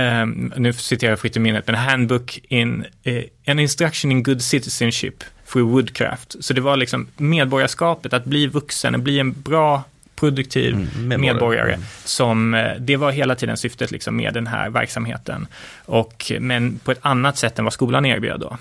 eh, 0.00 0.26
nu 0.56 0.72
citerar 0.72 1.12
jag 1.12 1.20
fritt 1.20 1.36
i 1.36 1.40
minnet, 1.40 1.66
men 1.66 1.76
Handbook 1.76 2.40
in, 2.48 2.84
eh, 3.02 3.22
An 3.46 3.58
Instruction 3.58 4.12
in 4.12 4.22
Good 4.22 4.42
Citizenship 4.42 5.24
through 5.52 5.72
Woodcraft. 5.72 6.36
Så 6.40 6.52
det 6.54 6.60
var 6.60 6.76
liksom 6.76 7.08
medborgarskapet, 7.16 8.12
att 8.12 8.24
bli 8.24 8.46
vuxen, 8.46 8.94
att 8.94 9.00
bli 9.00 9.18
en 9.18 9.32
bra 9.42 9.84
produktiv 10.16 10.74
mm, 10.74 10.88
medborgare. 11.08 11.18
medborgare 11.18 11.72
mm. 11.74 11.86
som, 12.04 12.54
eh, 12.54 12.72
det 12.78 12.96
var 12.96 13.10
hela 13.10 13.34
tiden 13.34 13.56
syftet 13.56 13.90
liksom 13.90 14.16
med 14.16 14.34
den 14.34 14.46
här 14.46 14.70
verksamheten. 14.70 15.46
Och, 15.84 16.32
men 16.40 16.78
på 16.78 16.92
ett 16.92 16.98
annat 17.02 17.38
sätt 17.38 17.58
än 17.58 17.64
vad 17.64 17.72
skolan 17.72 18.06
erbjöd 18.06 18.40
då. 18.40 18.58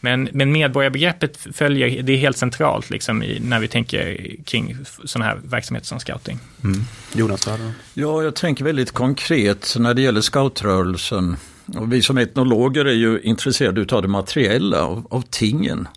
Men, 0.00 0.28
men 0.32 0.52
medborgarbegreppet 0.52 1.36
följer, 1.52 2.02
det 2.02 2.12
är 2.12 2.16
helt 2.16 2.36
centralt 2.36 2.90
liksom 2.90 3.22
i, 3.22 3.40
när 3.40 3.60
vi 3.60 3.68
tänker 3.68 4.30
kring 4.44 4.76
sådana 5.04 5.30
här 5.30 5.40
verksamheter 5.44 5.86
som 5.86 6.00
scouting. 6.00 6.38
Mm. 6.64 6.84
Jonas, 7.12 7.48
Ja, 7.94 8.22
jag 8.22 8.34
tänker 8.34 8.64
väldigt 8.64 8.90
konkret 8.90 9.76
när 9.78 9.94
det 9.94 10.02
gäller 10.02 10.20
scoutrörelsen 10.20 11.36
och 11.74 11.92
vi 11.92 12.02
som 12.02 12.18
etnologer 12.18 12.84
är 12.84 12.94
ju 12.94 13.20
intresserade 13.20 13.96
av 13.96 14.02
det 14.02 14.08
materiella, 14.08 14.82
av, 14.82 15.06
av 15.10 15.24
tingen. 15.30 15.88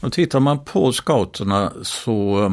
Och 0.00 0.12
tittar 0.12 0.40
man 0.40 0.64
på 0.64 0.92
scouterna 0.92 1.72
så 1.82 2.44
eh, 2.44 2.52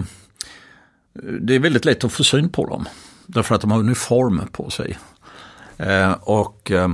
det 1.41 1.56
är 1.56 1.60
väldigt 1.60 1.86
lätt 1.86 2.04
att 2.04 2.13
få 2.13 2.23
syn 2.23 2.49
på 2.49 2.65
dem. 2.65 2.86
Därför 3.26 3.56
att 3.56 3.62
de 3.62 3.71
har 3.71 3.80
uniform 3.80 4.41
på 4.52 4.69
sig. 4.69 4.97
Eh, 5.78 6.12
och 6.12 6.71
eh, 6.71 6.89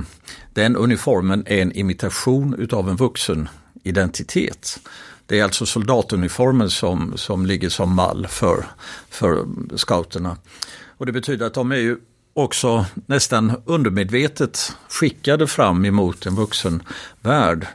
den 0.54 0.76
uniformen 0.76 1.42
är 1.46 1.62
en 1.62 1.72
imitation 1.72 2.54
utav 2.58 2.88
en 2.88 2.96
vuxen 2.96 3.48
identitet. 3.82 4.78
Det 5.26 5.38
är 5.38 5.44
alltså 5.44 5.66
soldatuniformen 5.66 6.70
som, 6.70 7.12
som 7.16 7.46
ligger 7.46 7.68
som 7.68 7.94
mall 7.94 8.26
för, 8.26 8.64
för 9.10 9.44
scouterna. 9.76 10.36
Och 10.86 11.06
det 11.06 11.12
betyder 11.12 11.46
att 11.46 11.54
de 11.54 11.72
är 11.72 11.76
ju 11.76 11.96
också 12.34 12.86
nästan 13.06 13.62
undermedvetet 13.64 14.76
skickade 14.88 15.46
fram 15.46 15.84
emot 15.84 16.26
en 16.26 16.34
vuxen 16.34 16.82
värld. 17.20 17.66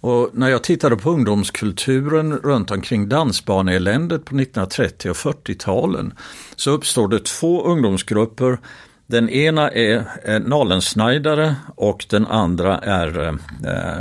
Och 0.00 0.30
när 0.32 0.48
jag 0.48 0.62
tittade 0.62 0.96
på 0.96 1.10
ungdomskulturen 1.10 2.32
runt 2.32 2.70
omkring 2.70 3.08
dansbaneeländet 3.08 4.24
på 4.24 4.34
1930 4.34 5.10
och 5.10 5.16
40-talen 5.16 6.12
så 6.56 6.70
uppstår 6.70 7.08
det 7.08 7.24
två 7.24 7.62
ungdomsgrupper. 7.64 8.58
Den 9.06 9.28
ena 9.28 9.70
är 9.70 10.38
Nalensnajdare 10.38 11.56
och 11.76 12.06
den 12.10 12.26
andra 12.26 12.78
är 12.78 13.28
eh, 13.28 13.34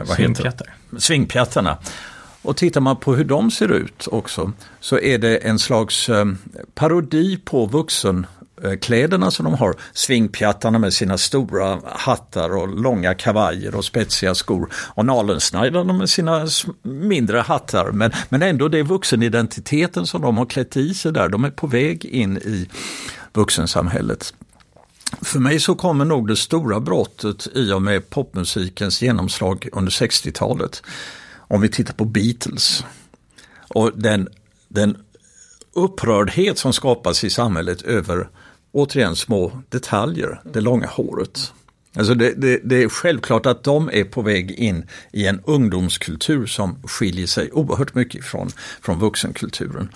vad 0.08 0.18
heter 0.18 0.74
Svingpjattarna. 0.98 1.78
Och 2.42 2.58
tittar 2.58 2.82
man 2.82 2.96
på 2.96 3.16
hur 3.16 3.24
de 3.24 3.52
ser 3.52 3.72
ut 3.72 4.08
också 4.12 4.52
så 4.80 5.00
är 5.00 5.18
det 5.18 5.38
en 5.38 5.60
slags 5.60 6.10
eh, 6.10 6.26
parodi 6.76 7.38
på 7.38 7.66
vuxen 7.66 8.26
Eh, 8.64 8.78
kläderna 8.78 9.32
som 9.32 9.44
de 9.44 9.54
har, 9.54 9.76
svingpjattarna 9.94 10.80
med 10.80 10.94
sina 10.94 11.18
stora 11.18 11.80
hattar 11.86 12.56
och 12.56 12.82
långa 12.82 13.14
kavajer 13.14 13.76
och 13.76 13.86
spetsiga 13.86 14.36
skor 14.36 14.70
och 14.74 15.06
nalensnajdarna 15.06 15.94
med 15.94 16.10
sina 16.10 16.48
mindre 16.84 17.38
hattar. 17.38 17.92
Men, 17.92 18.12
men 18.30 18.42
ändå 18.42 18.68
det 18.68 18.80
är 18.80 18.84
vuxenidentiteten 18.84 20.08
som 20.08 20.22
de 20.22 20.38
har 20.38 20.46
klätt 20.46 20.78
i 20.78 20.94
sig 20.94 21.14
där, 21.14 21.30
de 21.30 21.46
är 21.46 21.52
på 21.52 21.68
väg 21.68 22.06
in 22.06 22.38
i 22.38 22.70
vuxensamhället. 23.34 24.34
För 25.22 25.40
mig 25.40 25.60
så 25.60 25.76
kommer 25.76 26.06
nog 26.06 26.28
det 26.28 26.36
stora 26.36 26.80
brottet 26.80 27.48
i 27.56 27.72
och 27.72 27.82
med 27.82 28.10
popmusikens 28.10 29.02
genomslag 29.02 29.68
under 29.72 29.92
60-talet. 29.92 30.84
Om 31.38 31.62
vi 31.62 31.70
tittar 31.70 31.94
på 31.94 32.06
Beatles 32.06 32.86
och 33.68 33.92
den, 33.96 34.28
den 34.68 34.98
upprördhet 35.74 36.58
som 36.58 36.74
skapas 36.74 37.24
i 37.24 37.30
samhället 37.30 37.82
över 37.82 38.30
återigen 38.72 39.16
små 39.16 39.62
detaljer, 39.70 40.42
det 40.44 40.62
långa 40.62 40.88
håret. 40.88 41.54
Alltså 41.96 42.14
det, 42.14 42.34
det, 42.38 42.60
det, 42.64 42.84
är 42.84 42.90
självklart 42.90 43.46
att 43.46 43.64
de 43.64 43.90
är 43.94 44.04
på 44.04 44.22
väg 44.22 44.52
in 44.52 44.86
i 45.12 45.28
en 45.28 45.42
ungdomskultur 45.46 46.46
som 46.46 46.84
skiljer 46.84 47.28
sig 47.28 47.52
oerhört 47.52 47.96
mycket 47.96 48.26
från, 48.26 48.50
från 48.82 49.00
vuxenkulturen. 49.00 49.90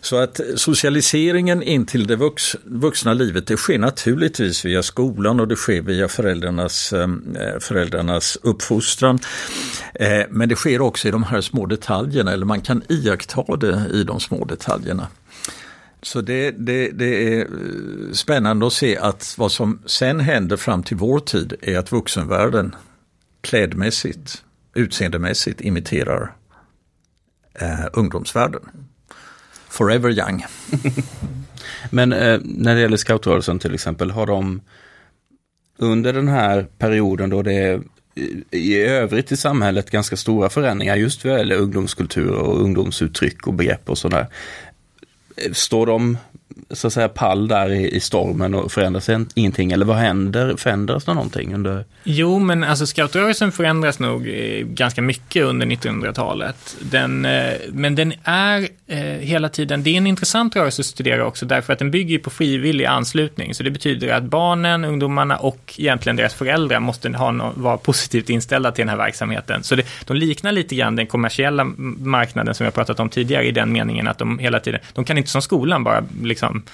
Så 0.00 0.16
att 0.16 0.40
socialiseringen 0.56 1.62
in 1.62 1.86
till 1.86 2.06
det 2.06 2.16
vux, 2.16 2.56
vuxna 2.64 3.14
livet 3.14 3.46
det 3.46 3.56
sker 3.56 3.78
naturligtvis 3.78 4.64
via 4.64 4.82
skolan 4.82 5.40
och 5.40 5.48
det 5.48 5.56
sker 5.56 5.82
via 5.82 6.08
föräldrarnas, 6.08 6.92
eh, 6.92 7.08
föräldrarnas 7.60 8.38
uppfostran. 8.42 9.18
Eh, 9.94 10.22
men 10.30 10.48
det 10.48 10.56
sker 10.56 10.80
också 10.80 11.08
i 11.08 11.10
de 11.10 11.22
här 11.22 11.40
små 11.40 11.66
detaljerna 11.66 12.32
eller 12.32 12.46
man 12.46 12.60
kan 12.60 12.82
iaktta 12.88 13.56
det 13.56 13.90
i 13.92 14.04
de 14.04 14.20
små 14.20 14.44
detaljerna. 14.44 15.06
Så 16.04 16.20
det, 16.20 16.50
det, 16.50 16.90
det, 16.90 17.34
är 17.34 17.40
eh, 17.40 18.12
spännande 18.12 18.66
att 18.66 18.72
se 18.72 18.96
att 18.98 19.34
vad 19.38 19.52
som 19.52 19.82
sen 19.86 20.20
händer 20.20 20.56
fram 20.56 20.82
till 20.82 20.96
vår 20.96 21.18
tid 21.18 21.54
är 21.62 21.78
att 21.78 21.92
vuxenvärlden 21.92 22.74
klädmässigt, 23.40 24.42
utseendemässigt 24.74 25.60
imiterar 25.60 26.32
eh, 27.54 27.86
ungdomsvärlden. 27.92 28.60
Forever 29.68 30.10
young. 30.10 30.44
Men 31.90 32.12
eh, 32.12 32.40
när 32.44 32.74
det 32.74 32.80
gäller 32.80 32.96
scoutrörelsen 32.96 33.58
till 33.58 33.74
exempel, 33.74 34.10
har 34.10 34.26
de 34.26 34.60
under 35.78 36.12
den 36.12 36.28
här 36.28 36.66
perioden 36.78 37.30
då 37.30 37.42
det 37.42 37.52
är 37.52 37.82
i 38.50 38.76
övrigt 38.76 39.32
i 39.32 39.36
samhället 39.36 39.90
ganska 39.90 40.16
stora 40.16 40.48
förändringar 40.48 40.96
just 40.96 41.24
vad 41.24 41.38
gäller 41.38 41.56
ungdomskultur 41.56 42.30
och 42.30 42.60
ungdomsuttryck 42.60 43.46
och 43.46 43.54
begrepp 43.54 43.90
och 43.90 43.98
sådär. 43.98 44.26
Står 45.52 45.86
de 45.86 46.16
så 46.70 46.86
att 46.86 46.92
säga 46.92 47.08
pall 47.08 47.48
där 47.48 47.72
i, 47.72 47.90
i 47.90 48.00
stormen 48.00 48.54
och 48.54 48.72
förändras 48.72 49.10
ingenting? 49.34 49.72
Eller 49.72 49.86
vad 49.86 49.96
händer? 49.96 50.56
Förändras 50.56 51.04
det 51.04 51.14
någonting 51.14 51.54
under? 51.54 51.84
Jo, 52.04 52.38
men 52.38 52.64
alltså 52.64 52.86
scoutrörelsen 52.86 53.52
förändras 53.52 53.98
nog 53.98 54.28
eh, 54.28 54.66
ganska 54.66 55.02
mycket 55.02 55.44
under 55.44 55.66
1900-talet. 55.66 56.76
Den, 56.80 57.24
eh, 57.24 57.52
men 57.68 57.94
den 57.94 58.12
är 58.24 58.68
eh, 58.86 58.98
hela 58.98 59.48
tiden, 59.48 59.82
det 59.82 59.90
är 59.90 59.96
en 59.96 60.06
intressant 60.06 60.56
rörelse 60.56 60.82
att 60.82 60.86
studera 60.86 61.26
också 61.26 61.46
därför 61.46 61.72
att 61.72 61.78
den 61.78 61.90
bygger 61.90 62.18
på 62.18 62.30
frivillig 62.30 62.84
anslutning. 62.84 63.54
Så 63.54 63.62
det 63.62 63.70
betyder 63.70 64.08
att 64.12 64.24
barnen, 64.24 64.84
ungdomarna 64.84 65.36
och 65.36 65.74
egentligen 65.78 66.16
deras 66.16 66.34
föräldrar 66.34 66.80
måste 66.80 67.08
ha 67.08 67.32
no 67.32 67.52
vara 67.56 67.76
positivt 67.76 68.30
inställda 68.30 68.72
till 68.72 68.82
den 68.82 68.88
här 68.88 68.96
verksamheten. 68.96 69.62
Så 69.62 69.74
det, 69.74 69.86
de 70.04 70.16
liknar 70.16 70.52
lite 70.52 70.74
grann 70.74 70.96
den 70.96 71.06
kommersiella 71.06 71.64
marknaden 71.98 72.54
som 72.54 72.64
jag 72.64 72.74
pratat 72.74 73.00
om 73.00 73.08
tidigare 73.08 73.44
i 73.44 73.50
den 73.50 73.72
meningen 73.72 74.08
att 74.08 74.18
de 74.18 74.38
hela 74.38 74.60
tiden, 74.60 74.80
de 74.92 75.04
kan 75.04 75.18
inte 75.18 75.30
som 75.30 75.42
skolan 75.42 75.84
bara 75.84 76.04
liksom 76.22 76.43
Some. 76.44 76.64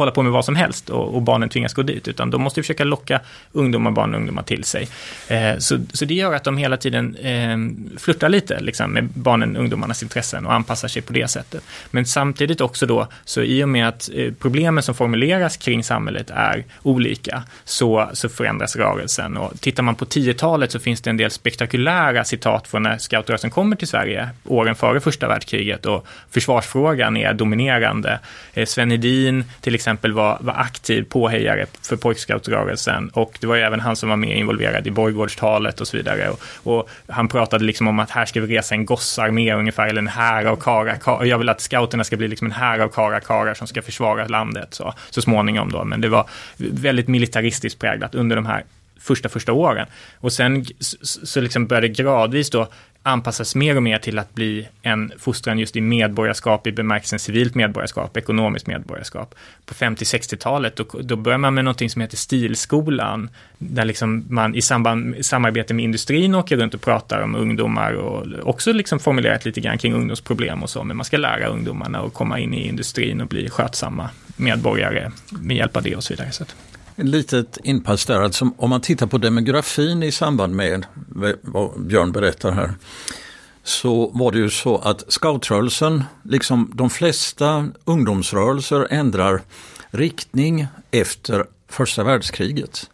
Hålla 0.00 0.12
på 0.12 0.22
med 0.22 0.32
vad 0.32 0.44
som 0.44 0.56
helst 0.56 0.90
och, 0.90 1.14
och 1.14 1.22
barnen 1.22 1.48
tvingas 1.48 1.74
gå 1.74 1.82
dit, 1.82 2.08
utan 2.08 2.30
de 2.30 2.42
måste 2.42 2.62
försöka 2.62 2.84
locka 2.84 3.20
ungdomar, 3.52 3.90
barn 3.90 4.14
och 4.14 4.20
ungdomar 4.20 4.42
till 4.42 4.64
sig. 4.64 4.88
Eh, 5.28 5.58
så, 5.58 5.78
så 5.92 6.04
det 6.04 6.14
gör 6.14 6.34
att 6.34 6.44
de 6.44 6.56
hela 6.56 6.76
tiden 6.76 7.16
eh, 7.16 7.56
flörtar 7.98 8.28
lite 8.28 8.60
liksom, 8.60 8.92
med 8.92 9.04
barnen, 9.04 9.56
ungdomarnas 9.56 10.02
intressen 10.02 10.46
och 10.46 10.54
anpassar 10.54 10.88
sig 10.88 11.02
på 11.02 11.12
det 11.12 11.28
sättet. 11.28 11.62
Men 11.90 12.06
samtidigt 12.06 12.60
också 12.60 12.86
då, 12.86 13.06
så 13.24 13.42
i 13.42 13.64
och 13.64 13.68
med 13.68 13.88
att 13.88 14.10
eh, 14.14 14.32
problemen 14.38 14.82
som 14.82 14.94
formuleras 14.94 15.56
kring 15.56 15.84
samhället 15.84 16.30
är 16.30 16.64
olika, 16.82 17.42
så, 17.64 18.10
så 18.12 18.28
förändras 18.28 18.76
rörelsen. 18.76 19.36
Och 19.36 19.60
tittar 19.60 19.82
man 19.82 19.94
på 19.94 20.04
10-talet 20.04 20.72
så 20.72 20.78
finns 20.78 21.00
det 21.00 21.10
en 21.10 21.16
del 21.16 21.30
spektakulära 21.30 22.24
citat 22.24 22.68
från 22.68 22.82
när 22.82 22.98
scoutrörelsen 22.98 23.50
kommer 23.50 23.76
till 23.76 23.88
Sverige, 23.88 24.28
åren 24.44 24.74
före 24.74 25.00
första 25.00 25.28
världskriget, 25.28 25.86
och 25.86 26.06
försvarsfrågan 26.30 27.16
är 27.16 27.34
dominerande. 27.34 28.20
Eh, 28.54 28.66
Sven 28.66 28.90
Hedin, 28.90 29.44
till 29.60 29.74
exempel 29.74 29.89
var, 30.02 30.38
var 30.40 30.54
aktiv 30.54 31.02
påhejare 31.02 31.66
för 31.82 31.96
pojkscoutrörelsen 31.96 33.08
och 33.08 33.38
det 33.40 33.46
var 33.46 33.56
ju 33.56 33.62
även 33.62 33.80
han 33.80 33.96
som 33.96 34.08
var 34.08 34.16
mer 34.16 34.34
involverad 34.34 34.86
i 34.86 34.90
borggårdstalet 34.90 35.80
och 35.80 35.88
så 35.88 35.96
vidare. 35.96 36.30
Och, 36.30 36.40
och, 36.62 36.88
han 37.06 37.28
pratade 37.28 37.64
liksom 37.64 37.88
om 37.88 37.98
att 37.98 38.10
här 38.10 38.26
ska 38.26 38.40
vi 38.40 38.56
resa 38.56 38.74
en 38.74 38.86
gossarmé 38.86 39.54
ungefär, 39.54 39.88
eller 39.88 40.02
en 40.02 40.08
här 40.08 40.44
av 40.44 40.56
kara, 40.56 40.96
kara. 40.96 41.26
Jag 41.26 41.38
vill 41.38 41.48
att 41.48 41.60
scouterna 41.60 42.04
ska 42.04 42.16
bli 42.16 42.28
liksom 42.28 42.46
en 42.46 42.52
här 42.52 42.78
av 42.78 42.88
kara, 42.88 43.20
kara 43.20 43.54
som 43.54 43.66
ska 43.66 43.82
försvara 43.82 44.26
landet 44.26 44.74
så, 44.74 44.94
så 45.10 45.22
småningom 45.22 45.72
då. 45.72 45.84
Men 45.84 46.00
det 46.00 46.08
var 46.08 46.28
väldigt 46.56 47.08
militaristiskt 47.08 47.80
präglat 47.80 48.14
under 48.14 48.36
de 48.36 48.46
här 48.46 48.64
första, 49.00 49.28
första 49.28 49.52
åren. 49.52 49.86
Och 50.20 50.32
sen 50.32 50.64
så, 50.78 51.26
så 51.26 51.40
liksom 51.40 51.66
började 51.66 51.88
gradvis 51.88 52.50
då 52.50 52.68
anpassas 53.02 53.54
mer 53.54 53.76
och 53.76 53.82
mer 53.82 53.98
till 53.98 54.18
att 54.18 54.34
bli 54.34 54.68
en 54.82 55.12
fostran 55.18 55.58
just 55.58 55.76
i 55.76 55.80
medborgarskap 55.80 56.66
i 56.66 56.72
bemärkelsen 56.72 57.18
civilt 57.18 57.54
medborgarskap, 57.54 58.16
ekonomiskt 58.16 58.66
medborgarskap. 58.66 59.34
På 59.66 59.74
50-60-talet 59.74 60.76
då, 60.76 60.84
då 61.02 61.16
börjar 61.16 61.38
man 61.38 61.54
med 61.54 61.64
någonting 61.64 61.90
som 61.90 62.02
heter 62.02 62.16
Stilskolan, 62.16 63.30
där 63.58 63.84
liksom 63.84 64.24
man 64.28 64.54
i 64.54 64.62
samband, 64.62 65.26
samarbete 65.26 65.74
med 65.74 65.84
industrin 65.84 66.34
åker 66.34 66.56
runt 66.56 66.74
och 66.74 66.80
pratar 66.80 67.20
om 67.20 67.34
ungdomar 67.34 67.92
och 67.92 68.48
också 68.48 68.72
liksom 68.72 68.98
formulerat 68.98 69.44
lite 69.44 69.60
grann 69.60 69.78
kring 69.78 69.94
ungdomsproblem 69.94 70.62
och 70.62 70.70
så, 70.70 70.84
men 70.84 70.96
man 70.96 71.04
ska 71.04 71.16
lära 71.16 71.46
ungdomarna 71.46 72.00
att 72.00 72.14
komma 72.14 72.38
in 72.38 72.54
i 72.54 72.68
industrin 72.68 73.20
och 73.20 73.28
bli 73.28 73.50
skötsamma 73.50 74.10
medborgare 74.36 75.10
med 75.30 75.56
hjälp 75.56 75.76
av 75.76 75.82
det 75.82 75.96
och 75.96 76.04
så 76.04 76.12
vidare. 76.12 76.32
Så 76.32 76.44
en 77.00 77.10
litet 77.10 77.58
inpass 77.64 78.06
där, 78.06 78.20
alltså 78.20 78.50
om 78.56 78.70
man 78.70 78.80
tittar 78.80 79.06
på 79.06 79.18
demografin 79.18 80.02
i 80.02 80.12
samband 80.12 80.54
med 80.54 80.86
vad 81.42 81.80
Björn 81.80 82.12
berättar 82.12 82.52
här. 82.52 82.74
Så 83.62 84.10
var 84.14 84.32
det 84.32 84.38
ju 84.38 84.50
så 84.50 84.78
att 84.78 85.12
scoutrörelsen, 85.12 86.04
liksom 86.22 86.72
de 86.74 86.90
flesta 86.90 87.68
ungdomsrörelser 87.84 88.86
ändrar 88.90 89.42
riktning 89.90 90.66
efter 90.90 91.46
första 91.68 92.04
världskriget. 92.04 92.90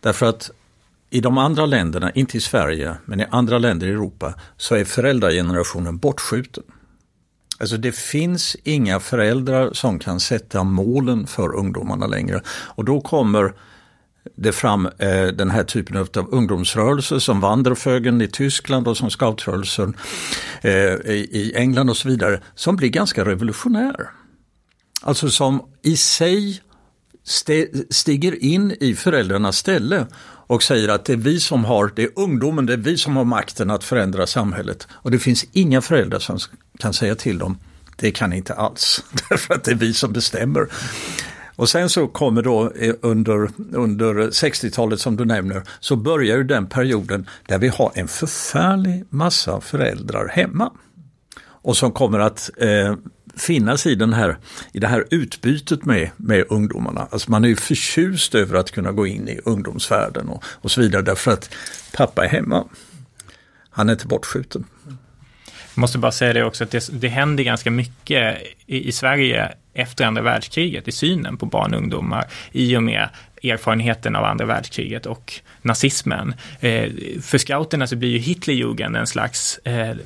Därför 0.00 0.26
att 0.26 0.50
i 1.10 1.20
de 1.20 1.38
andra 1.38 1.66
länderna, 1.66 2.10
inte 2.10 2.36
i 2.36 2.40
Sverige, 2.40 2.96
men 3.04 3.20
i 3.20 3.26
andra 3.30 3.58
länder 3.58 3.86
i 3.86 3.90
Europa, 3.90 4.34
så 4.56 4.74
är 4.74 4.84
föräldragenerationen 4.84 5.98
bortskjuten. 5.98 6.64
Alltså 7.60 7.76
det 7.76 7.92
finns 7.92 8.56
inga 8.64 9.00
föräldrar 9.00 9.72
som 9.72 9.98
kan 9.98 10.20
sätta 10.20 10.64
målen 10.64 11.26
för 11.26 11.54
ungdomarna 11.54 12.06
längre. 12.06 12.42
Och 12.48 12.84
då 12.84 13.00
kommer 13.00 13.52
det 14.36 14.52
fram 14.52 14.86
eh, 14.86 15.26
den 15.26 15.50
här 15.50 15.64
typen 15.64 15.96
av 15.96 16.28
ungdomsrörelser 16.30 17.18
som 17.18 17.40
Wanderfögen 17.40 18.20
i 18.20 18.28
Tyskland 18.28 18.88
och 18.88 18.96
som 18.96 19.10
scoutrörelsen 19.10 19.96
eh, 20.62 20.72
i, 20.72 21.28
i 21.32 21.52
England 21.56 21.90
och 21.90 21.96
så 21.96 22.08
vidare, 22.08 22.40
som 22.54 22.76
blir 22.76 22.88
ganska 22.88 23.24
revolutionär. 23.24 24.10
Alltså 25.02 25.30
som 25.30 25.62
i 25.82 25.96
sig 25.96 26.60
stiger 27.90 28.44
in 28.44 28.76
i 28.80 28.94
föräldrarnas 28.94 29.56
ställe 29.56 30.06
och 30.48 30.62
säger 30.62 30.88
att 30.88 31.04
det 31.04 31.12
är 31.12 31.16
vi 31.16 31.40
som 31.40 31.64
har, 31.64 31.92
det 31.96 32.02
är 32.02 32.10
ungdomen, 32.16 32.66
det 32.66 32.72
är 32.72 32.76
vi 32.76 32.96
som 32.96 33.16
har 33.16 33.24
makten 33.24 33.70
att 33.70 33.84
förändra 33.84 34.26
samhället. 34.26 34.88
Och 34.90 35.10
det 35.10 35.18
finns 35.18 35.46
inga 35.52 35.80
föräldrar 35.80 36.18
som 36.18 36.38
kan 36.78 36.92
säga 36.92 37.14
till 37.14 37.38
dem, 37.38 37.58
det 37.96 38.10
kan 38.10 38.32
inte 38.32 38.54
alls, 38.54 39.04
därför 39.28 39.54
att 39.54 39.64
det 39.64 39.70
är 39.70 39.74
vi 39.74 39.94
som 39.94 40.12
bestämmer. 40.12 40.68
Och 41.56 41.68
sen 41.68 41.88
så 41.88 42.06
kommer 42.06 42.42
då 42.42 42.70
eh, 42.70 42.94
under, 43.02 43.50
under 43.72 44.14
60-talet 44.14 45.00
som 45.00 45.16
du 45.16 45.24
nämner, 45.24 45.62
så 45.80 45.96
börjar 45.96 46.36
ju 46.36 46.44
den 46.44 46.66
perioden 46.66 47.28
där 47.46 47.58
vi 47.58 47.68
har 47.68 47.92
en 47.94 48.08
förfärlig 48.08 49.04
massa 49.08 49.60
föräldrar 49.60 50.28
hemma. 50.28 50.72
Och 51.40 51.76
som 51.76 51.92
kommer 51.92 52.18
att 52.18 52.50
eh, 52.56 52.94
finnas 53.38 53.86
i, 53.86 53.94
den 53.94 54.12
här, 54.12 54.36
i 54.72 54.78
det 54.78 54.86
här 54.86 55.04
utbytet 55.10 55.84
med, 55.84 56.10
med 56.16 56.44
ungdomarna. 56.48 57.08
Alltså 57.10 57.30
man 57.30 57.44
är 57.44 57.48
ju 57.48 57.56
förtjust 57.56 58.34
över 58.34 58.58
att 58.58 58.70
kunna 58.70 58.92
gå 58.92 59.06
in 59.06 59.28
i 59.28 59.40
ungdomsvärlden 59.44 60.28
och, 60.28 60.44
och 60.44 60.70
så 60.70 60.80
vidare 60.80 61.02
därför 61.02 61.30
att 61.30 61.54
pappa 61.92 62.24
är 62.24 62.28
hemma. 62.28 62.64
Han 63.70 63.88
är 63.88 63.92
inte 63.92 64.06
bortskjuten. 64.06 64.64
Jag 65.74 65.80
måste 65.80 65.98
bara 65.98 66.12
säga 66.12 66.32
det 66.32 66.44
också 66.44 66.64
att 66.64 66.70
det, 66.70 66.88
det 66.92 67.08
händer 67.08 67.44
ganska 67.44 67.70
mycket 67.70 68.42
i, 68.66 68.88
i 68.88 68.92
Sverige 68.92 69.52
efter 69.74 70.04
andra 70.04 70.22
världskriget 70.22 70.88
i 70.88 70.92
synen 70.92 71.36
på 71.36 71.46
barn 71.46 71.74
och 71.74 71.80
ungdomar 71.80 72.24
i 72.52 72.76
och 72.76 72.82
med 72.82 73.08
erfarenheten 73.42 74.16
av 74.16 74.24
andra 74.24 74.46
världskriget 74.46 75.06
och 75.06 75.40
nazismen. 75.62 76.34
Eh, 76.60 76.90
för 77.22 77.38
scouterna 77.38 77.86
så 77.86 77.96
blir 77.96 78.08
ju 78.08 78.18
Hitlerjugend 78.18 78.96
en 78.96 79.06
slags 79.06 79.58
eh, 79.58 79.96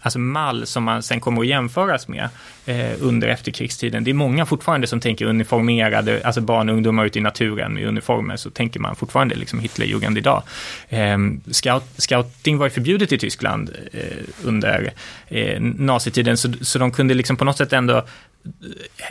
alltså 0.00 0.18
mall 0.18 0.66
som 0.66 0.84
man 0.84 1.02
sen 1.02 1.20
kommer 1.20 1.40
att 1.40 1.46
jämföras 1.46 2.08
med 2.08 2.28
eh, 2.66 2.92
under 3.00 3.28
efterkrigstiden. 3.28 4.04
Det 4.04 4.10
är 4.10 4.14
många 4.14 4.46
fortfarande 4.46 4.86
som 4.86 5.00
tänker 5.00 5.24
uniformerade, 5.26 6.20
alltså 6.24 6.40
barn 6.40 6.68
och 6.68 6.74
ungdomar 6.74 7.04
ute 7.04 7.18
i 7.18 7.22
naturen 7.22 7.78
i 7.78 7.84
uniformer, 7.84 8.36
så 8.36 8.50
tänker 8.50 8.80
man 8.80 8.96
fortfarande 8.96 9.34
liksom 9.34 9.60
Hitlerjugend 9.60 10.18
idag. 10.18 10.42
Eh, 10.88 11.18
scout, 11.50 11.84
scouting 11.96 12.58
var 12.58 12.66
ju 12.66 12.70
förbjudet 12.70 13.12
i 13.12 13.18
Tyskland 13.18 13.70
eh, 13.92 14.00
under 14.44 14.92
eh, 15.28 15.60
nazitiden, 15.60 16.36
så, 16.36 16.52
så 16.60 16.78
de 16.78 16.90
kunde 16.90 17.14
liksom 17.14 17.36
på 17.36 17.44
något 17.44 17.56
sätt 17.56 17.72
ändå 17.72 18.04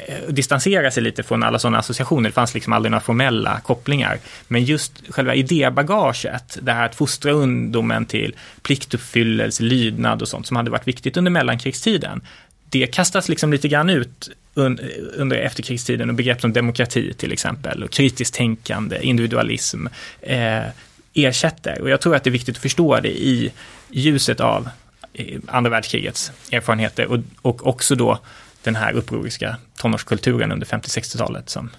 Eh, 0.08 0.30
distansera 0.30 0.92
sig 0.92 1.04
lite 1.04 1.24
från 1.24 1.44
alla 1.44 1.60
sådana 1.60 1.78
associationer. 1.78 2.30
Det 2.30 2.34
fanns 2.34 2.54
liksom 2.54 2.74
aldrig 2.74 2.92
några 2.92 3.02
formella 3.02 3.60
kopplingar. 3.60 4.20
Men 4.48 4.64
just 4.64 4.94
själva 5.10 5.36
idébagaget, 5.36 6.58
det 6.62 6.72
här 6.72 6.86
att 6.86 6.96
fostra 6.96 7.32
ungdomen 7.32 8.06
till 8.06 8.36
pliktuppfyllelse, 8.62 9.64
lydnad 9.64 10.22
och 10.22 10.28
sånt 10.28 10.48
som 10.48 10.58
hade 10.58 10.72
varit 10.72 10.88
viktigt 10.88 11.18
under 11.18 11.32
mellankrigstiden. 11.32 12.22
Det 12.70 12.88
kastas 12.88 13.30
liksom 13.30 13.52
lite 13.52 13.68
grann 13.68 13.90
ut 13.90 14.30
under 15.16 15.36
efterkrigstiden 15.38 16.10
och 16.10 16.16
begrepp 16.16 16.42
som 16.42 16.54
demokrati 16.54 17.14
till 17.14 17.32
exempel 17.32 17.84
och 17.84 17.92
kritiskt 17.92 18.34
tänkande, 18.36 19.00
individualism 19.02 19.88
eh, 20.22 20.64
ersätter. 21.14 21.82
Och 21.82 21.90
jag 21.90 22.02
tror 22.02 22.16
att 22.16 22.24
det 22.24 22.30
är 22.30 22.32
viktigt 22.32 22.56
att 22.56 22.62
förstå 22.62 23.00
det 23.00 23.22
i 23.22 23.52
ljuset 23.90 24.40
av 24.40 24.70
eh, 25.14 25.40
andra 25.48 25.70
världskrigets 25.70 26.32
erfarenheter 26.52 27.06
och, 27.06 27.20
och 27.42 27.68
också 27.68 27.96
då 27.96 28.20
den 28.64 28.76
här 28.76 28.94
upproriska 28.94 29.58
tonårskulturen 29.78 30.52
under 30.52 30.68
50-60-talet 30.68 31.50
som 31.50 31.70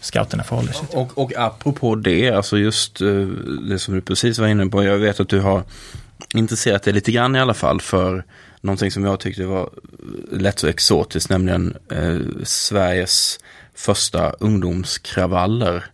scouterna 0.00 0.44
förhåller 0.44 0.72
sig 0.72 0.86
till. 0.86 0.98
Och, 0.98 1.18
och 1.18 1.32
apropå 1.36 1.94
det, 1.94 2.30
alltså 2.30 2.58
just 2.58 3.00
eh, 3.00 3.08
det 3.68 3.78
som 3.78 3.94
du 3.94 4.00
precis 4.00 4.38
var 4.38 4.48
inne 4.48 4.66
på, 4.66 4.84
jag 4.84 4.98
vet 4.98 5.20
att 5.20 5.28
du 5.28 5.40
har 5.40 5.62
intresserat 6.34 6.82
dig 6.82 6.92
lite 6.92 7.12
grann 7.12 7.36
i 7.36 7.40
alla 7.40 7.54
fall 7.54 7.80
för 7.80 8.24
någonting 8.60 8.90
som 8.90 9.04
jag 9.04 9.20
tyckte 9.20 9.44
var 9.44 9.70
lätt 10.32 10.58
så 10.58 10.66
exotiskt, 10.66 11.30
nämligen 11.30 11.76
eh, 11.90 12.18
Sveriges 12.44 13.38
första 13.74 14.30
ungdomskravaller. 14.30 15.84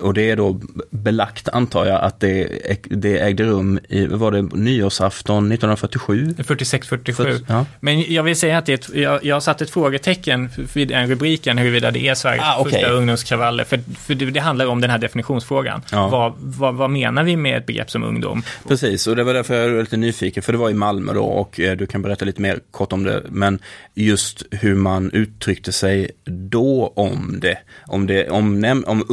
Och 0.00 0.14
det 0.14 0.30
är 0.30 0.36
då 0.36 0.60
belagt 0.90 1.48
antar 1.48 1.86
jag 1.86 2.00
att 2.00 2.20
det, 2.20 2.48
det 2.82 3.18
ägde 3.18 3.44
rum 3.44 3.78
i, 3.88 4.06
var 4.06 4.32
det 4.32 4.42
nyårsafton 4.42 5.52
1947? 5.52 6.34
46-47. 6.38 7.44
Ja. 7.48 7.66
Men 7.80 8.12
jag 8.12 8.22
vill 8.22 8.36
säga 8.36 8.58
att 8.58 8.66
det, 8.66 8.88
jag, 8.94 9.24
jag 9.24 9.36
har 9.36 9.40
satt 9.40 9.60
ett 9.62 9.70
frågetecken 9.70 10.50
vid 10.74 10.88
den 10.88 11.08
rubriken 11.08 11.58
huruvida 11.58 11.90
det 11.90 12.08
är 12.08 12.14
Sveriges 12.14 12.44
ah, 12.44 12.60
okay. 12.60 12.72
första 12.72 12.88
ungdomskravaller. 12.88 13.64
För, 13.64 13.80
för 13.98 14.14
det, 14.14 14.30
det, 14.30 14.40
handlar 14.40 14.66
om 14.66 14.80
den 14.80 14.90
här 14.90 14.98
definitionsfrågan. 14.98 15.82
Ja. 15.92 16.08
Vad, 16.08 16.32
vad, 16.38 16.74
vad, 16.74 16.90
menar 16.90 17.24
vi 17.24 17.36
med 17.36 17.58
ett 17.58 17.66
begrepp 17.66 17.90
som 17.90 18.04
ungdom? 18.04 18.42
Precis, 18.68 19.06
och 19.06 19.16
det 19.16 19.24
var 19.24 19.34
därför 19.34 19.54
jag 19.54 19.70
var 19.70 19.80
lite 19.80 19.96
nyfiken. 19.96 20.42
För 20.42 20.52
det 20.52 20.58
var 20.58 20.70
i 20.70 20.74
Malmö 20.74 21.12
då 21.12 21.24
och 21.24 21.60
eh, 21.60 21.76
du 21.76 21.86
kan 21.86 22.02
berätta 22.02 22.24
lite 22.24 22.42
mer 22.42 22.58
kort 22.70 22.92
om 22.92 23.04
det. 23.04 23.22
Men 23.28 23.58
just 23.94 24.42
hur 24.50 24.74
man 24.74 25.10
uttryckte 25.10 25.72
sig 25.72 26.10
då 26.24 26.92
om 26.96 27.38
det. 27.40 27.58
Om, 27.86 28.06
det, 28.06 28.30
om, 28.30 28.84
om 28.86 29.04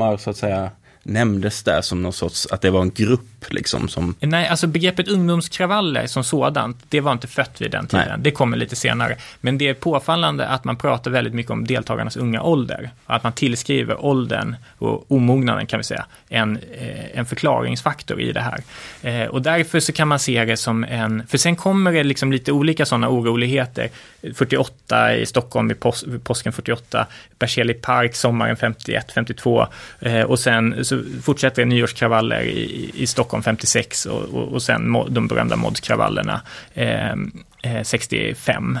ungdomar 0.00 0.16
så 0.16 0.30
att 0.30 0.36
säga 0.36 0.70
nämndes 1.02 1.62
där 1.62 1.80
som 1.80 2.02
någon 2.02 2.12
sorts, 2.12 2.46
att 2.46 2.60
det 2.60 2.70
var 2.70 2.82
en 2.82 2.90
grupp 2.90 3.44
liksom 3.48 3.88
som... 3.88 4.14
Nej, 4.20 4.48
alltså 4.48 4.66
begreppet 4.66 5.08
ungdomskravaller 5.08 6.06
som 6.06 6.24
sådant, 6.24 6.76
det 6.88 7.00
var 7.00 7.12
inte 7.12 7.26
fött 7.26 7.60
vid 7.60 7.70
den 7.70 7.86
tiden. 7.86 8.06
Nej. 8.08 8.18
Det 8.18 8.30
kommer 8.30 8.56
lite 8.56 8.76
senare. 8.76 9.16
Men 9.40 9.58
det 9.58 9.68
är 9.68 9.74
påfallande 9.74 10.46
att 10.46 10.64
man 10.64 10.76
pratar 10.76 11.10
väldigt 11.10 11.34
mycket 11.34 11.50
om 11.50 11.66
deltagarnas 11.66 12.16
unga 12.16 12.42
ålder. 12.42 12.90
Att 13.06 13.22
man 13.22 13.32
tillskriver 13.32 14.04
åldern 14.04 14.56
och 14.78 15.12
omognaden 15.12 15.66
kan 15.66 15.78
vi 15.78 15.84
säga, 15.84 16.04
en, 16.28 16.56
eh, 16.56 17.18
en 17.18 17.26
förklaringsfaktor 17.26 18.20
i 18.20 18.32
det 18.32 18.40
här. 18.40 18.62
Eh, 19.02 19.28
och 19.28 19.42
därför 19.42 19.80
så 19.80 19.92
kan 19.92 20.08
man 20.08 20.18
se 20.18 20.44
det 20.44 20.56
som 20.56 20.84
en, 20.84 21.26
för 21.26 21.38
sen 21.38 21.56
kommer 21.56 21.92
det 21.92 22.04
liksom 22.04 22.32
lite 22.32 22.52
olika 22.52 22.86
sådana 22.86 23.08
oroligheter. 23.08 23.88
48 24.34 25.16
i 25.16 25.26
Stockholm 25.26 25.70
i 25.70 25.74
pås, 25.74 26.04
påsken 26.22 26.52
48, 26.52 27.06
Berzelii 27.38 27.74
park 27.74 28.14
sommaren 28.14 28.56
51, 28.56 29.12
52 29.12 29.66
eh, 30.00 30.22
och 30.22 30.38
sen 30.38 30.84
så 30.90 31.02
fortsätter 31.22 31.64
nyårskravaller 31.64 32.42
i, 32.42 32.90
i 32.94 33.06
Stockholm 33.06 33.42
56 33.42 34.06
och, 34.06 34.22
och, 34.22 34.48
och 34.48 34.62
sen 34.62 34.92
de 35.08 35.28
berömda 35.28 35.56
modskravallerna. 35.56 36.40
Eh, 36.74 37.16
Eh, 37.62 37.82
65 37.82 38.78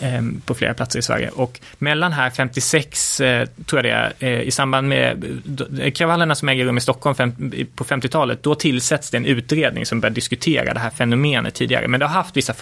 eh, 0.00 0.22
på 0.44 0.54
flera 0.54 0.74
platser 0.74 0.98
i 0.98 1.02
Sverige. 1.02 1.30
Och 1.30 1.60
mellan 1.78 2.12
här 2.12 2.30
56, 2.30 3.20
eh, 3.20 3.48
tror 3.66 3.86
jag 3.86 4.12
det 4.18 4.26
är, 4.26 4.40
i 4.40 4.50
samband 4.50 4.88
med 4.88 5.24
kravallerna 5.94 6.34
som 6.34 6.48
äger 6.48 6.64
rum 6.64 6.76
i 6.76 6.80
Stockholm 6.80 7.14
på 7.74 7.84
50-talet, 7.84 8.42
då 8.42 8.54
tillsätts 8.54 9.10
det 9.10 9.16
en 9.16 9.26
utredning 9.26 9.86
som 9.86 10.00
börjar 10.00 10.14
diskutera 10.14 10.74
det 10.74 10.80
här 10.80 10.90
fenomenet 10.90 11.54
tidigare. 11.54 11.88
Men 11.88 12.00
det 12.00 12.06
har 12.06 12.14
haft 12.14 12.36
vissa 12.36 12.54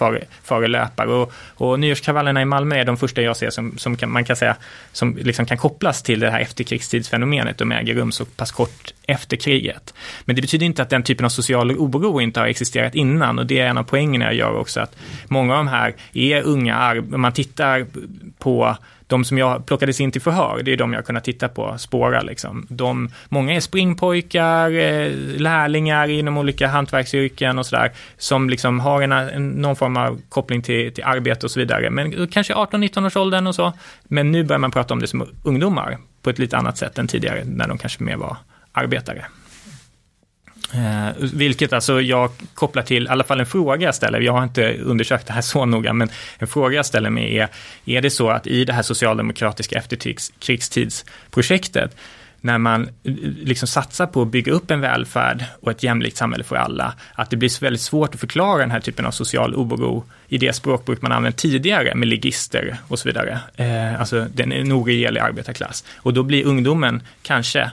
förelöpare 0.43 1.07
och, 1.07 1.33
och 1.55 1.79
nyårskravallerna 1.79 2.41
i 2.41 2.45
Malmö 2.45 2.75
är 2.75 2.85
de 2.85 2.97
första 2.97 3.21
jag 3.21 3.37
ser 3.37 3.49
som, 3.49 3.77
som 3.77 3.97
kan, 3.97 4.11
man 4.11 4.25
kan 4.25 4.35
säga, 4.35 4.55
som 4.91 5.17
liksom 5.17 5.45
kan 5.45 5.57
kopplas 5.57 6.03
till 6.03 6.19
det 6.19 6.31
här 6.31 6.39
efterkrigstidsfenomenet. 6.39 7.57
De 7.57 7.71
äger 7.71 7.95
rum 7.95 8.11
så 8.11 8.25
pass 8.25 8.51
kort 8.51 8.93
efter 9.07 9.37
kriget. 9.37 9.93
Men 10.25 10.35
det 10.35 10.41
betyder 10.41 10.65
inte 10.65 10.81
att 10.81 10.89
den 10.89 11.03
typen 11.03 11.25
av 11.25 11.29
social 11.29 11.71
oro 11.71 12.21
inte 12.21 12.39
har 12.39 12.47
existerat 12.47 12.95
innan 12.95 13.39
och 13.39 13.45
det 13.45 13.59
är 13.59 13.67
en 13.67 13.77
av 13.77 13.83
poängerna 13.83 14.25
jag 14.25 14.35
gör 14.35 14.57
också 14.57 14.79
att 14.79 14.95
många 15.27 15.58
de 15.59 15.67
här 15.67 15.95
är 16.13 16.41
unga, 16.41 16.91
om 17.13 17.21
man 17.21 17.33
tittar 17.33 17.85
på 18.37 18.77
de 19.09 19.25
som 19.25 19.37
jag 19.37 19.65
plockades 19.65 20.01
in 20.01 20.11
till 20.11 20.21
förhör, 20.21 20.61
det 20.63 20.73
är 20.73 20.77
de 20.77 20.93
jag 20.93 21.05
kunnat 21.05 21.23
titta 21.23 21.49
på, 21.49 21.77
spåra 21.77 22.21
liksom. 22.21 22.67
De, 22.69 23.09
många 23.29 23.53
är 23.53 23.59
springpojkar, 23.59 24.71
eh, 24.71 25.11
lärlingar 25.37 26.07
inom 26.07 26.37
olika 26.37 26.67
hantverksyrken 26.67 27.59
och 27.59 27.65
sådär, 27.65 27.91
som 28.17 28.49
liksom 28.49 28.79
har 28.79 29.01
en, 29.01 29.49
någon 29.49 29.75
form 29.75 29.97
av 29.97 30.21
koppling 30.29 30.61
till, 30.61 30.93
till 30.93 31.03
arbete 31.03 31.45
och 31.45 31.51
så 31.51 31.59
vidare. 31.59 31.89
Men 31.89 32.21
eh, 32.21 32.27
kanske 32.27 32.53
18-19 32.53 33.05
års 33.05 33.15
åldern 33.15 33.47
och 33.47 33.55
så. 33.55 33.73
Men 34.03 34.31
nu 34.31 34.43
börjar 34.43 34.59
man 34.59 34.71
prata 34.71 34.93
om 34.93 34.99
det 34.99 35.07
som 35.07 35.27
ungdomar 35.43 35.97
på 36.21 36.29
ett 36.29 36.39
lite 36.39 36.57
annat 36.57 36.77
sätt 36.77 36.97
än 36.97 37.07
tidigare, 37.07 37.43
när 37.45 37.67
de 37.67 37.77
kanske 37.77 38.03
mer 38.03 38.15
var 38.15 38.37
arbetare. 38.71 39.25
Eh, 40.73 41.09
vilket 41.33 41.73
alltså 41.73 42.01
jag 42.01 42.31
kopplar 42.53 42.83
till, 42.83 43.03
i 43.03 43.07
alla 43.07 43.23
fall 43.23 43.39
en 43.39 43.45
fråga 43.45 43.85
jag 43.85 43.95
ställer, 43.95 44.19
jag 44.19 44.33
har 44.33 44.43
inte 44.43 44.73
undersökt 44.73 45.27
det 45.27 45.33
här 45.33 45.41
så 45.41 45.65
noga, 45.65 45.93
men 45.93 46.09
en 46.37 46.47
fråga 46.47 46.75
jag 46.75 46.85
ställer 46.85 47.09
mig 47.09 47.37
är, 47.37 47.49
är 47.85 48.01
det 48.01 48.09
så 48.09 48.29
att 48.29 48.47
i 48.47 48.65
det 48.65 48.73
här 48.73 48.81
socialdemokratiska 48.81 49.77
efterkrigstidsprojektet, 49.77 51.95
när 52.41 52.57
man 52.57 52.83
eh, 52.83 52.89
liksom 53.43 53.67
satsar 53.67 54.05
på 54.05 54.21
att 54.21 54.27
bygga 54.27 54.51
upp 54.51 54.71
en 54.71 54.81
välfärd 54.81 55.45
och 55.61 55.71
ett 55.71 55.83
jämlikt 55.83 56.17
samhälle 56.17 56.43
för 56.43 56.55
alla, 56.55 56.93
att 57.13 57.29
det 57.29 57.37
blir 57.37 57.61
väldigt 57.61 57.81
svårt 57.81 58.13
att 58.13 58.19
förklara 58.19 58.57
den 58.57 58.71
här 58.71 58.79
typen 58.79 59.05
av 59.05 59.11
social 59.11 59.55
oro 59.55 60.03
i 60.27 60.37
det 60.37 60.53
språkbruk 60.53 61.01
man 61.01 61.11
använt 61.11 61.37
tidigare 61.37 61.95
med 61.95 62.07
ligister 62.07 62.77
och 62.87 62.99
så 62.99 63.09
vidare. 63.09 63.39
Eh, 63.55 63.99
alltså 63.99 64.27
den 64.33 64.51
är 64.51 64.59
en 64.59 64.71
oregelig 64.71 65.21
arbetarklass. 65.21 65.83
Och 65.97 66.13
då 66.13 66.23
blir 66.23 66.45
ungdomen 66.45 67.01
kanske 67.21 67.71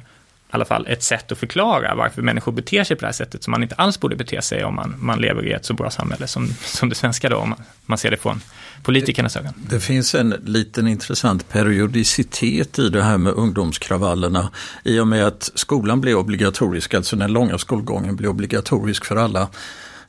alla 0.51 0.65
fall 0.65 0.87
ett 0.87 1.03
sätt 1.03 1.33
att 1.33 1.39
förklara 1.39 1.95
varför 1.95 2.23
människor 2.23 2.53
beter 2.53 2.85
sig 2.85 2.97
på 2.97 3.01
det 3.01 3.07
här 3.07 3.13
sättet 3.13 3.45
som 3.45 3.51
man 3.51 3.63
inte 3.63 3.75
alls 3.75 4.01
borde 4.01 4.17
bete 4.17 4.43
sig 4.43 4.65
om 4.65 4.75
man, 4.75 4.95
man 4.99 5.21
lever 5.21 5.47
i 5.47 5.53
ett 5.53 5.65
så 5.65 5.75
bra 5.75 5.91
samhälle 5.91 6.27
som, 6.27 6.49
som 6.65 6.89
det 6.89 6.95
svenska 6.95 7.29
då, 7.29 7.37
om 7.37 7.49
man, 7.49 7.59
man 7.87 7.99
ser 7.99 8.11
det 8.11 8.17
från 8.17 8.41
politikernas 8.83 9.37
ögon. 9.37 9.53
Det 9.71 9.81
finns 9.81 10.15
en 10.15 10.35
liten 10.45 10.89
intressant 10.89 11.49
periodicitet 11.49 12.79
i 12.79 12.89
det 12.89 13.03
här 13.03 13.19
med 13.19 13.33
ungdomskravallerna. 13.33 14.51
I 14.85 14.99
och 14.99 15.09
med 15.09 15.27
att 15.27 15.51
skolan 15.55 16.01
blev 16.01 16.17
obligatorisk, 16.17 16.95
alltså 16.95 17.17
den 17.17 17.33
långa 17.33 17.59
skolgången 17.59 18.17
blev 18.17 18.31
obligatorisk 18.31 19.05
för 19.05 19.17
alla, 19.17 19.49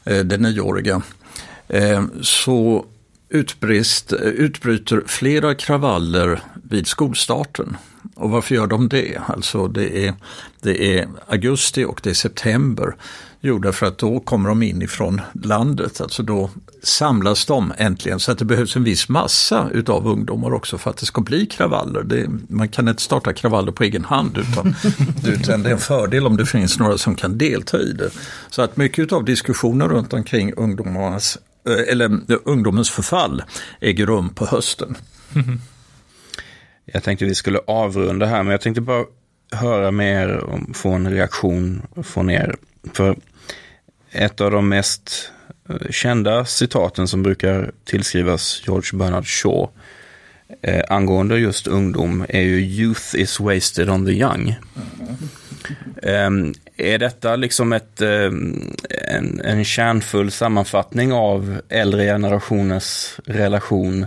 eh, 0.03 0.19
det 0.19 0.38
nioåriga, 0.38 1.01
eh, 1.67 2.03
så 2.21 2.85
utbrist, 3.30 4.13
utbryter 4.13 5.03
flera 5.05 5.55
kravaller 5.55 6.41
vid 6.69 6.88
skolstarten. 6.88 7.78
Och 8.15 8.30
varför 8.30 8.55
gör 8.55 8.67
de 8.67 8.89
det? 8.89 9.21
Alltså 9.28 9.67
det 9.67 10.07
är, 10.07 10.13
det 10.61 10.99
är 10.99 11.07
augusti 11.28 11.86
och 11.86 11.99
det 12.03 12.09
är 12.09 12.13
september. 12.13 12.95
Jo, 13.41 13.59
därför 13.59 13.86
att 13.86 13.97
då 13.97 14.19
kommer 14.19 14.49
de 14.49 14.63
in 14.63 14.82
ifrån 14.82 15.21
landet, 15.43 16.01
alltså 16.01 16.23
då 16.23 16.49
samlas 16.84 17.45
de 17.45 17.73
äntligen. 17.78 18.19
Så 18.19 18.32
att 18.32 18.38
det 18.38 18.45
behövs 18.45 18.75
en 18.75 18.84
viss 18.84 19.09
massa 19.09 19.69
utav 19.73 20.07
ungdomar 20.07 20.53
också 20.53 20.78
för 20.78 20.89
att 20.89 20.97
det 20.97 21.05
ska 21.05 21.21
bli 21.21 21.45
kravaller. 21.45 22.03
Det, 22.03 22.30
man 22.49 22.69
kan 22.69 22.88
inte 22.88 23.01
starta 23.01 23.34
kravaller 23.34 23.71
på 23.71 23.84
egen 23.84 24.05
hand 24.05 24.38
utan, 24.38 24.75
utan 25.25 25.63
det 25.63 25.69
är 25.69 25.73
en 25.73 25.80
fördel 25.80 26.28
om 26.28 26.38
det 26.38 26.45
finns 26.45 26.80
några 26.80 26.97
som 26.97 27.15
kan 27.15 27.38
delta 27.38 27.80
i 27.80 27.91
det. 27.91 28.09
Så 28.49 28.61
att 28.61 28.78
mycket 28.78 29.13
av 29.13 29.25
diskussioner 29.25 29.88
runt 29.88 30.13
omkring 30.13 30.53
ungdomarnas, 30.53 31.38
eller 31.68 32.20
ungdomens 32.43 32.89
förfall 32.89 33.43
äger 33.82 34.05
rum 34.05 34.30
på 34.30 34.45
hösten. 34.45 34.97
Jag 36.86 37.03
tänkte 37.03 37.26
vi 37.26 37.36
skulle 37.36 37.59
avrunda 37.68 38.26
här, 38.26 38.43
men 38.43 38.51
jag 38.51 38.61
tänkte 38.61 38.82
bara 38.82 39.05
höra 39.51 39.91
mer 39.91 40.43
om, 40.43 40.74
få 40.74 40.89
en 40.89 41.11
reaktion 41.11 41.82
från 42.03 42.30
er. 42.30 42.55
För 42.93 43.15
ett 44.11 44.41
av 44.41 44.51
de 44.51 44.70
mest 44.70 45.32
eh, 45.70 45.91
kända 45.91 46.45
citaten 46.45 47.07
som 47.07 47.24
brukar 47.24 47.72
tillskrivas 47.86 48.61
George 48.65 48.99
Bernard 48.99 49.28
Shaw 49.28 49.70
eh, 50.61 50.84
angående 50.89 51.39
just 51.39 51.68
ungdom 51.68 52.26
är 52.30 52.41
ju 52.41 52.59
Youth 52.59 53.15
is 53.15 53.39
wasted 53.39 53.89
on 53.89 54.05
the 54.05 54.11
young. 54.11 54.55
Mm. 54.99 55.18
Ehm, 56.03 56.53
är 56.78 56.97
detta 56.97 57.36
liksom 57.36 57.74
ett, 57.74 58.01
ehm, 58.01 58.76
en, 58.89 59.41
en 59.41 59.65
kärnfull 59.65 60.32
sammanfattning 60.32 61.13
av 61.13 61.61
äldre 61.70 62.03
generationers 62.03 63.20
relation 63.26 64.05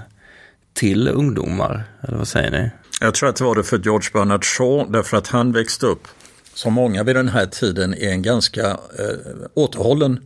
till 0.73 1.09
ungdomar? 1.09 1.85
Eller 2.03 2.19
vad 2.19 2.29
säger 2.29 2.51
ni? 2.51 2.71
Jag 3.01 3.15
tror 3.15 3.29
att 3.29 3.37
det 3.37 3.45
var 3.45 3.55
det 3.55 3.63
för 3.63 3.79
George 3.79 4.11
Bernard 4.13 4.45
Shaw 4.45 4.93
därför 4.93 5.17
att 5.17 5.29
han 5.29 5.53
växte 5.53 5.87
upp 5.87 6.09
som 6.55 6.73
många 6.73 7.03
vid 7.03 7.17
den 7.17 7.29
här 7.29 7.47
tiden 7.47 7.95
i 7.95 8.07
en 8.07 8.23
ganska 8.23 8.67
eh, 8.71 9.47
återhållen 9.55 10.21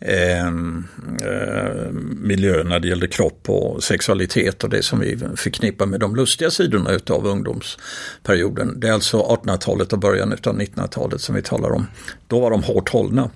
Ehm, 0.00 0.84
eh, 1.22 1.92
miljö 2.20 2.64
när 2.64 2.80
det 2.80 2.88
gällde 2.88 3.08
kropp 3.08 3.50
och 3.50 3.84
sexualitet 3.84 4.64
och 4.64 4.70
det 4.70 4.82
som 4.82 5.00
vi 5.00 5.18
förknippar 5.36 5.86
med 5.86 6.00
de 6.00 6.16
lustiga 6.16 6.50
sidorna 6.50 6.90
utav 6.90 7.26
ungdomsperioden. 7.26 8.80
Det 8.80 8.88
är 8.88 8.92
alltså 8.92 9.18
1800-talet 9.18 9.92
och 9.92 9.98
början 9.98 10.32
utav 10.32 10.58
1900-talet 10.58 11.20
som 11.20 11.34
vi 11.34 11.42
talar 11.42 11.72
om. 11.72 11.86
Då 12.26 12.40
var 12.40 12.50
de 12.50 12.62
hårt 12.62 12.88
hållna. 12.88 13.30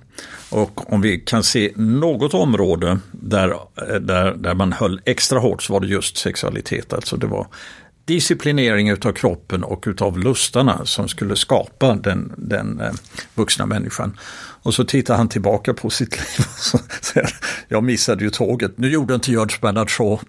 Och 0.51 0.93
om 0.93 1.01
vi 1.01 1.19
kan 1.19 1.43
se 1.43 1.73
något 1.77 2.35
område 2.35 2.99
där, 3.13 3.49
eh, 3.51 3.95
där, 4.01 4.35
där 4.35 4.55
man 4.55 4.73
höll 4.73 5.01
extra 5.05 5.39
hårt 5.39 5.63
så 5.63 5.73
var 5.73 5.81
det 5.81 5.87
just 5.87 6.17
sexualitet. 6.17 6.93
Alltså 6.93 7.17
det 7.17 7.27
var 7.27 7.47
disciplinering 8.05 8.89
utav 8.89 9.13
kroppen 9.13 9.65
och 9.65 9.85
utav 9.87 10.19
lustarna 10.19 10.85
som 10.85 11.09
skulle 11.09 11.37
skapa 11.37 11.95
den, 11.95 12.33
den 12.37 12.81
eh, 12.81 12.93
vuxna 13.35 13.67
människan. 13.67 14.17
Och 14.63 14.75
så 14.75 14.85
tittar 14.85 15.17
han 15.17 15.29
tillbaka 15.29 15.75
på 15.75 15.91
sitt 15.91 16.17
liv 16.17 16.47
och 16.73 16.81
säger 17.05 17.35
jag 17.69 17.85
missade 17.85 18.25
ju 18.25 18.31
tåget. 18.31 18.73
Nu 18.79 18.91
gjorde 18.91 19.15
inte 19.15 19.31
George 19.31 19.57
Bernard 19.61 19.91
Shaw 19.91 20.21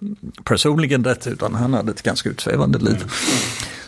personligen 0.44 1.02
detta 1.02 1.30
utan 1.30 1.54
han 1.54 1.74
hade 1.74 1.90
ett 1.90 2.02
ganska 2.02 2.28
utsvävande 2.28 2.78
liv. 2.78 3.04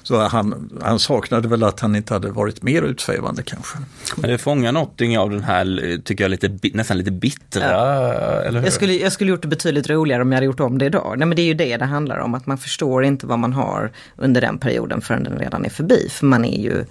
Så 0.04 0.20
han, 0.20 0.70
han 0.82 0.98
saknade 0.98 1.48
väl 1.48 1.62
att 1.62 1.80
han 1.80 1.96
inte 1.96 2.14
hade 2.14 2.30
varit 2.30 2.62
mer 2.62 2.82
utsvävande 2.82 3.42
kanske. 3.42 3.78
Men 4.16 4.30
det 4.30 4.38
fångar 4.38 4.72
någonting 4.72 5.18
av 5.18 5.30
den 5.30 5.44
här, 5.44 5.98
tycker 6.04 6.24
jag, 6.24 6.30
lite, 6.30 6.58
nästan 6.74 6.98
lite 6.98 7.10
bittra, 7.10 7.70
ja. 7.70 8.12
eller 8.42 8.58
hur? 8.60 8.66
Jag 8.66 8.72
skulle, 8.72 8.92
jag 8.92 9.12
skulle 9.12 9.30
gjort 9.30 9.42
det 9.42 9.48
betydligt 9.48 9.90
roligare 9.90 10.22
om 10.22 10.32
jag 10.32 10.36
hade 10.36 10.46
gjort 10.46 10.60
om 10.60 10.78
det 10.78 10.86
idag. 10.86 11.14
Nej 11.18 11.28
men 11.28 11.36
det 11.36 11.42
är 11.42 11.46
ju 11.46 11.54
det 11.54 11.76
det 11.76 11.84
handlar 11.84 12.18
om, 12.18 12.34
att 12.34 12.46
man 12.46 12.58
förstår 12.58 13.04
inte 13.04 13.26
vad 13.26 13.38
man 13.38 13.52
har 13.52 13.92
under 14.16 14.40
den 14.40 14.58
perioden 14.58 15.00
förrän 15.00 15.22
den 15.24 15.38
redan 15.38 15.64
är 15.64 15.70
förbi. 15.70 16.08
För 16.10 16.26
man 16.26 16.44
är 16.44 16.62
ju 16.62 16.84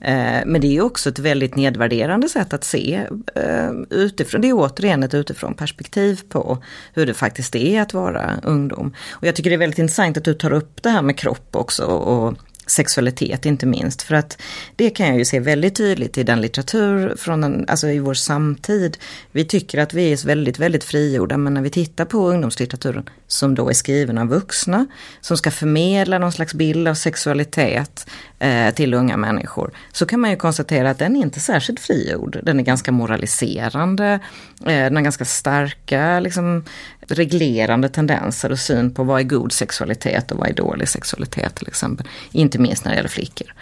Eh, 0.00 0.42
men 0.46 0.60
det 0.60 0.76
är 0.76 0.80
också 0.80 1.08
ett 1.08 1.18
väldigt 1.18 1.56
nedvärderande 1.56 2.28
sätt 2.28 2.52
att 2.52 2.64
se 2.64 3.06
eh, 3.34 3.70
utifrån. 3.90 4.40
Det 4.40 4.48
är 4.48 4.52
återigen 4.52 5.02
ett 5.02 5.14
utifrån 5.14 5.54
perspektiv 5.54 6.20
på 6.28 6.58
hur 6.94 7.06
det 7.06 7.14
faktiskt 7.14 7.56
är 7.56 7.82
att 7.82 7.94
vara 7.94 8.30
ungdom. 8.42 8.94
Och 9.10 9.26
jag 9.26 9.36
tycker 9.36 9.50
det 9.50 9.56
är 9.56 9.58
väldigt 9.58 9.78
intressant 9.78 10.16
att 10.16 10.24
du 10.24 10.34
tar 10.34 10.52
upp 10.52 10.82
det 10.82 10.90
här 10.90 11.02
med 11.02 11.18
kropp 11.18 11.56
också 11.56 11.84
och 11.84 12.34
sexualitet 12.70 13.46
inte 13.46 13.66
minst. 13.66 14.02
För 14.02 14.14
att 14.14 14.42
det 14.76 14.90
kan 14.90 15.06
jag 15.06 15.18
ju 15.18 15.24
se 15.24 15.40
väldigt 15.40 15.76
tydligt 15.76 16.18
i 16.18 16.22
den 16.22 16.40
litteratur 16.40 17.16
från 17.16 17.40
den, 17.40 17.64
alltså 17.68 17.88
i 17.88 17.98
vår 17.98 18.14
samtid. 18.14 18.96
Vi 19.32 19.44
tycker 19.44 19.78
att 19.78 19.94
vi 19.94 20.12
är 20.12 20.26
väldigt, 20.26 20.58
väldigt 20.58 20.84
frigjorda 20.84 21.36
men 21.36 21.54
när 21.54 21.62
vi 21.62 21.70
tittar 21.70 22.04
på 22.04 22.28
ungdomslitteraturen 22.28 23.08
som 23.26 23.54
då 23.54 23.68
är 23.68 23.74
skriven 23.74 24.18
av 24.18 24.28
vuxna 24.28 24.86
som 25.20 25.36
ska 25.36 25.50
förmedla 25.50 26.18
någon 26.18 26.32
slags 26.32 26.54
bild 26.54 26.88
av 26.88 26.94
sexualitet 26.94 28.10
eh, 28.38 28.74
till 28.74 28.94
unga 28.94 29.16
människor. 29.16 29.70
Så 29.92 30.06
kan 30.06 30.20
man 30.20 30.30
ju 30.30 30.36
konstatera 30.36 30.90
att 30.90 30.98
den 30.98 31.16
är 31.16 31.20
inte 31.20 31.40
särskilt 31.40 31.80
frigjord. 31.80 32.40
Den 32.42 32.60
är 32.60 32.64
ganska 32.64 32.92
moraliserande, 32.92 34.20
eh, 34.60 34.66
den 34.66 34.96
har 34.96 35.02
ganska 35.02 35.24
starka 35.24 36.20
liksom, 36.20 36.64
reglerande 37.10 37.88
tendenser 37.88 38.52
och 38.52 38.58
syn 38.58 38.90
på 38.90 39.04
vad 39.04 39.20
är 39.20 39.24
god 39.24 39.52
sexualitet 39.52 40.30
och 40.30 40.38
vad 40.38 40.48
är 40.48 40.54
dålig 40.54 40.88
sexualitet 40.88 41.54
till 41.54 41.68
exempel. 41.68 42.08
Inte 42.32 42.58
minst 42.58 42.84
när 42.84 42.92
det 42.92 42.96
gäller 42.96 43.08
flickor. 43.08 43.54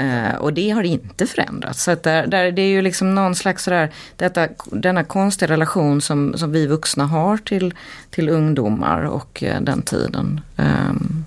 Uh, 0.00 0.34
och 0.34 0.52
det 0.52 0.70
har 0.70 0.82
inte 0.82 1.26
förändrats. 1.26 1.82
Så 1.82 1.90
att 1.90 2.02
där, 2.02 2.26
där, 2.26 2.52
det 2.52 2.62
är 2.62 2.68
ju 2.68 2.82
liksom 2.82 3.14
någon 3.14 3.34
slags 3.34 3.64
sådär, 3.64 3.90
detta, 4.16 4.48
denna 4.70 5.04
konstiga 5.04 5.52
relation 5.52 6.00
som, 6.00 6.34
som 6.36 6.52
vi 6.52 6.66
vuxna 6.66 7.06
har 7.06 7.36
till, 7.36 7.74
till 8.10 8.28
ungdomar 8.28 9.02
och 9.02 9.42
uh, 9.46 9.60
den 9.60 9.82
tiden. 9.82 10.40
Um, 10.56 11.24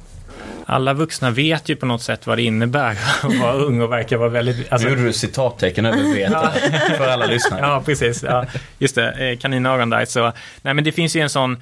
alla 0.70 0.94
vuxna 0.94 1.32
vet 1.32 1.70
ju 1.70 1.76
på 1.76 1.86
något 1.86 2.02
sätt 2.02 2.28
vad 2.28 2.38
det 2.38 2.42
innebär 2.42 2.92
att 3.24 3.36
vara 3.36 3.54
ung 3.54 3.82
och 3.82 3.92
verkar 3.92 4.18
vara 4.18 4.30
väldigt... 4.30 4.72
Alltså... 4.72 4.88
Nu 4.88 4.94
gjorde 4.94 5.08
du 5.08 5.14
citattecken 5.14 5.86
över 5.86 6.14
vet 6.14 6.98
för 6.98 7.08
alla 7.08 7.26
lyssnare. 7.26 7.62
Ja, 7.62 7.82
precis. 7.86 8.24
Ja, 8.24 8.46
just 8.80 8.96
det, 8.96 9.32
eh, 9.32 9.38
kaninöron 9.38 9.90
där. 9.90 10.06
Så, 10.06 10.32
nej, 10.62 10.74
men 10.74 10.84
det 10.84 10.92
finns 10.92 11.16
ju 11.16 11.22
en 11.22 11.30
sån... 11.30 11.58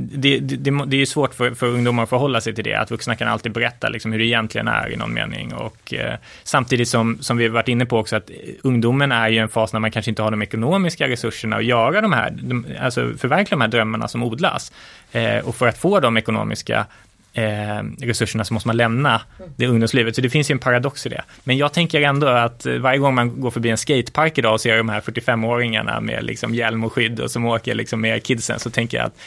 Det, 0.00 0.38
det, 0.38 0.70
det 0.86 0.96
är 0.96 0.98
ju 0.98 1.06
svårt 1.06 1.34
för, 1.34 1.54
för 1.54 1.66
ungdomar 1.66 2.02
att 2.02 2.08
förhålla 2.08 2.40
sig 2.40 2.54
till 2.54 2.64
det, 2.64 2.74
att 2.74 2.90
vuxna 2.90 3.16
kan 3.16 3.28
alltid 3.28 3.52
berätta 3.52 3.88
liksom, 3.88 4.12
hur 4.12 4.18
det 4.18 4.26
egentligen 4.26 4.68
är 4.68 4.92
i 4.92 4.96
någon 4.96 5.14
mening. 5.14 5.54
Och, 5.54 5.94
eh, 5.94 6.14
samtidigt 6.42 6.88
som, 6.88 7.18
som 7.20 7.36
vi 7.36 7.48
varit 7.48 7.68
inne 7.68 7.86
på 7.86 7.98
också, 7.98 8.16
att 8.16 8.30
ungdomen 8.62 9.12
är 9.12 9.28
ju 9.28 9.38
en 9.38 9.48
fas 9.48 9.72
när 9.72 9.80
man 9.80 9.90
kanske 9.90 10.10
inte 10.10 10.22
har 10.22 10.30
de 10.30 10.42
ekonomiska 10.42 11.08
resurserna 11.08 11.56
att 11.56 11.64
göra 11.64 12.00
de 12.00 12.12
här, 12.12 12.30
de, 12.30 12.66
alltså 12.80 13.12
förverkliga 13.18 13.56
de 13.56 13.60
här 13.60 13.68
drömmarna 13.68 14.08
som 14.08 14.22
odlas. 14.22 14.72
Eh, 15.12 15.38
och 15.38 15.56
för 15.56 15.68
att 15.68 15.78
få 15.78 16.00
de 16.00 16.16
ekonomiska 16.16 16.86
eh, 17.32 17.82
resurserna 17.98 18.44
så 18.44 18.54
måste 18.54 18.68
man 18.68 18.76
lämna 18.76 19.20
det 19.56 19.66
ungdomslivet. 19.66 20.14
Så 20.14 20.20
det 20.20 20.30
finns 20.30 20.50
ju 20.50 20.52
en 20.52 20.58
paradox 20.58 21.06
i 21.06 21.08
det. 21.08 21.22
Men 21.44 21.56
jag 21.56 21.72
tänker 21.72 22.00
ändå 22.00 22.26
att 22.26 22.66
varje 22.80 22.98
gång 22.98 23.14
man 23.14 23.40
går 23.40 23.50
förbi 23.50 23.68
en 23.68 23.78
skatepark 23.78 24.38
idag 24.38 24.52
och 24.52 24.60
ser 24.60 24.76
de 24.76 24.88
här 24.88 25.00
45-åringarna 25.00 26.00
med 26.00 26.24
liksom 26.24 26.54
hjälm 26.54 26.84
och 26.84 26.92
skydd 26.92 27.20
och 27.20 27.30
som 27.30 27.46
åker 27.46 27.74
liksom 27.74 28.00
med 28.00 28.22
kidsen 28.22 28.58
så 28.58 28.70
tänker 28.70 28.98
jag 28.98 29.06
att 29.06 29.18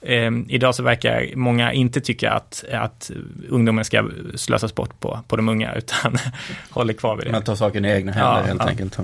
eh, 0.00 0.30
idag 0.48 0.74
så 0.74 0.82
verkar 0.82 1.36
många 1.36 1.72
inte 1.72 2.00
tycka 2.00 2.30
att, 2.30 2.64
att 2.72 3.10
ungdomen 3.48 3.84
ska 3.84 4.08
slösas 4.34 4.74
bort 4.74 5.00
på, 5.00 5.20
på 5.28 5.36
de 5.36 5.48
unga 5.48 5.74
utan 5.74 6.18
håller 6.70 6.92
kvar 6.94 7.16
vid 7.16 7.26
det. 7.26 7.32
Man 7.32 7.42
tar 7.42 7.54
saken 7.54 7.84
i 7.84 7.88
egna 7.88 8.12
händer 8.12 8.40
ja, 8.40 8.42
helt 8.42 8.60
ja. 8.60 8.68
enkelt. 8.68 8.98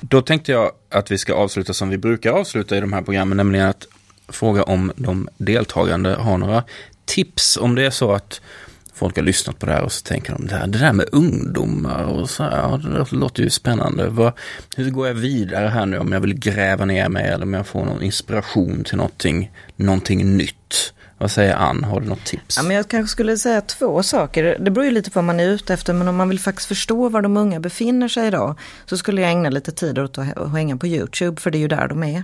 Då 0.00 0.22
tänkte 0.22 0.52
jag 0.52 0.70
att 0.90 1.10
vi 1.10 1.18
ska 1.18 1.34
avsluta 1.34 1.72
som 1.72 1.88
vi 1.88 1.98
brukar 1.98 2.32
avsluta 2.32 2.76
i 2.76 2.80
de 2.80 2.92
här 2.92 3.02
programmen, 3.02 3.36
nämligen 3.36 3.68
att 3.68 3.86
fråga 4.28 4.62
om 4.62 4.92
de 4.96 5.28
deltagande 5.36 6.14
har 6.14 6.38
några 6.38 6.64
tips 7.04 7.56
om 7.56 7.74
det 7.74 7.86
är 7.86 7.90
så 7.90 8.12
att 8.12 8.40
folk 8.94 9.16
har 9.16 9.22
lyssnat 9.22 9.58
på 9.58 9.66
det 9.66 9.72
här 9.72 9.82
och 9.82 9.92
så 9.92 10.02
tänker 10.02 10.32
de 10.32 10.46
det, 10.46 10.54
här, 10.54 10.66
det 10.66 10.78
där 10.78 10.92
med 10.92 11.06
ungdomar 11.12 12.04
och 12.04 12.30
så 12.30 12.42
här, 12.42 12.56
ja, 12.56 12.76
det 12.76 13.16
låter 13.16 13.42
ju 13.42 13.50
spännande. 13.50 14.08
Vad, 14.08 14.32
hur 14.76 14.90
går 14.90 15.06
jag 15.06 15.14
vidare 15.14 15.68
här 15.68 15.86
nu 15.86 15.98
om 15.98 16.12
jag 16.12 16.20
vill 16.20 16.38
gräva 16.38 16.84
ner 16.84 17.08
mig 17.08 17.26
eller 17.26 17.42
om 17.44 17.54
jag 17.54 17.66
får 17.66 17.84
någon 17.84 18.02
inspiration 18.02 18.84
till 18.84 18.96
någonting, 18.96 19.50
någonting 19.76 20.36
nytt? 20.36 20.92
Vad 21.22 21.30
säger 21.30 21.54
Ann, 21.54 21.84
har 21.84 22.00
du 22.00 22.06
något 22.06 22.24
tips? 22.24 22.56
Ja, 22.56 22.62
men 22.62 22.76
jag 22.76 22.88
kanske 22.88 23.12
skulle 23.12 23.38
säga 23.38 23.60
två 23.60 24.02
saker. 24.02 24.56
Det 24.60 24.70
beror 24.70 24.84
ju 24.84 24.90
lite 24.90 25.10
på 25.10 25.18
vad 25.18 25.24
man 25.24 25.40
är 25.40 25.48
ute 25.48 25.74
efter, 25.74 25.92
men 25.92 26.08
om 26.08 26.16
man 26.16 26.28
vill 26.28 26.40
faktiskt 26.40 26.68
förstå 26.68 27.08
var 27.08 27.22
de 27.22 27.36
unga 27.36 27.60
befinner 27.60 28.08
sig 28.08 28.26
idag, 28.26 28.58
så 28.86 28.96
skulle 28.96 29.20
jag 29.20 29.30
ägna 29.30 29.50
lite 29.50 29.72
tid 29.72 29.98
åt 29.98 30.18
att 30.18 30.52
hänga 30.52 30.76
på 30.76 30.86
YouTube, 30.86 31.40
för 31.40 31.50
det 31.50 31.58
är 31.58 31.60
ju 31.60 31.68
där 31.68 31.88
de 31.88 32.02
är. 32.02 32.22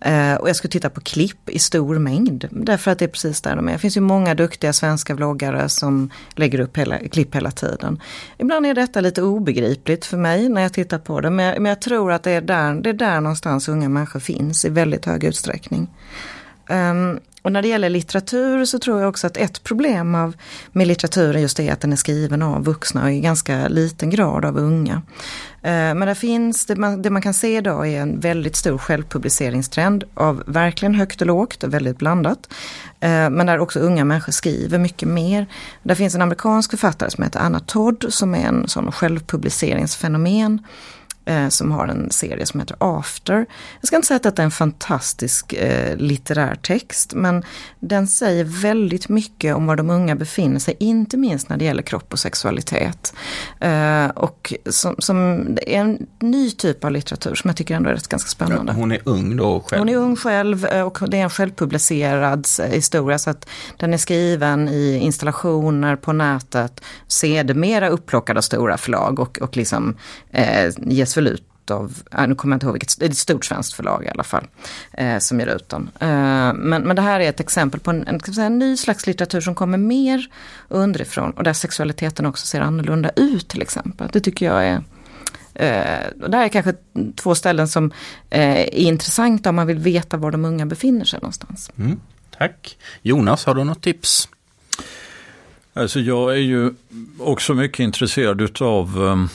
Eh, 0.00 0.34
och 0.34 0.48
jag 0.48 0.56
skulle 0.56 0.70
titta 0.70 0.90
på 0.90 1.00
klipp 1.00 1.50
i 1.50 1.58
stor 1.58 1.98
mängd, 1.98 2.48
därför 2.50 2.90
att 2.90 2.98
det 2.98 3.04
är 3.04 3.08
precis 3.08 3.40
där 3.40 3.56
de 3.56 3.68
är. 3.68 3.72
Det 3.72 3.78
finns 3.78 3.96
ju 3.96 4.00
många 4.00 4.34
duktiga 4.34 4.72
svenska 4.72 5.14
vloggare 5.14 5.68
som 5.68 6.10
lägger 6.34 6.60
upp 6.60 6.76
hela, 6.76 6.98
klipp 6.98 7.34
hela 7.34 7.50
tiden. 7.50 8.00
Ibland 8.38 8.66
är 8.66 8.74
detta 8.74 9.00
lite 9.00 9.22
obegripligt 9.22 10.04
för 10.04 10.16
mig 10.16 10.48
när 10.48 10.62
jag 10.62 10.72
tittar 10.72 10.98
på 10.98 11.20
det, 11.20 11.30
men 11.30 11.44
jag, 11.44 11.60
men 11.60 11.70
jag 11.70 11.80
tror 11.80 12.12
att 12.12 12.22
det 12.22 12.30
är, 12.30 12.40
där, 12.40 12.74
det 12.74 12.88
är 12.88 12.94
där 12.94 13.20
någonstans 13.20 13.68
unga 13.68 13.88
människor 13.88 14.20
finns 14.20 14.64
i 14.64 14.68
väldigt 14.68 15.04
hög 15.04 15.24
utsträckning. 15.24 15.88
Um, 16.70 17.20
och 17.42 17.52
när 17.52 17.62
det 17.62 17.68
gäller 17.68 17.88
litteratur 17.88 18.64
så 18.64 18.78
tror 18.78 19.00
jag 19.00 19.08
också 19.08 19.26
att 19.26 19.36
ett 19.36 19.62
problem 19.62 20.14
av, 20.14 20.36
med 20.72 20.86
litteraturen 20.86 21.42
just 21.42 21.60
är 21.60 21.72
att 21.72 21.80
den 21.80 21.92
är 21.92 21.96
skriven 21.96 22.42
av 22.42 22.64
vuxna 22.64 23.04
och 23.04 23.12
i 23.12 23.20
ganska 23.20 23.68
liten 23.68 24.10
grad 24.10 24.44
av 24.44 24.58
unga. 24.58 25.02
Ehm, 25.62 25.98
men 25.98 26.08
det 26.08 26.14
finns, 26.14 26.66
det 26.66 26.76
man, 26.76 27.02
det 27.02 27.10
man 27.10 27.22
kan 27.22 27.34
se 27.34 27.56
idag 27.56 27.88
är 27.88 28.00
en 28.00 28.20
väldigt 28.20 28.56
stor 28.56 28.78
självpubliceringstrend 28.78 30.04
av 30.14 30.42
verkligen 30.46 30.94
högt 30.94 31.20
och 31.20 31.26
lågt 31.26 31.64
och 31.64 31.74
väldigt 31.74 31.98
blandat. 31.98 32.52
Ehm, 33.00 33.32
men 33.32 33.46
där 33.46 33.58
också 33.58 33.78
unga 33.80 34.04
människor 34.04 34.32
skriver 34.32 34.78
mycket 34.78 35.08
mer. 35.08 35.46
Det 35.82 35.94
finns 35.94 36.14
en 36.14 36.22
amerikansk 36.22 36.70
författare 36.70 37.10
som 37.10 37.24
heter 37.24 37.40
Anna 37.40 37.60
Todd 37.60 38.04
som 38.08 38.34
är 38.34 38.46
en 38.46 38.68
sån 38.68 38.92
självpubliceringsfenomen 38.92 40.62
eh, 41.30 41.48
som 41.48 41.72
har 41.72 41.88
en 41.88 42.10
serie 42.10 42.46
som 42.46 42.60
heter 42.60 42.76
After. 42.80 43.46
Jag 43.80 43.86
ska 43.86 43.96
inte 43.96 44.08
säga 44.08 44.16
att 44.16 44.22
detta 44.22 44.42
är 44.42 44.44
en 44.44 44.50
fantastisk 44.50 45.52
eh, 45.52 45.96
litterär 45.96 46.54
text, 46.54 47.14
men 47.14 47.44
den 47.80 48.06
säger 48.06 48.44
väldigt 48.44 49.08
mycket 49.08 49.54
om 49.54 49.66
var 49.66 49.76
de 49.76 49.90
unga 49.90 50.16
befinner 50.16 50.58
sig, 50.58 50.76
inte 50.80 51.16
minst 51.16 51.48
när 51.48 51.56
det 51.56 51.64
gäller 51.64 51.82
kropp 51.82 52.12
och 52.12 52.18
sexualitet. 52.18 53.14
Eh, 53.60 54.06
och 54.06 54.54
som, 54.66 54.96
som 54.98 55.18
är 55.66 55.80
en 55.80 56.06
ny 56.20 56.50
typ 56.50 56.84
av 56.84 56.90
litteratur 56.90 57.34
som 57.34 57.48
jag 57.48 57.56
tycker 57.56 57.74
ändå 57.74 57.90
är 57.90 57.94
rätt 57.94 58.08
ganska 58.08 58.28
spännande. 58.28 58.72
Hon 58.72 58.92
är 58.92 59.00
ung 59.04 59.36
då 59.36 59.60
själv? 59.60 59.80
Hon 59.80 59.88
är 59.88 59.96
ung 59.96 60.16
själv 60.16 60.66
eh, 60.66 60.82
och 60.82 60.98
det 61.08 61.16
är 61.16 61.22
en 61.22 61.30
självpublicerad 61.30 62.46
eh, 62.60 62.66
historia 62.66 63.18
så 63.18 63.30
att 63.30 63.48
den 63.76 63.94
är 63.94 63.98
skriven 63.98 64.68
i 64.68 64.98
installationer 65.02 65.96
på 65.96 66.12
nätet, 66.12 66.80
sedermera 67.06 67.88
upplockad 67.88 68.36
av 68.36 68.42
stora 68.42 68.76
förlag 68.76 69.20
och, 69.20 69.38
och 69.42 69.56
liksom 69.56 69.96
eh, 70.30 70.72
ges 70.78 71.16
väl 71.20 71.32
ut 71.32 71.70
av, 71.70 72.02
nu 72.28 72.34
kommer 72.34 72.54
jag 72.54 72.56
inte 72.56 72.66
ihåg 72.66 72.72
vilket, 72.72 72.98
det 72.98 73.04
är 73.04 73.10
ett 73.10 73.16
stort 73.16 73.44
svenskt 73.44 73.72
förlag 73.72 74.04
i 74.04 74.08
alla 74.08 74.22
fall, 74.22 74.46
eh, 74.92 75.18
som 75.18 75.40
ger 75.40 75.46
ut 75.46 75.68
den. 75.68 75.90
Eh, 76.00 76.54
men, 76.54 76.82
men 76.82 76.96
det 76.96 77.02
här 77.02 77.20
är 77.20 77.28
ett 77.28 77.40
exempel 77.40 77.80
på 77.80 77.90
en, 77.90 78.06
en, 78.06 78.20
säga, 78.20 78.46
en 78.46 78.58
ny 78.58 78.76
slags 78.76 79.06
litteratur 79.06 79.40
som 79.40 79.54
kommer 79.54 79.78
mer 79.78 80.28
underifrån 80.68 81.30
och 81.30 81.44
där 81.44 81.52
sexualiteten 81.52 82.26
också 82.26 82.46
ser 82.46 82.60
annorlunda 82.60 83.10
ut 83.16 83.48
till 83.48 83.62
exempel. 83.62 84.08
Det 84.12 84.20
tycker 84.20 84.46
jag 84.46 84.64
är 84.64 84.82
Eh, 85.54 86.06
och 86.22 86.30
det 86.30 86.36
här 86.36 86.44
är 86.44 86.48
kanske 86.48 86.74
två 87.16 87.34
ställen 87.34 87.68
som 87.68 87.92
eh, 88.30 88.60
är 88.60 88.74
intressanta 88.74 89.48
om 89.48 89.56
man 89.56 89.66
vill 89.66 89.78
veta 89.78 90.16
var 90.16 90.30
de 90.30 90.44
unga 90.44 90.66
befinner 90.66 91.04
sig 91.04 91.18
någonstans. 91.22 91.70
Mm, 91.78 92.00
tack. 92.38 92.78
Jonas, 93.02 93.44
har 93.44 93.54
du 93.54 93.64
något 93.64 93.82
tips? 93.82 94.28
Alltså 95.74 96.00
jag 96.00 96.32
är 96.32 96.40
ju 96.40 96.74
också 97.18 97.54
mycket 97.54 97.80
intresserad 97.80 98.40
utav 98.40 98.98
um, 98.98 99.28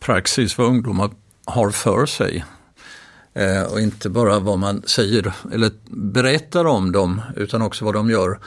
praxis, 0.00 0.58
vad 0.58 0.66
ungdomar 0.66 1.10
har 1.52 1.70
för 1.70 2.06
sig. 2.06 2.44
Eh, 3.34 3.62
och 3.62 3.80
inte 3.80 4.10
bara 4.10 4.38
vad 4.38 4.58
man 4.58 4.82
säger 4.86 5.32
eller 5.52 5.70
berättar 5.90 6.64
om 6.64 6.92
dem 6.92 7.20
utan 7.36 7.62
också 7.62 7.84
vad 7.84 7.94
de 7.94 8.10
gör. 8.10 8.38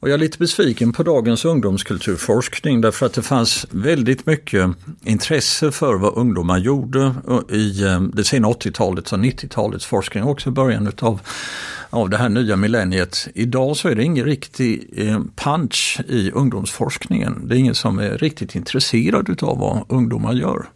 Och 0.00 0.08
jag 0.08 0.14
är 0.14 0.18
lite 0.18 0.38
besviken 0.38 0.92
på 0.92 1.02
dagens 1.02 1.44
ungdomskulturforskning 1.44 2.80
därför 2.80 3.06
att 3.06 3.12
det 3.12 3.22
fanns 3.22 3.66
väldigt 3.70 4.26
mycket 4.26 4.70
intresse 5.04 5.70
för 5.72 5.94
vad 5.94 6.16
ungdomar 6.16 6.58
gjorde 6.58 7.14
i 7.50 7.82
eh, 7.82 8.00
det 8.00 8.24
sena 8.24 8.48
80-talet 8.48 9.12
och 9.12 9.18
90-talets 9.18 9.86
forskning 9.86 10.24
också 10.24 10.48
i 10.48 10.52
början 10.52 10.86
utav 10.86 11.20
av 11.90 12.10
det 12.10 12.16
här 12.16 12.28
nya 12.28 12.56
millenniet. 12.56 13.28
Idag 13.34 13.76
så 13.76 13.88
är 13.88 13.94
det 13.94 14.04
ingen 14.04 14.24
riktig 14.24 14.90
eh, 14.96 15.20
punch 15.36 16.00
i 16.08 16.30
ungdomsforskningen. 16.30 17.48
Det 17.48 17.54
är 17.54 17.58
ingen 17.58 17.74
som 17.74 17.98
är 17.98 18.18
riktigt 18.18 18.54
intresserad 18.54 19.28
utav 19.28 19.58
vad 19.58 19.84
ungdomar 19.88 20.32
gör. 20.32 20.66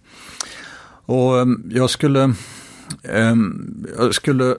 Och 1.06 1.40
ehm, 1.40 1.70
jag 1.70 1.90
skulle, 1.90 2.34
ehm, 3.02 3.86
jag 3.98 4.14
skulle 4.14 4.56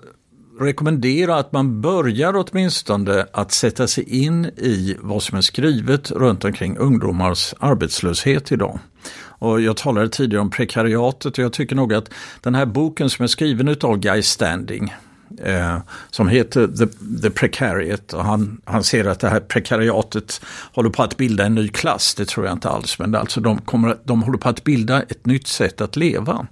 rekommendera 0.60 1.36
att 1.36 1.52
man 1.52 1.82
börjar 1.82 2.34
åtminstone 2.36 3.26
att 3.34 3.52
sätta 3.52 3.88
sig 3.88 4.26
in 4.26 4.46
i 4.46 4.96
vad 5.00 5.24
som 5.24 5.38
är 5.38 5.41
skrivet 5.41 6.12
runt 6.12 6.46
omkring 6.46 6.78
ungdomars 6.78 7.54
arbetslöshet 7.60 8.52
idag. 8.52 8.80
Och 9.38 9.62
jag 9.62 9.78
talade 9.78 10.10
tidigare 10.10 10.41
om 10.41 10.50
prekariatet 10.50 11.38
och 11.38 11.43
jag 11.43 11.54
tycker 11.54 11.76
nog 11.76 11.93
att 11.93 12.10
den 12.41 12.56
här 12.56 12.66
boken 12.66 13.10
som 13.10 13.24
är 13.24 13.28
skriven 13.28 13.76
av 13.82 13.98
Guy 13.98 14.22
Standing 14.22 14.93
eh, 15.44 15.78
som 16.12 16.28
heter 16.28 16.68
The, 16.68 16.88
The 17.22 17.30
Precariat 17.30 18.14
och 18.14 18.26
han, 18.26 18.62
han 18.66 18.84
ser 18.84 19.06
att 19.06 19.20
det 19.20 19.30
här 19.30 19.40
prekariatet 19.40 20.42
håller 20.74 20.90
på 20.90 21.04
att 21.04 21.18
bilda 21.18 21.46
en 21.46 21.56
ny 21.56 21.68
klass, 21.68 22.16
det 22.16 22.26
tror 22.26 22.46
jag 22.46 22.54
inte 22.54 22.70
alls, 22.70 23.00
men 23.00 23.16
alltså 23.16 23.42
de, 23.42 23.62
kommer, 23.62 23.98
de 24.04 24.24
håller 24.24 24.38
på 24.38 24.50
att 24.50 24.64
bilda 24.64 25.02
ett 25.02 25.26
nytt 25.26 25.48
sätt 25.48 25.82
att 25.82 25.96
leva. 25.96 26.48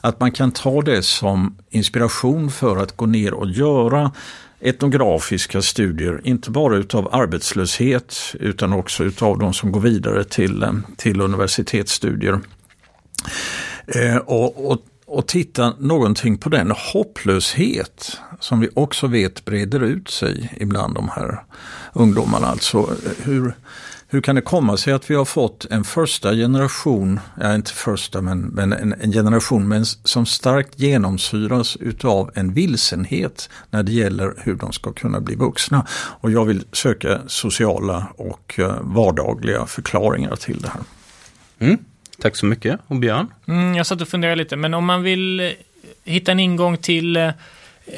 Att 0.00 0.20
man 0.20 0.32
kan 0.32 0.50
ta 0.50 0.82
det 0.82 1.02
som 1.02 1.56
inspiration 1.70 2.50
för 2.50 2.76
att 2.76 2.96
gå 2.96 3.06
ner 3.06 3.34
och 3.34 3.50
göra 3.50 4.12
etnografiska 4.60 5.62
studier, 5.62 6.20
inte 6.24 6.50
bara 6.50 6.76
utav 6.76 7.14
arbetslöshet 7.14 8.16
utan 8.40 8.72
också 8.72 9.04
utav 9.04 9.38
de 9.38 9.54
som 9.54 9.72
går 9.72 9.80
vidare 9.80 10.24
till, 10.24 10.62
eh, 10.62 10.72
till 10.96 11.20
universitetsstudier. 11.20 12.40
Eh, 13.86 14.16
och, 14.16 14.70
och, 14.70 14.78
och 15.14 15.26
titta 15.26 15.74
någonting 15.78 16.38
på 16.38 16.48
den 16.48 16.70
hopplöshet 16.70 18.20
som 18.40 18.60
vi 18.60 18.68
också 18.74 19.06
vet 19.06 19.44
breder 19.44 19.80
ut 19.80 20.10
sig 20.10 20.52
ibland 20.60 20.94
de 20.94 21.08
här 21.08 21.44
ungdomarna. 21.92 22.46
Alltså 22.46 22.90
hur, 23.22 23.54
hur 24.08 24.20
kan 24.20 24.34
det 24.34 24.42
komma 24.42 24.76
sig 24.76 24.92
att 24.92 25.10
vi 25.10 25.14
har 25.14 25.24
fått 25.24 25.66
en 25.70 25.84
första 25.84 26.32
generation, 26.32 27.20
ja 27.40 27.54
inte 27.54 27.72
första 27.72 28.20
men, 28.20 28.40
men 28.40 28.72
en, 28.72 28.94
en 29.00 29.12
generation 29.12 29.68
men 29.68 29.84
som 29.84 30.26
starkt 30.26 30.80
genomsyras 30.80 31.76
utav 31.76 32.30
en 32.34 32.52
vilsenhet 32.52 33.50
när 33.70 33.82
det 33.82 33.92
gäller 33.92 34.34
hur 34.38 34.54
de 34.54 34.72
ska 34.72 34.92
kunna 34.92 35.20
bli 35.20 35.34
vuxna. 35.34 35.86
Och 36.20 36.30
jag 36.30 36.44
vill 36.44 36.64
söka 36.72 37.20
sociala 37.26 38.06
och 38.16 38.54
eh, 38.58 38.76
vardagliga 38.80 39.66
förklaringar 39.66 40.36
till 40.36 40.60
det 40.60 40.68
här. 40.68 40.82
Mm. 41.58 41.78
Tack 42.24 42.36
så 42.36 42.46
mycket. 42.46 42.80
Och 42.86 42.96
Björn? 42.96 43.26
Mm, 43.48 43.74
jag 43.74 43.86
satt 43.86 44.00
och 44.00 44.08
funderade 44.08 44.36
lite, 44.36 44.56
men 44.56 44.74
om 44.74 44.84
man 44.84 45.02
vill 45.02 45.40
eh, 45.40 45.50
hitta 46.04 46.32
en 46.32 46.40
ingång 46.40 46.76
till 46.76 47.16
eh, 47.16 47.30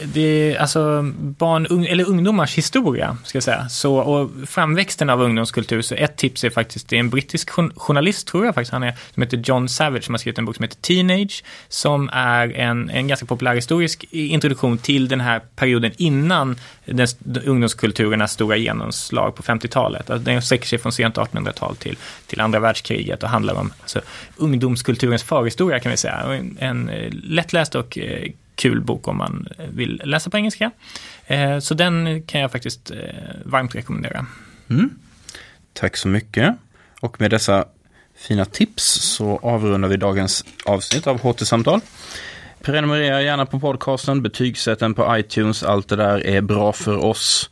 det 0.04 0.20
är 0.20 0.60
alltså 0.60 1.02
barn, 1.18 1.66
un, 1.70 1.86
eller 1.86 2.08
ungdomars 2.08 2.54
historia, 2.58 3.16
ska 3.24 3.36
jag 3.36 3.42
säga. 3.42 3.68
Så, 3.68 3.96
och 3.96 4.30
framväxten 4.46 5.10
av 5.10 5.22
ungdomskultur, 5.22 5.82
så 5.82 5.94
ett 5.94 6.16
tips 6.16 6.44
är 6.44 6.50
faktiskt, 6.50 6.88
det 6.88 6.96
är 6.96 7.00
en 7.00 7.10
brittisk 7.10 7.50
journalist, 7.76 8.26
tror 8.26 8.44
jag 8.44 8.54
faktiskt 8.54 8.72
han 8.72 8.82
är, 8.82 8.94
som 9.14 9.22
heter 9.22 9.42
John 9.44 9.68
Savage, 9.68 10.04
som 10.04 10.14
har 10.14 10.18
skrivit 10.18 10.38
en 10.38 10.44
bok 10.44 10.56
som 10.56 10.62
heter 10.62 10.76
Teenage, 10.76 11.44
som 11.68 12.10
är 12.12 12.52
en, 12.56 12.90
en 12.90 13.08
ganska 13.08 13.26
populär 13.26 13.54
historisk 13.54 14.04
introduktion 14.10 14.78
till 14.78 15.08
den 15.08 15.20
här 15.20 15.40
perioden 15.56 15.92
innan 15.96 16.56
den, 16.84 17.08
ungdomskulturernas 17.44 18.32
stora 18.32 18.56
genomslag 18.56 19.34
på 19.34 19.42
50-talet. 19.42 20.10
Alltså, 20.10 20.24
den 20.24 20.42
sträcker 20.42 20.66
sig 20.66 20.78
från 20.78 20.92
sent 20.92 21.16
1800-tal 21.16 21.76
till, 21.76 21.96
till 22.26 22.40
andra 22.40 22.58
världskriget 22.58 23.22
och 23.22 23.28
handlar 23.28 23.54
om 23.54 23.72
alltså, 23.80 24.00
ungdomskulturens 24.36 25.22
förhistoria 25.22 25.80
kan 25.80 25.90
vi 25.90 25.96
säga. 25.96 26.14
En, 26.14 26.56
en 26.60 26.88
eh, 26.88 27.12
lättläst 27.12 27.74
och 27.74 27.98
eh, 27.98 28.30
kul 28.56 28.80
bok 28.80 29.08
om 29.08 29.16
man 29.16 29.48
vill 29.72 30.02
läsa 30.04 30.30
på 30.30 30.36
engelska. 30.36 30.70
Eh, 31.26 31.58
så 31.58 31.74
den 31.74 32.22
kan 32.22 32.40
jag 32.40 32.52
faktiskt 32.52 32.90
eh, 32.90 32.96
varmt 33.44 33.74
rekommendera. 33.74 34.26
Mm. 34.70 34.90
Tack 35.72 35.96
så 35.96 36.08
mycket. 36.08 36.54
Och 37.00 37.20
med 37.20 37.30
dessa 37.30 37.64
fina 38.16 38.44
tips 38.44 38.84
så 38.84 39.38
avrundar 39.42 39.88
vi 39.88 39.96
dagens 39.96 40.44
avsnitt 40.64 41.06
av 41.06 41.20
HT-samtal. 41.20 41.80
Prenumerera 42.60 43.22
gärna 43.22 43.46
på 43.46 43.60
podcasten, 43.60 44.22
betygsätt 44.22 44.78
den 44.78 44.94
på 44.94 45.18
iTunes, 45.18 45.62
allt 45.62 45.88
det 45.88 45.96
där 45.96 46.26
är 46.26 46.40
bra 46.40 46.72
för 46.72 46.96
oss. 46.96 47.50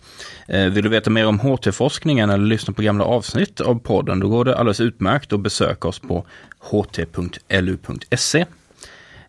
Eh, 0.48 0.64
vill 0.64 0.84
du 0.84 0.90
veta 0.90 1.10
mer 1.10 1.26
om 1.26 1.40
HT-forskningen 1.40 2.30
eller 2.30 2.46
lyssna 2.46 2.74
på 2.74 2.82
gamla 2.82 3.04
avsnitt 3.04 3.60
av 3.60 3.78
podden, 3.78 4.20
då 4.20 4.28
går 4.28 4.44
det 4.44 4.56
alldeles 4.56 4.80
utmärkt 4.80 5.32
att 5.32 5.40
besöka 5.40 5.88
oss 5.88 5.98
på 5.98 6.26
ht.lu.se. 6.60 8.46